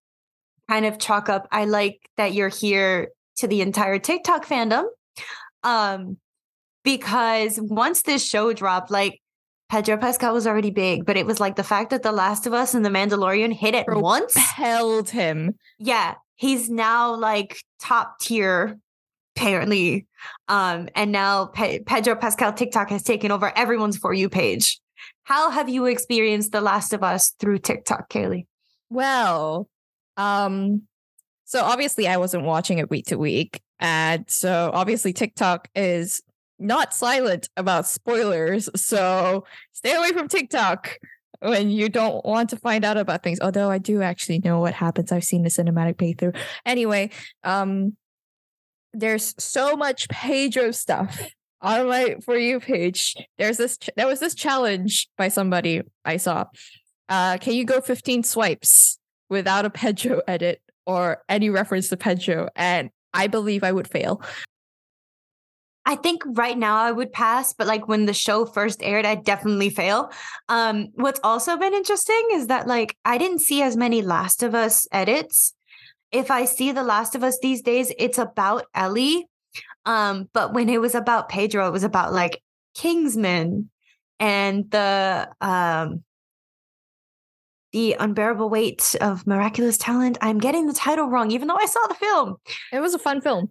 kind 0.68 0.84
of 0.84 0.98
chalk 0.98 1.28
up 1.28 1.48
I 1.50 1.64
like 1.64 2.00
that 2.16 2.34
you're 2.34 2.48
here 2.48 3.08
to 3.36 3.46
the 3.46 3.62
entire 3.62 3.98
TikTok 3.98 4.46
fandom. 4.46 4.84
Um 5.62 6.18
because 6.84 7.58
once 7.60 8.02
this 8.02 8.26
show 8.26 8.52
dropped, 8.52 8.90
like 8.90 9.20
Pedro 9.68 9.98
Pascal 9.98 10.32
was 10.32 10.46
already 10.46 10.70
big, 10.70 11.04
but 11.04 11.18
it 11.18 11.26
was 11.26 11.40
like 11.40 11.56
the 11.56 11.64
fact 11.64 11.90
that 11.90 12.02
The 12.02 12.12
Last 12.12 12.46
of 12.46 12.54
Us 12.54 12.74
and 12.74 12.84
The 12.84 12.90
Mandalorian 12.90 13.52
hit 13.52 13.74
it 13.74 13.84
once 13.88 14.34
held 14.34 15.10
him. 15.10 15.56
Yeah, 15.78 16.14
he's 16.36 16.70
now 16.70 17.14
like 17.14 17.62
top 17.78 18.18
tier 18.20 18.78
apparently. 19.38 20.06
Um, 20.48 20.88
and 20.94 21.12
now 21.12 21.46
Pe- 21.46 21.80
Pedro 21.80 22.16
Pascal 22.16 22.52
TikTok 22.52 22.90
has 22.90 23.02
taken 23.02 23.30
over 23.30 23.56
everyone's 23.56 23.96
For 23.96 24.12
You 24.12 24.28
page. 24.28 24.80
How 25.22 25.50
have 25.50 25.68
you 25.68 25.86
experienced 25.86 26.52
The 26.52 26.60
Last 26.60 26.92
of 26.92 27.02
Us 27.02 27.30
through 27.38 27.58
TikTok, 27.58 28.10
Kayley? 28.10 28.46
Well, 28.90 29.68
um, 30.16 30.82
so 31.44 31.62
obviously 31.62 32.08
I 32.08 32.16
wasn't 32.16 32.44
watching 32.44 32.78
it 32.78 32.90
week 32.90 33.06
to 33.06 33.16
week. 33.16 33.60
And 33.78 34.24
so 34.28 34.70
obviously 34.74 35.12
TikTok 35.12 35.68
is 35.74 36.20
not 36.58 36.92
silent 36.92 37.48
about 37.56 37.86
spoilers. 37.86 38.68
So 38.74 39.44
stay 39.72 39.94
away 39.94 40.10
from 40.12 40.26
TikTok 40.26 40.98
when 41.40 41.70
you 41.70 41.88
don't 41.88 42.24
want 42.24 42.50
to 42.50 42.56
find 42.56 42.84
out 42.84 42.96
about 42.96 43.22
things. 43.22 43.38
Although 43.40 43.70
I 43.70 43.78
do 43.78 44.02
actually 44.02 44.40
know 44.40 44.58
what 44.58 44.74
happens. 44.74 45.12
I've 45.12 45.22
seen 45.22 45.44
the 45.44 45.50
cinematic 45.50 45.94
playthrough. 45.94 46.36
Anyway, 46.66 47.10
um, 47.44 47.96
there's 48.92 49.34
so 49.38 49.76
much 49.76 50.08
Pedro 50.08 50.70
stuff 50.70 51.20
on 51.60 51.88
my 51.88 52.16
for 52.24 52.36
you 52.36 52.60
page. 52.60 53.14
There's 53.36 53.56
this 53.56 53.78
there 53.96 54.06
was 54.06 54.20
this 54.20 54.34
challenge 54.34 55.08
by 55.16 55.28
somebody 55.28 55.82
I 56.04 56.16
saw. 56.16 56.46
Uh, 57.08 57.38
can 57.38 57.54
you 57.54 57.64
go 57.64 57.80
15 57.80 58.22
swipes 58.22 58.98
without 59.30 59.64
a 59.64 59.70
Pedro 59.70 60.20
edit 60.28 60.60
or 60.86 61.22
any 61.28 61.50
reference 61.50 61.88
to 61.88 61.96
Pedro? 61.96 62.48
And 62.54 62.90
I 63.14 63.26
believe 63.26 63.64
I 63.64 63.72
would 63.72 63.88
fail. 63.88 64.22
I 65.86 65.96
think 65.96 66.22
right 66.26 66.58
now 66.58 66.76
I 66.76 66.92
would 66.92 67.14
pass, 67.14 67.54
but 67.54 67.66
like 67.66 67.88
when 67.88 68.04
the 68.04 68.12
show 68.12 68.44
first 68.44 68.82
aired, 68.82 69.06
I'd 69.06 69.24
definitely 69.24 69.70
fail. 69.70 70.12
Um, 70.50 70.88
what's 70.94 71.20
also 71.24 71.56
been 71.56 71.72
interesting 71.72 72.28
is 72.32 72.48
that 72.48 72.66
like 72.66 72.94
I 73.06 73.16
didn't 73.16 73.38
see 73.38 73.62
as 73.62 73.74
many 73.74 74.02
Last 74.02 74.42
of 74.42 74.54
Us 74.54 74.86
edits 74.92 75.54
if 76.12 76.30
I 76.30 76.44
see 76.44 76.72
The 76.72 76.82
Last 76.82 77.14
of 77.14 77.22
Us 77.22 77.38
these 77.40 77.62
days, 77.62 77.92
it's 77.98 78.18
about 78.18 78.66
Ellie. 78.74 79.26
Um, 79.84 80.28
but 80.32 80.52
when 80.52 80.68
it 80.68 80.80
was 80.80 80.94
about 80.94 81.28
Pedro, 81.28 81.66
it 81.66 81.72
was 81.72 81.84
about 81.84 82.12
like 82.12 82.42
Kingsman 82.74 83.70
and 84.20 84.70
the 84.70 85.28
um 85.40 86.02
the 87.72 87.96
unbearable 87.98 88.48
weight 88.48 88.96
of 89.00 89.26
miraculous 89.26 89.76
talent. 89.76 90.16
I'm 90.20 90.38
getting 90.38 90.66
the 90.66 90.72
title 90.72 91.08
wrong, 91.08 91.30
even 91.30 91.48
though 91.48 91.56
I 91.56 91.66
saw 91.66 91.86
the 91.86 91.94
film. 91.94 92.36
It 92.72 92.80
was 92.80 92.94
a 92.94 92.98
fun 92.98 93.20
film. 93.20 93.50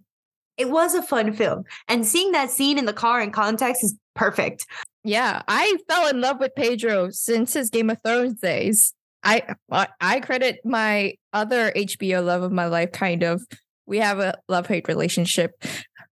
It 0.56 0.70
was 0.70 0.94
a 0.94 1.02
fun 1.02 1.32
film. 1.32 1.62
And 1.86 2.04
seeing 2.04 2.32
that 2.32 2.50
scene 2.50 2.78
in 2.78 2.84
the 2.84 2.92
car 2.92 3.20
in 3.20 3.30
context 3.30 3.84
is 3.84 3.96
perfect. 4.16 4.66
Yeah, 5.04 5.42
I 5.46 5.78
fell 5.88 6.08
in 6.08 6.20
love 6.20 6.40
with 6.40 6.54
Pedro 6.56 7.10
since 7.10 7.54
his 7.54 7.70
Game 7.70 7.90
of 7.90 7.98
Thrones 8.04 8.40
days. 8.40 8.92
I 9.22 9.54
I 10.00 10.20
credit 10.20 10.60
my 10.64 11.14
other 11.32 11.72
HBO 11.72 12.24
love 12.24 12.42
of 12.42 12.52
my 12.52 12.66
life 12.66 12.92
kind 12.92 13.22
of. 13.22 13.42
We 13.86 13.98
have 13.98 14.18
a 14.18 14.34
love 14.48 14.66
hate 14.66 14.88
relationship. 14.88 15.62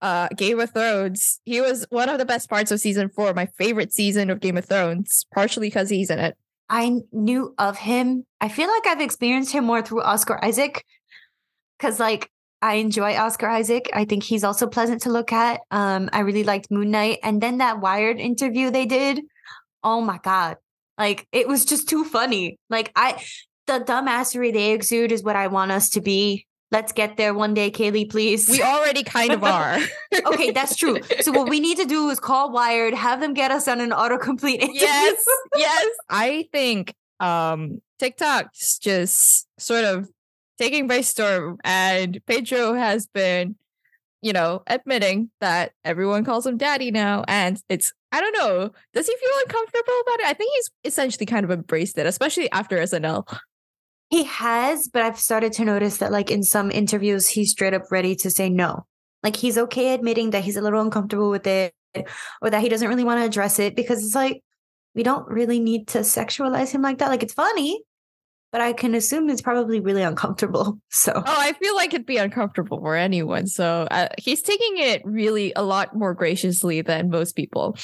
Uh, 0.01 0.29
Game 0.37 0.61
of 0.61 0.71
Thrones. 0.73 1.41
He 1.45 1.61
was 1.61 1.87
one 1.89 2.09
of 2.09 2.19
the 2.19 2.27
best 2.27 2.51
parts 2.51 2.71
of 2.71 2.79
season 2.79 3.09
four. 3.09 3.33
My 3.33 3.47
favorite 3.57 3.93
season 3.93 4.29
of 4.31 4.41
Game 4.41 4.57
of 4.57 4.67
Thrones, 4.67 5.25
partially 5.33 5.69
because 5.69 5.89
he's 5.89 6.11
in 6.11 6.19
it. 6.19 6.37
I 6.69 7.01
knew 7.13 7.55
of 7.59 7.79
him. 7.79 8.25
I 8.41 8.49
feel 8.49 8.69
like 8.69 8.87
I've 8.87 9.01
experienced 9.01 9.53
him 9.53 9.65
more 9.65 9.83
through 9.83 10.03
Oscar 10.03 10.43
Isaac, 10.45 10.85
because 11.79 12.01
like 12.01 12.31
I 12.63 12.75
enjoy 12.75 13.17
Oscar 13.17 13.49
Isaac. 13.49 13.91
I 13.93 14.05
think 14.05 14.23
he's 14.23 14.45
also 14.45 14.67
pleasant 14.67 15.03
to 15.03 15.11
look 15.11 15.33
at. 15.33 15.61
Um, 15.71 16.09
I 16.13 16.21
really 16.21 16.45
liked 16.45 16.71
Moon 16.71 16.91
Knight, 16.91 17.19
and 17.23 17.41
then 17.41 17.59
that 17.59 17.81
Wired 17.81 18.19
interview 18.19 18.71
they 18.71 18.87
did. 18.87 19.21
Oh 19.83 20.01
my 20.01 20.19
god, 20.23 20.57
like 20.99 21.27
it 21.33 21.49
was 21.49 21.65
just 21.65 21.89
too 21.89 22.05
funny. 22.05 22.59
Like 22.71 22.93
I 22.97 23.23
the 23.67 23.81
dumbassery 23.81 24.53
they 24.53 24.73
exude 24.73 25.13
is 25.13 25.23
what 25.23 25.37
I 25.37 25.49
want 25.49 25.71
us 25.71 25.91
to 25.91 26.01
be. 26.01 26.47
Let's 26.71 26.93
get 26.93 27.17
there 27.17 27.33
one 27.35 27.55
day, 27.55 27.71
Kayley, 27.71 28.11
please. 28.11 28.49
We 28.49 28.61
already 28.61 29.05
kind 29.05 29.33
of 29.33 29.45
are. 29.45 29.79
okay, 30.27 30.51
that's 30.51 30.75
true. 30.75 30.99
So 31.21 31.31
what 31.31 31.49
we 31.49 31.61
need 31.61 31.79
to 31.79 31.85
do 31.85 32.09
is 32.11 32.19
call 32.19 32.51
Wired, 32.51 32.95
have 32.95 33.21
them 33.21 33.33
get 33.33 33.53
us 33.53 33.69
on 33.69 33.81
an 33.81 33.91
autocomplete. 33.91 34.55
interview. 34.61 34.81
yes, 34.81 35.25
yes. 35.57 35.87
I 36.09 36.49
think 36.53 36.95
um 37.21 37.81
TikTok's 37.99 38.79
just 38.79 39.47
sort 39.59 39.85
of 39.85 40.09
taking 40.59 40.87
by 40.87 41.01
storm, 41.01 41.59
and 41.65 42.21
Pedro 42.27 42.75
has 42.75 43.07
been, 43.07 43.57
you 44.21 44.33
know, 44.33 44.63
admitting 44.67 45.31
that 45.41 45.73
everyone 45.85 46.25
calls 46.25 46.47
him 46.47 46.57
daddy 46.57 46.91
now, 46.91 47.25
and 47.29 47.61
it's 47.69 47.93
I 48.15 48.21
don't 48.21 48.39
know. 48.39 48.71
Does 48.93 49.09
he 49.09 49.17
feel 49.17 49.39
uncomfortable 49.41 50.01
about 50.03 50.21
it? 50.21 50.27
I 50.27 50.35
think 50.35 50.53
he's 50.55 50.71
essentially 50.85 51.27
kind 51.27 51.43
of 51.43 51.51
embraced 51.51 51.99
it, 51.99 52.07
especially 52.07 52.49
after 52.53 52.79
SNL. 52.79 53.27
He 54.09 54.23
has, 54.23 54.87
but 54.87 55.03
I've 55.03 55.19
started 55.19 55.53
to 55.55 55.65
notice 55.65 55.97
that, 55.97 56.13
like 56.13 56.31
in 56.31 56.45
some 56.45 56.71
interviews, 56.71 57.27
he's 57.27 57.51
straight 57.51 57.75
up 57.75 57.91
ready 57.91 58.15
to 58.17 58.31
say 58.31 58.49
no. 58.49 58.87
Like 59.25 59.35
he's 59.35 59.59
okay 59.59 59.95
admitting 59.95 60.31
that 60.31 60.45
he's 60.45 60.57
a 60.57 60.63
little 60.63 60.81
uncomfortable 60.81 61.29
with 61.29 61.45
it 61.49 61.75
or 62.41 62.51
that 62.51 62.63
he 62.63 62.69
doesn't 62.69 62.89
really 62.89 63.03
want 63.03 63.19
to 63.19 63.27
address 63.27 63.59
it 63.59 63.75
because 63.75 64.05
it's 64.05 64.15
like, 64.15 64.45
we 64.95 65.03
don't 65.03 65.27
really 65.27 65.59
need 65.59 65.89
to 65.89 66.01
sexualize 66.01 66.71
him 66.71 66.83
like 66.83 66.99
that. 66.99 67.09
Like 67.09 67.25
it's 67.25 67.35
funny, 67.35 67.83
but 68.55 68.61
I 68.61 68.73
can 68.73 68.95
assume 68.95 69.29
it's 69.31 69.43
probably 69.43 69.81
really 69.81 70.03
uncomfortable. 70.03 70.79
So, 70.91 71.13
Oh, 71.17 71.23
I 71.27 71.55
feel 71.55 71.75
like 71.75 71.93
it'd 71.93 72.07
be 72.07 72.19
uncomfortable 72.19 72.79
for 72.79 72.95
anyone. 72.95 73.49
So 73.49 73.89
uh, 73.91 74.07
he's 74.17 74.43
taking 74.43 74.79
it 74.79 75.03
really 75.05 75.53
a 75.57 75.63
lot 75.65 75.97
more 75.97 76.15
graciously 76.15 76.81
than 76.81 77.11
most 77.11 77.35
people. 77.35 77.77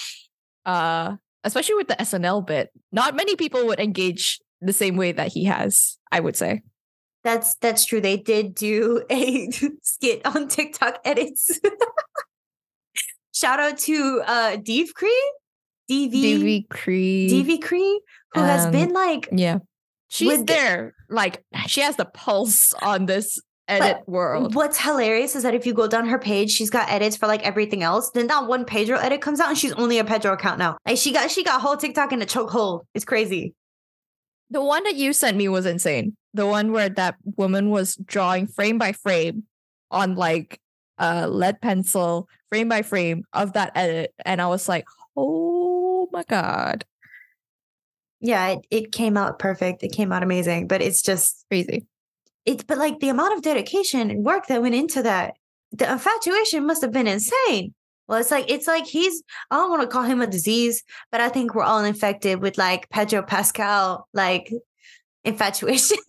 Uh, 0.65 1.17
especially 1.43 1.75
with 1.75 1.89
the 1.89 1.97
SNL 1.97 2.47
bit. 2.47 2.71
Not 2.93 3.17
many 3.17 3.35
people 3.35 3.67
would 3.67 3.81
engage 3.81 4.39
the 4.61 4.73
same 4.73 4.97
way 4.97 5.11
that 5.11 5.33
he 5.33 5.45
has, 5.47 5.99
I 6.13 6.21
would 6.21 6.37
say. 6.37 6.63
That's 7.25 7.57
that's 7.57 7.85
true. 7.85 8.01
They 8.01 8.17
did 8.19 8.55
do 8.55 9.03
a 9.11 9.51
skit 9.83 10.25
on 10.25 10.47
TikTok 10.47 11.01
edits. 11.05 11.59
Shout 13.35 13.59
out 13.59 13.79
to 13.79 14.23
uh 14.25 14.57
Dave 14.57 14.95
Cree, 14.95 15.33
DV 15.91 16.13
DV 16.13 16.69
Cree. 16.69 17.29
DV 17.29 17.63
Cree, 17.63 18.01
who 18.35 18.41
has 18.41 18.67
Um, 18.67 18.73
been 18.73 18.93
like 18.93 19.29
Yeah. 19.33 19.59
She's 20.11 20.45
there. 20.45 20.95
Like 21.09 21.45
she 21.69 21.81
has 21.83 21.95
the 21.95 22.05
pulse 22.05 22.73
on 22.83 23.07
this 23.07 23.41
edit 23.69 24.03
world. 24.09 24.57
What's 24.57 24.77
hilarious 24.77 25.37
is 25.37 25.45
that 25.45 25.55
if 25.55 25.65
you 25.65 25.73
go 25.73 25.87
down 25.87 26.09
her 26.09 26.19
page, 26.19 26.51
she's 26.51 26.69
got 26.69 26.91
edits 26.91 27.17
for 27.17 27.29
like 27.29 27.47
everything 27.47 27.85
else. 27.85 28.11
Then 28.11 28.27
that 28.27 28.49
one 28.49 28.65
Pedro 28.65 28.99
edit 28.99 29.21
comes 29.21 29.39
out 29.39 29.51
and 29.51 29.57
she's 29.57 29.73
only 29.75 29.99
a 29.99 30.05
Pedro 30.05 30.33
account 30.33 30.59
now. 30.59 30.77
Like 30.85 30.99
she 30.99 31.13
got 31.13 31.31
she 31.31 31.45
got 31.45 31.61
whole 31.61 31.77
TikTok 31.77 32.13
in 32.13 32.21
a 32.21 32.27
chokehold. 32.27 32.83
It's 32.93 33.05
crazy. 33.05 33.55
The 34.51 34.63
one 34.63 34.83
that 34.83 34.97
you 34.97 35.13
sent 35.13 35.37
me 35.37 35.49
was 35.49 35.65
insane. 35.65 36.17
The 36.35 36.47
one 36.47 36.73
where 36.73 36.89
that 36.89 37.15
woman 37.37 37.71
was 37.71 37.95
drawing 38.05 38.49
frame 38.49 38.79
by 38.79 38.91
frame 38.93 39.45
on 39.93 40.17
like 40.17 40.59
a 40.99 41.29
lead 41.29 41.61
pencil, 41.61 42.29
frame 42.49 42.69
by 42.69 42.83
frame 42.83 43.23
of 43.33 43.53
that 43.53 43.71
edit. 43.77 44.13
And 44.27 44.43
I 44.43 44.49
was 44.49 44.69
like, 44.69 44.87
oh 45.17 46.09
my 46.11 46.25
God. 46.25 46.85
Yeah, 48.21 48.49
it, 48.49 48.67
it 48.71 48.93
came 48.93 49.17
out 49.17 49.39
perfect. 49.39 49.83
It 49.83 49.93
came 49.93 50.13
out 50.13 50.23
amazing. 50.23 50.67
But 50.67 50.83
it's 50.83 51.03
just 51.03 51.45
Crazy. 51.51 51.87
it's 52.45 52.65
but 52.65 52.79
like 52.79 53.01
the 53.01 53.09
amount 53.09 53.35
of 53.35 53.43
dedication 53.43 54.11
and 54.11 54.25
work 54.25 54.47
that 54.47 54.63
went 54.63 54.75
into 54.75 55.03
that, 55.03 55.35
the 55.73 55.91
infatuation 55.91 56.67
must 56.67 56.83
have 56.83 56.93
been 56.93 57.07
insane. 57.07 57.75
Well, 58.09 58.19
it's 58.19 58.31
like 58.31 58.51
it's 58.51 58.67
like 58.67 58.87
he's 58.87 59.23
I 59.51 59.57
don't 59.57 59.71
want 59.71 59.83
to 59.83 59.89
call 59.89 60.03
him 60.03 60.21
a 60.21 60.27
disease, 60.27 60.83
but 61.13 61.21
I 61.21 61.29
think 61.29 61.55
we're 61.55 61.63
all 61.63 61.85
infected 61.85 62.43
with 62.43 62.59
like 62.59 62.89
Pedro 62.91 63.23
Pascal 63.23 64.09
like 64.13 64.53
infatuation. 65.25 65.99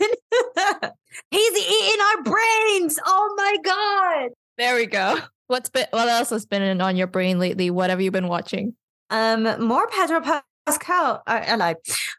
he's 1.32 1.58
eating 1.58 2.02
our 2.02 2.24
brains. 2.24 3.00
Oh 3.06 3.34
my 3.38 3.56
god. 3.64 4.32
There 4.58 4.76
we 4.76 4.86
go. 4.88 5.20
What's 5.48 5.70
been 5.70 5.86
what 5.92 6.08
else 6.08 6.30
has 6.32 6.46
been 6.46 6.82
on 6.82 6.96
your 6.96 7.08
brain 7.08 7.38
lately? 7.38 7.70
What 7.70 7.90
have 7.90 8.02
you 8.02 8.10
been 8.10 8.28
watching? 8.28 8.76
Um, 9.10 9.44
more 9.66 9.88
Pedro 9.88 10.22
Pascal. 10.66 11.24
I, 11.28 11.40
I 11.40 11.56
lied. 11.56 11.78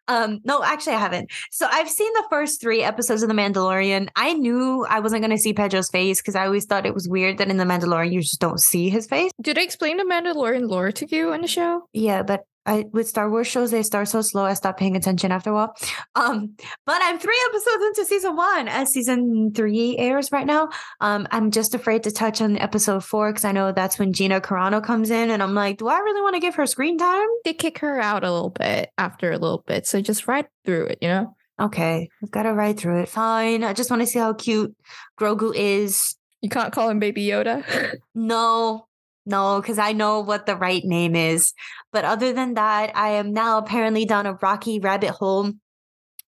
Um, 0.08 0.40
no, 0.44 0.62
actually, 0.62 0.94
I 0.94 0.98
haven't. 0.98 1.30
So 1.50 1.66
I've 1.70 1.88
seen 1.88 2.12
the 2.14 2.26
first 2.30 2.60
three 2.60 2.82
episodes 2.82 3.22
of 3.22 3.28
The 3.28 3.34
Mandalorian. 3.34 4.08
I 4.16 4.32
knew 4.34 4.84
I 4.88 5.00
wasn't 5.00 5.22
going 5.22 5.36
to 5.36 5.38
see 5.38 5.52
Pedro's 5.52 5.90
face 5.90 6.20
because 6.20 6.34
I 6.34 6.46
always 6.46 6.64
thought 6.64 6.86
it 6.86 6.94
was 6.94 7.08
weird 7.08 7.38
that 7.38 7.48
in 7.48 7.56
The 7.56 7.64
Mandalorian 7.64 8.12
you 8.12 8.20
just 8.20 8.40
don't 8.40 8.60
see 8.60 8.88
his 8.88 9.06
face. 9.06 9.30
Did 9.40 9.58
I 9.58 9.62
explain 9.62 9.96
the 9.96 10.04
Mandalorian 10.04 10.68
lore 10.68 10.92
to 10.92 11.06
you 11.14 11.32
in 11.32 11.42
the 11.42 11.48
show? 11.48 11.88
Yeah, 11.92 12.22
but 12.22 12.44
I 12.64 12.84
with 12.92 13.08
Star 13.08 13.28
Wars 13.30 13.46
shows 13.46 13.70
they 13.70 13.82
start 13.82 14.08
so 14.08 14.22
slow 14.22 14.44
I 14.44 14.54
stop 14.54 14.78
paying 14.78 14.96
attention 14.96 15.32
after 15.32 15.50
a 15.50 15.54
while. 15.54 15.76
Um, 16.14 16.54
but 16.86 17.00
I'm 17.02 17.18
three 17.18 17.40
episodes 17.48 17.84
into 17.84 18.04
season 18.04 18.36
one 18.36 18.68
as 18.68 18.90
season 18.90 19.52
three 19.54 19.96
airs 19.98 20.30
right 20.30 20.46
now. 20.46 20.68
Um, 21.00 21.26
I'm 21.30 21.50
just 21.50 21.74
afraid 21.74 22.02
to 22.04 22.10
touch 22.10 22.40
on 22.40 22.58
episode 22.58 23.04
four 23.04 23.30
because 23.30 23.44
I 23.44 23.52
know 23.52 23.72
that's 23.72 23.98
when 23.98 24.12
Gina 24.12 24.40
Carano 24.40 24.82
comes 24.82 25.10
in, 25.10 25.30
and 25.30 25.42
I'm 25.42 25.54
like, 25.54 25.78
do 25.78 25.88
I 25.88 25.98
really 25.98 26.20
want 26.20 26.34
to 26.34 26.40
give 26.40 26.54
her 26.56 26.66
screen 26.66 26.98
time? 26.98 27.28
They 27.44 27.54
kick 27.54 27.78
her 27.78 28.00
out 28.00 28.24
a 28.24 28.32
little 28.32 28.50
bit 28.50 28.90
after 28.98 29.32
a 29.32 29.38
little 29.38 29.64
bit. 29.66 29.86
So 29.86 30.00
just 30.00 30.28
ride 30.28 30.46
through 30.64 30.86
it, 30.86 30.98
you 31.00 31.08
know? 31.08 31.36
Okay, 31.60 32.08
I've 32.22 32.30
got 32.30 32.42
to 32.44 32.52
ride 32.52 32.78
through 32.78 33.02
it. 33.02 33.08
Fine. 33.08 33.62
I 33.62 33.72
just 33.72 33.90
want 33.90 34.02
to 34.02 34.06
see 34.06 34.18
how 34.18 34.32
cute 34.32 34.74
Grogu 35.20 35.54
is. 35.54 36.16
You 36.40 36.48
can't 36.48 36.72
call 36.72 36.88
him 36.90 36.98
Baby 36.98 37.24
Yoda. 37.26 37.64
No, 38.14 38.86
no, 39.24 39.60
because 39.60 39.78
I 39.78 39.92
know 39.92 40.20
what 40.20 40.46
the 40.46 40.56
right 40.56 40.84
name 40.84 41.14
is. 41.14 41.52
But 41.92 42.04
other 42.04 42.32
than 42.32 42.54
that, 42.54 42.96
I 42.96 43.10
am 43.10 43.32
now 43.32 43.58
apparently 43.58 44.04
down 44.04 44.26
a 44.26 44.34
rocky 44.34 44.80
rabbit 44.80 45.10
hole 45.10 45.52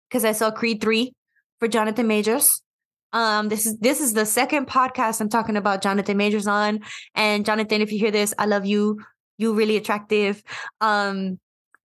because 0.10 0.26
I 0.26 0.34
saw 0.34 0.52
Creed 0.52 0.82
3 0.82 1.14
for 1.60 1.68
Jonathan 1.68 2.08
Majors. 2.08 2.62
Um, 3.14 3.50
this 3.50 3.66
is 3.66 3.78
this 3.78 4.00
is 4.00 4.14
the 4.14 4.26
second 4.26 4.68
podcast 4.68 5.20
I'm 5.20 5.30
talking 5.30 5.58
about 5.58 5.82
Jonathan 5.82 6.18
Majors 6.18 6.48
on. 6.48 6.80
And 7.14 7.46
Jonathan, 7.46 7.82
if 7.82 7.92
you 7.92 8.00
hear 8.00 8.12
this, 8.12 8.34
I 8.38 8.46
love 8.46 8.66
you. 8.66 9.02
You 9.38 9.54
really 9.54 9.78
attractive. 9.78 10.42
Um, 10.80 11.39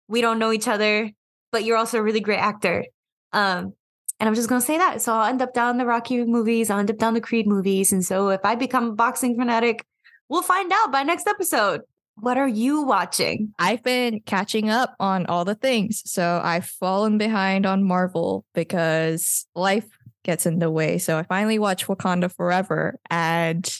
we 0.08 0.20
don't 0.20 0.38
know 0.38 0.52
each 0.52 0.68
other, 0.68 1.10
but 1.52 1.64
you're 1.64 1.76
also 1.76 1.98
a 1.98 2.02
really 2.02 2.20
great 2.20 2.38
actor. 2.38 2.84
Um, 3.32 3.74
and 4.18 4.28
I'm 4.28 4.34
just 4.34 4.48
gonna 4.48 4.60
say 4.60 4.78
that. 4.78 5.02
So 5.02 5.12
I'll 5.12 5.28
end 5.28 5.42
up 5.42 5.52
down 5.52 5.78
the 5.78 5.86
Rocky 5.86 6.24
movies, 6.24 6.70
I'll 6.70 6.78
end 6.78 6.90
up 6.90 6.98
down 6.98 7.14
the 7.14 7.20
Creed 7.20 7.46
movies. 7.46 7.92
And 7.92 8.04
so 8.04 8.28
if 8.28 8.44
I 8.44 8.54
become 8.54 8.90
a 8.90 8.94
boxing 8.94 9.36
fanatic, 9.36 9.84
we'll 10.28 10.42
find 10.42 10.72
out 10.72 10.92
by 10.92 11.02
next 11.02 11.26
episode. 11.26 11.82
What 12.18 12.38
are 12.38 12.48
you 12.48 12.82
watching? 12.82 13.52
I've 13.58 13.82
been 13.82 14.20
catching 14.20 14.70
up 14.70 14.96
on 14.98 15.26
all 15.26 15.44
the 15.44 15.54
things. 15.54 16.02
So 16.10 16.40
I've 16.42 16.64
fallen 16.64 17.18
behind 17.18 17.66
on 17.66 17.84
Marvel 17.84 18.44
because 18.54 19.46
life 19.54 19.86
gets 20.24 20.46
in 20.46 20.58
the 20.58 20.70
way. 20.70 20.96
So 20.98 21.18
I 21.18 21.24
finally 21.24 21.58
watched 21.58 21.86
Wakanda 21.86 22.32
Forever 22.32 22.98
and 23.10 23.70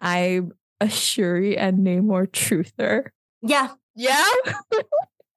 I'm 0.00 0.52
a 0.80 0.88
Shuri 0.88 1.56
and 1.56 1.78
Namor 1.78 2.26
truther. 2.26 3.06
Yeah. 3.40 3.70
Yeah. 3.94 4.30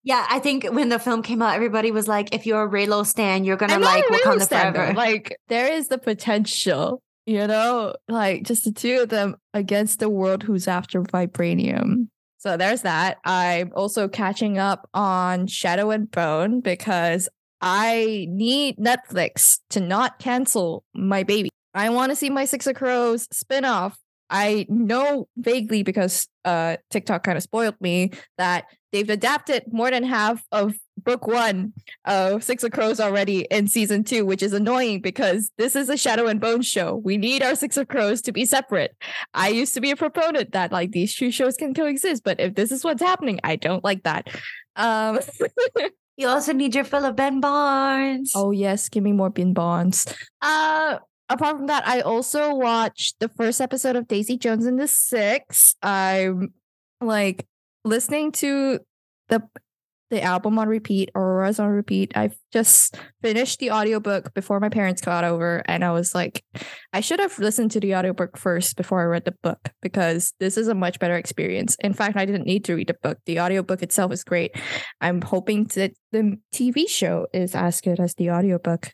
Yeah, 0.07 0.23
I 0.29 0.37
think 0.37 0.65
when 0.65 0.89
the 0.89 0.99
film 0.99 1.23
came 1.23 1.41
out, 1.41 1.55
everybody 1.55 1.89
was 1.89 2.07
like, 2.07 2.31
if 2.31 2.45
you're 2.45 2.63
a 2.63 2.69
Raylo 2.69 3.03
Stan, 3.03 3.43
you're 3.43 3.57
gonna 3.57 3.79
like 3.79 4.05
Raylo 4.05 4.19
Wakanda 4.19 4.41
stan, 4.43 4.73
though. 4.73 4.79
Forever. 4.79 4.93
Like 4.93 5.35
there 5.47 5.73
is 5.73 5.87
the 5.87 5.97
potential, 5.97 7.01
you 7.26 7.47
know, 7.47 7.95
like 8.07 8.43
just 8.43 8.65
the 8.65 8.71
two 8.71 9.01
of 9.01 9.09
them 9.09 9.36
against 9.53 9.99
the 9.99 10.09
world 10.09 10.43
who's 10.43 10.67
after 10.67 11.01
vibranium. 11.01 12.07
So 12.38 12.57
there's 12.57 12.84
that. 12.84 13.17
I'm 13.26 13.71
also 13.76 14.07
catching 14.07 14.59
up 14.59 14.88
on 14.93 15.47
Shadow 15.47 15.89
and 15.89 16.09
Bone 16.11 16.61
because 16.61 17.28
I 17.59 18.28
need 18.30 18.78
Netflix 18.78 19.59
to 19.71 19.80
not 19.80 20.19
cancel 20.19 20.84
my 20.93 21.23
baby. 21.23 21.49
I 21.73 21.89
want 21.89 22.11
to 22.11 22.15
see 22.15 22.30
my 22.30 22.45
Six 22.45 22.67
of 22.67 22.76
Crows 22.76 23.28
spin-off. 23.32 23.97
I 24.30 24.65
know 24.69 25.28
vaguely 25.38 25.84
because 25.84 26.28
uh 26.45 26.78
TikTok 26.89 27.23
kind 27.23 27.38
of 27.38 27.43
spoiled 27.43 27.80
me 27.80 28.11
that 28.38 28.65
they've 28.91 29.09
adapted 29.09 29.63
more 29.71 29.91
than 29.91 30.03
half 30.03 30.43
of 30.51 30.76
book 31.05 31.27
one 31.27 31.71
of 32.03 32.43
Six 32.43 32.63
of 32.63 32.71
Crows 32.71 32.99
already 32.99 33.41
in 33.51 33.67
season 33.67 34.03
two, 34.03 34.25
which 34.25 34.43
is 34.43 34.53
annoying 34.53 35.01
because 35.01 35.51
this 35.57 35.75
is 35.75 35.87
a 35.87 35.95
Shadow 35.95 36.27
and 36.27 36.41
Bone 36.41 36.61
show. 36.61 36.95
We 36.95 37.17
need 37.17 37.41
our 37.43 37.55
Six 37.55 37.77
of 37.77 37.87
Crows 37.87 38.21
to 38.23 38.31
be 38.31 38.45
separate. 38.45 38.95
I 39.33 39.49
used 39.49 39.73
to 39.75 39.81
be 39.81 39.91
a 39.91 39.95
proponent 39.95 40.51
that 40.51 40.71
like 40.71 40.91
these 40.91 41.15
two 41.15 41.31
shows 41.31 41.55
can 41.55 41.73
coexist, 41.73 42.23
but 42.23 42.39
if 42.39 42.55
this 42.55 42.71
is 42.71 42.83
what's 42.83 43.01
happening, 43.01 43.39
I 43.43 43.55
don't 43.55 43.83
like 43.83 44.03
that. 44.03 44.27
Um 44.75 45.19
You 46.17 46.29
also 46.29 46.53
need 46.53 46.73
your 46.73 46.85
fill 46.85 47.05
of 47.05 47.17
Ben 47.17 47.41
Barnes. 47.41 48.31
Oh 48.35 48.51
yes, 48.51 48.87
give 48.87 49.03
me 49.03 49.11
more 49.11 49.29
Ben 49.29 49.53
bonds. 49.53 50.05
Uh 50.41 50.99
apart 51.29 51.57
from 51.57 51.67
that, 51.67 51.87
I 51.87 52.01
also 52.01 52.55
watched 52.55 53.19
the 53.19 53.29
first 53.29 53.59
episode 53.59 53.95
of 53.95 54.07
Daisy 54.07 54.37
Jones 54.37 54.65
and 54.65 54.79
the 54.79 54.87
Six. 54.87 55.75
I'm 55.81 56.53
like 57.01 57.45
listening 57.83 58.31
to 58.33 58.79
the 59.29 59.43
the 60.09 60.21
album 60.21 60.59
on 60.59 60.67
repeat, 60.67 61.09
Aurora's 61.15 61.59
on 61.59 61.69
repeat. 61.69 62.15
I've 62.15 62.37
just 62.53 62.97
finished 63.21 63.59
the 63.59 63.71
audiobook 63.71 64.33
before 64.33 64.59
my 64.59 64.69
parents 64.69 65.01
got 65.01 65.23
over, 65.23 65.63
and 65.65 65.83
I 65.83 65.91
was 65.91 66.13
like, 66.13 66.43
I 66.93 67.01
should 67.01 67.19
have 67.19 67.37
listened 67.39 67.71
to 67.71 67.79
the 67.79 67.95
audiobook 67.95 68.37
first 68.37 68.77
before 68.77 69.01
I 69.01 69.05
read 69.05 69.25
the 69.25 69.35
book 69.43 69.69
because 69.81 70.33
this 70.39 70.57
is 70.57 70.67
a 70.67 70.75
much 70.75 70.99
better 70.99 71.15
experience. 71.15 71.75
In 71.79 71.93
fact, 71.93 72.17
I 72.17 72.25
didn't 72.25 72.45
need 72.45 72.65
to 72.65 72.75
read 72.75 72.87
the 72.87 72.97
book. 73.01 73.17
The 73.25 73.39
audiobook 73.39 73.81
itself 73.81 74.11
is 74.11 74.23
great. 74.23 74.55
I'm 75.01 75.21
hoping 75.21 75.65
that 75.75 75.93
the 76.11 76.37
TV 76.53 76.87
show 76.87 77.27
is 77.33 77.55
as 77.55 77.81
good 77.81 77.99
as 77.99 78.13
the 78.15 78.31
audiobook. 78.31 78.93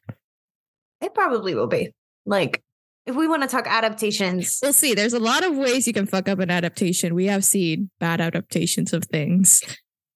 It 1.01 1.13
probably 1.13 1.55
will 1.55 1.67
be. 1.67 1.91
Like, 2.25 2.61
if 3.05 3.15
we 3.15 3.27
want 3.27 3.41
to 3.41 3.47
talk 3.47 3.65
adaptations, 3.67 4.59
we'll 4.61 4.73
see. 4.73 4.93
There's 4.93 5.13
a 5.13 5.19
lot 5.19 5.43
of 5.43 5.57
ways 5.57 5.87
you 5.87 5.93
can 5.93 6.05
fuck 6.05 6.29
up 6.29 6.39
an 6.39 6.51
adaptation. 6.51 7.15
We 7.15 7.25
have 7.25 7.43
seen 7.43 7.89
bad 7.99 8.21
adaptations 8.21 8.93
of 8.93 9.05
things. 9.05 9.61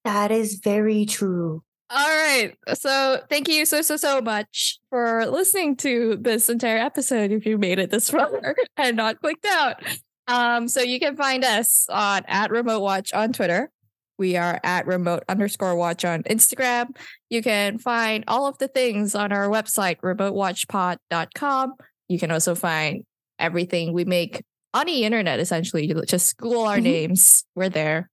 That 0.06 0.30
is 0.30 0.60
very 0.62 1.04
true. 1.06 1.62
All 1.88 1.98
right. 2.08 2.52
So 2.74 3.20
thank 3.30 3.48
you 3.48 3.64
so, 3.64 3.80
so, 3.82 3.96
so 3.96 4.20
much 4.20 4.78
for 4.90 5.24
listening 5.26 5.76
to 5.76 6.16
this 6.20 6.48
entire 6.48 6.78
episode 6.78 7.30
if 7.30 7.46
you 7.46 7.58
made 7.58 7.78
it 7.78 7.90
this 7.90 8.10
far 8.10 8.56
and 8.76 8.96
not 8.96 9.20
clicked 9.20 9.46
out. 9.46 9.76
Um, 10.26 10.66
so 10.66 10.80
you 10.80 10.98
can 10.98 11.16
find 11.16 11.44
us 11.44 11.86
on 11.88 12.24
at 12.26 12.50
Remote 12.50 12.80
Watch 12.80 13.12
on 13.12 13.32
Twitter. 13.32 13.70
We 14.18 14.36
are 14.36 14.58
at 14.64 14.86
remote 14.86 15.22
underscore 15.28 15.76
watch 15.76 16.04
on 16.04 16.22
Instagram. 16.24 16.96
You 17.28 17.42
can 17.42 17.78
find 17.78 18.24
all 18.26 18.46
of 18.48 18.56
the 18.58 18.66
things 18.66 19.14
on 19.14 19.30
our 19.30 19.46
website, 19.48 19.98
remotewatchpod.com. 20.00 21.74
You 22.08 22.18
can 22.18 22.30
also 22.30 22.54
find 22.54 23.04
everything 23.38 23.92
we 23.92 24.04
make 24.04 24.42
on 24.72 24.86
the 24.86 25.04
internet, 25.04 25.38
essentially. 25.38 25.94
Just 26.06 26.36
Google 26.38 26.62
our 26.64 26.78
Mhm. 26.78 26.82
names. 26.82 27.44
We're 27.54 27.68
there. 27.68 28.10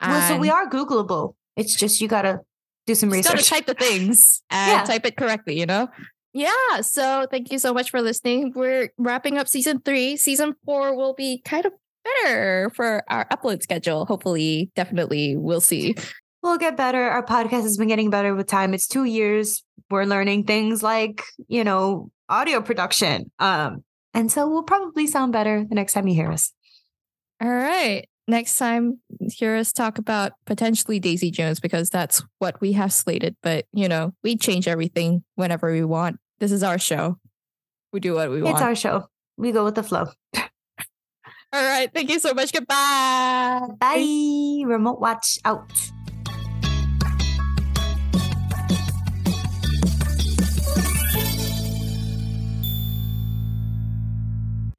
Well, 0.00 0.28
so 0.28 0.38
we 0.38 0.50
are 0.50 0.68
Googleable. 0.68 1.34
It's 1.56 1.74
just 1.74 2.00
you 2.00 2.08
gotta 2.08 2.40
do 2.86 2.94
some 2.94 3.10
just 3.10 3.24
gotta 3.24 3.36
research. 3.38 3.50
type 3.50 3.66
the 3.66 3.74
things 3.74 4.42
and 4.50 4.78
Yeah. 4.78 4.84
type 4.84 5.04
it 5.06 5.16
correctly, 5.16 5.58
you 5.58 5.66
know? 5.66 5.88
Yeah. 6.32 6.80
So 6.82 7.26
thank 7.30 7.50
you 7.52 7.58
so 7.58 7.74
much 7.74 7.90
for 7.90 8.00
listening. 8.00 8.52
We're 8.54 8.90
wrapping 8.98 9.36
up 9.38 9.48
season 9.48 9.80
three. 9.80 10.16
Season 10.16 10.54
four 10.64 10.96
will 10.96 11.12
be 11.14 11.42
kind 11.44 11.66
of 11.66 11.72
better 12.24 12.70
for 12.74 13.02
our 13.08 13.26
upload 13.26 13.62
schedule. 13.62 14.06
Hopefully, 14.06 14.70
definitely, 14.76 15.36
we'll 15.36 15.60
see. 15.60 15.94
We'll 16.42 16.56
get 16.56 16.76
better. 16.76 17.02
Our 17.02 17.24
podcast 17.24 17.62
has 17.62 17.76
been 17.76 17.88
getting 17.88 18.08
better 18.10 18.34
with 18.34 18.46
time. 18.46 18.72
It's 18.74 18.86
two 18.86 19.04
years. 19.04 19.62
We're 19.90 20.04
learning 20.04 20.44
things 20.44 20.82
like, 20.82 21.22
you 21.48 21.64
know, 21.64 22.10
audio 22.30 22.62
production. 22.62 23.30
Um, 23.38 23.84
and 24.14 24.32
so 24.32 24.48
we'll 24.48 24.62
probably 24.62 25.06
sound 25.06 25.32
better 25.32 25.64
the 25.68 25.74
next 25.74 25.92
time 25.92 26.08
you 26.08 26.14
hear 26.14 26.30
us. 26.30 26.52
All 27.42 27.48
right. 27.50 28.08
Next 28.30 28.58
time, 28.58 29.00
hear 29.32 29.56
us 29.56 29.72
talk 29.72 29.98
about 29.98 30.34
potentially 30.46 31.00
Daisy 31.00 31.32
Jones 31.32 31.58
because 31.58 31.90
that's 31.90 32.22
what 32.38 32.60
we 32.60 32.74
have 32.74 32.92
slated. 32.92 33.34
But, 33.42 33.66
you 33.72 33.88
know, 33.88 34.14
we 34.22 34.36
change 34.36 34.68
everything 34.68 35.24
whenever 35.34 35.72
we 35.72 35.82
want. 35.82 36.20
This 36.38 36.52
is 36.52 36.62
our 36.62 36.78
show. 36.78 37.18
We 37.92 37.98
do 37.98 38.14
what 38.14 38.30
we 38.30 38.40
want. 38.40 38.54
It's 38.54 38.62
our 38.62 38.76
show. 38.76 39.08
We 39.36 39.50
go 39.50 39.64
with 39.64 39.74
the 39.74 39.82
flow. 39.82 40.06
All 40.36 40.48
right. 41.52 41.92
Thank 41.92 42.08
you 42.08 42.20
so 42.20 42.32
much. 42.32 42.52
Goodbye. 42.52 43.66
Bye. 43.80 44.62
Remote 44.64 45.00
watch 45.00 45.40
out. 45.44 45.72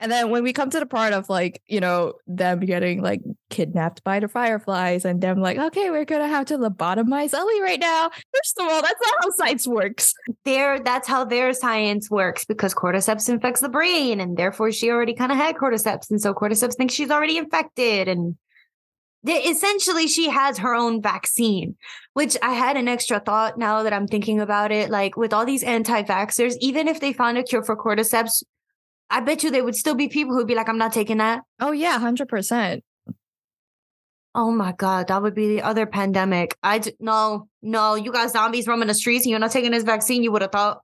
And 0.02 0.12
then 0.12 0.32
when 0.32 0.42
we 0.42 0.52
come 0.52 0.72
to 0.72 0.80
the 0.80 0.88
part 0.88 1.14
of 1.14 1.30
like, 1.30 1.62
you 1.68 1.80
know, 1.80 2.14
them 2.26 2.60
getting 2.62 3.04
like 3.04 3.22
kidnapped 3.52 4.04
by 4.04 4.20
the 4.20 4.28
fireflies 4.28 5.06
and 5.06 5.22
them 5.22 5.40
like, 5.40 5.60
okay, 5.60 5.92
we're 5.92 6.06
gonna 6.06 6.28
have 6.28 6.48
to 6.48 6.58
lobotomize 6.58 7.36
Ellie 7.36 7.62
right 7.62 7.80
now. 7.80 8.10
First 8.36 8.60
of 8.60 8.66
all, 8.68 8.82
that's 8.82 9.00
not 9.00 9.14
how 9.22 9.30
science 9.30 9.68
works. 9.68 10.16
There, 10.44 10.80
that's 10.80 11.08
how 11.08 11.24
their 11.24 11.54
science 11.54 12.10
works 12.10 12.46
because 12.46 12.74
cordyceps 12.74 13.30
infects 13.30 13.62
the 13.62 13.70
brain, 13.70 14.20
and 14.20 14.36
therefore 14.36 14.72
she 14.72 14.90
already 14.90 15.14
kind 15.14 15.32
of 15.32 15.38
had 15.38 15.56
cordyceps, 15.56 16.10
and 16.10 16.20
so 16.20 16.34
cordyceps 16.34 16.76
thinks 16.76 16.96
she's 16.96 17.12
already 17.12 17.38
infected, 17.38 18.08
and 18.08 18.38
essentially 19.28 20.08
she 20.08 20.30
has 20.30 20.58
her 20.58 20.74
own 20.74 21.00
vaccine. 21.00 21.76
Which 22.14 22.36
I 22.42 22.54
had 22.54 22.76
an 22.76 22.88
extra 22.88 23.20
thought 23.20 23.60
now 23.60 23.84
that 23.84 23.94
I'm 23.94 24.08
thinking 24.08 24.42
about 24.42 24.72
it. 24.72 24.90
Like 24.90 25.16
with 25.16 25.32
all 25.32 25.46
these 25.46 25.64
anti-vaxxers, 25.64 26.56
even 26.60 26.88
if 26.88 27.00
they 27.00 27.14
found 27.14 27.38
a 27.38 27.44
cure 27.44 27.64
for 27.64 27.78
cordyceps, 27.78 28.44
I 29.12 29.20
bet 29.20 29.44
you 29.44 29.52
there 29.52 29.64
would 29.64 29.76
still 29.76 29.96
be 29.96 30.08
people 30.08 30.34
who'd 30.34 30.48
be 30.48 30.56
like, 30.56 30.70
"I'm 30.70 30.78
not 30.78 30.94
taking 30.94 31.18
that." 31.18 31.42
Oh 31.60 31.72
yeah, 31.72 32.00
hundred 32.00 32.30
percent. 32.30 32.84
Oh 34.34 34.52
my 34.52 34.72
god, 34.72 35.10
that 35.10 35.22
would 35.22 35.36
be 35.36 35.48
the 35.50 35.62
other 35.62 35.86
pandemic. 35.86 36.56
I 36.64 36.80
d- 36.80 36.96
no, 37.00 37.50
no, 37.62 37.96
you 37.96 38.12
got 38.12 38.32
zombies 38.32 38.66
roaming 38.66 38.88
the 38.88 38.94
streets, 38.94 39.26
and 39.26 39.32
you're 39.32 39.40
not 39.40 39.52
taking 39.52 39.72
this 39.72 39.84
vaccine. 39.84 40.24
You 40.24 40.32
would 40.32 40.42
have 40.42 40.52
thought. 40.52 40.82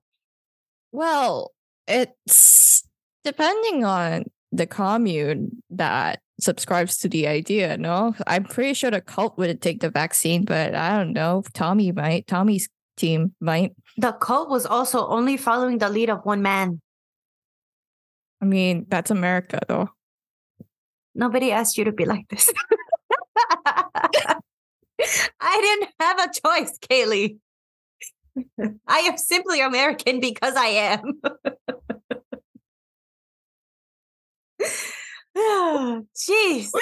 Well, 0.92 1.52
it's 1.86 2.84
depending 3.24 3.84
on 3.84 4.24
the 4.52 4.66
commune 4.66 5.62
that 5.70 6.20
subscribes 6.40 6.98
to 6.98 7.08
the 7.08 7.26
idea, 7.26 7.76
no? 7.76 8.14
I'm 8.26 8.44
pretty 8.44 8.74
sure 8.74 8.90
the 8.90 9.00
cult 9.00 9.36
wouldn't 9.38 9.60
take 9.60 9.80
the 9.80 9.90
vaccine, 9.90 10.44
but 10.44 10.74
I 10.74 10.96
don't 10.96 11.12
know. 11.12 11.42
Tommy 11.54 11.92
might. 11.92 12.26
Tommy's 12.26 12.68
team 12.96 13.34
might. 13.40 13.72
The 13.96 14.12
cult 14.12 14.50
was 14.50 14.66
also 14.66 15.06
only 15.08 15.36
following 15.36 15.78
the 15.78 15.88
lead 15.88 16.10
of 16.10 16.24
one 16.24 16.42
man. 16.42 16.80
I 18.40 18.44
mean, 18.44 18.86
that's 18.88 19.10
America 19.10 19.60
though. 19.68 19.90
Nobody 21.14 21.50
asked 21.50 21.76
you 21.76 21.84
to 21.84 21.92
be 21.92 22.04
like 22.04 22.28
this. 22.28 22.52
I 25.40 25.60
didn't 25.60 25.90
have 26.00 26.20
a 26.20 26.28
choice, 26.28 26.78
Kayley. 26.78 27.38
I 28.86 28.98
am 28.98 29.16
simply 29.16 29.60
American 29.60 30.20
because 30.20 30.54
I 30.54 30.66
am. 30.66 31.20
Jeez. 36.16 36.70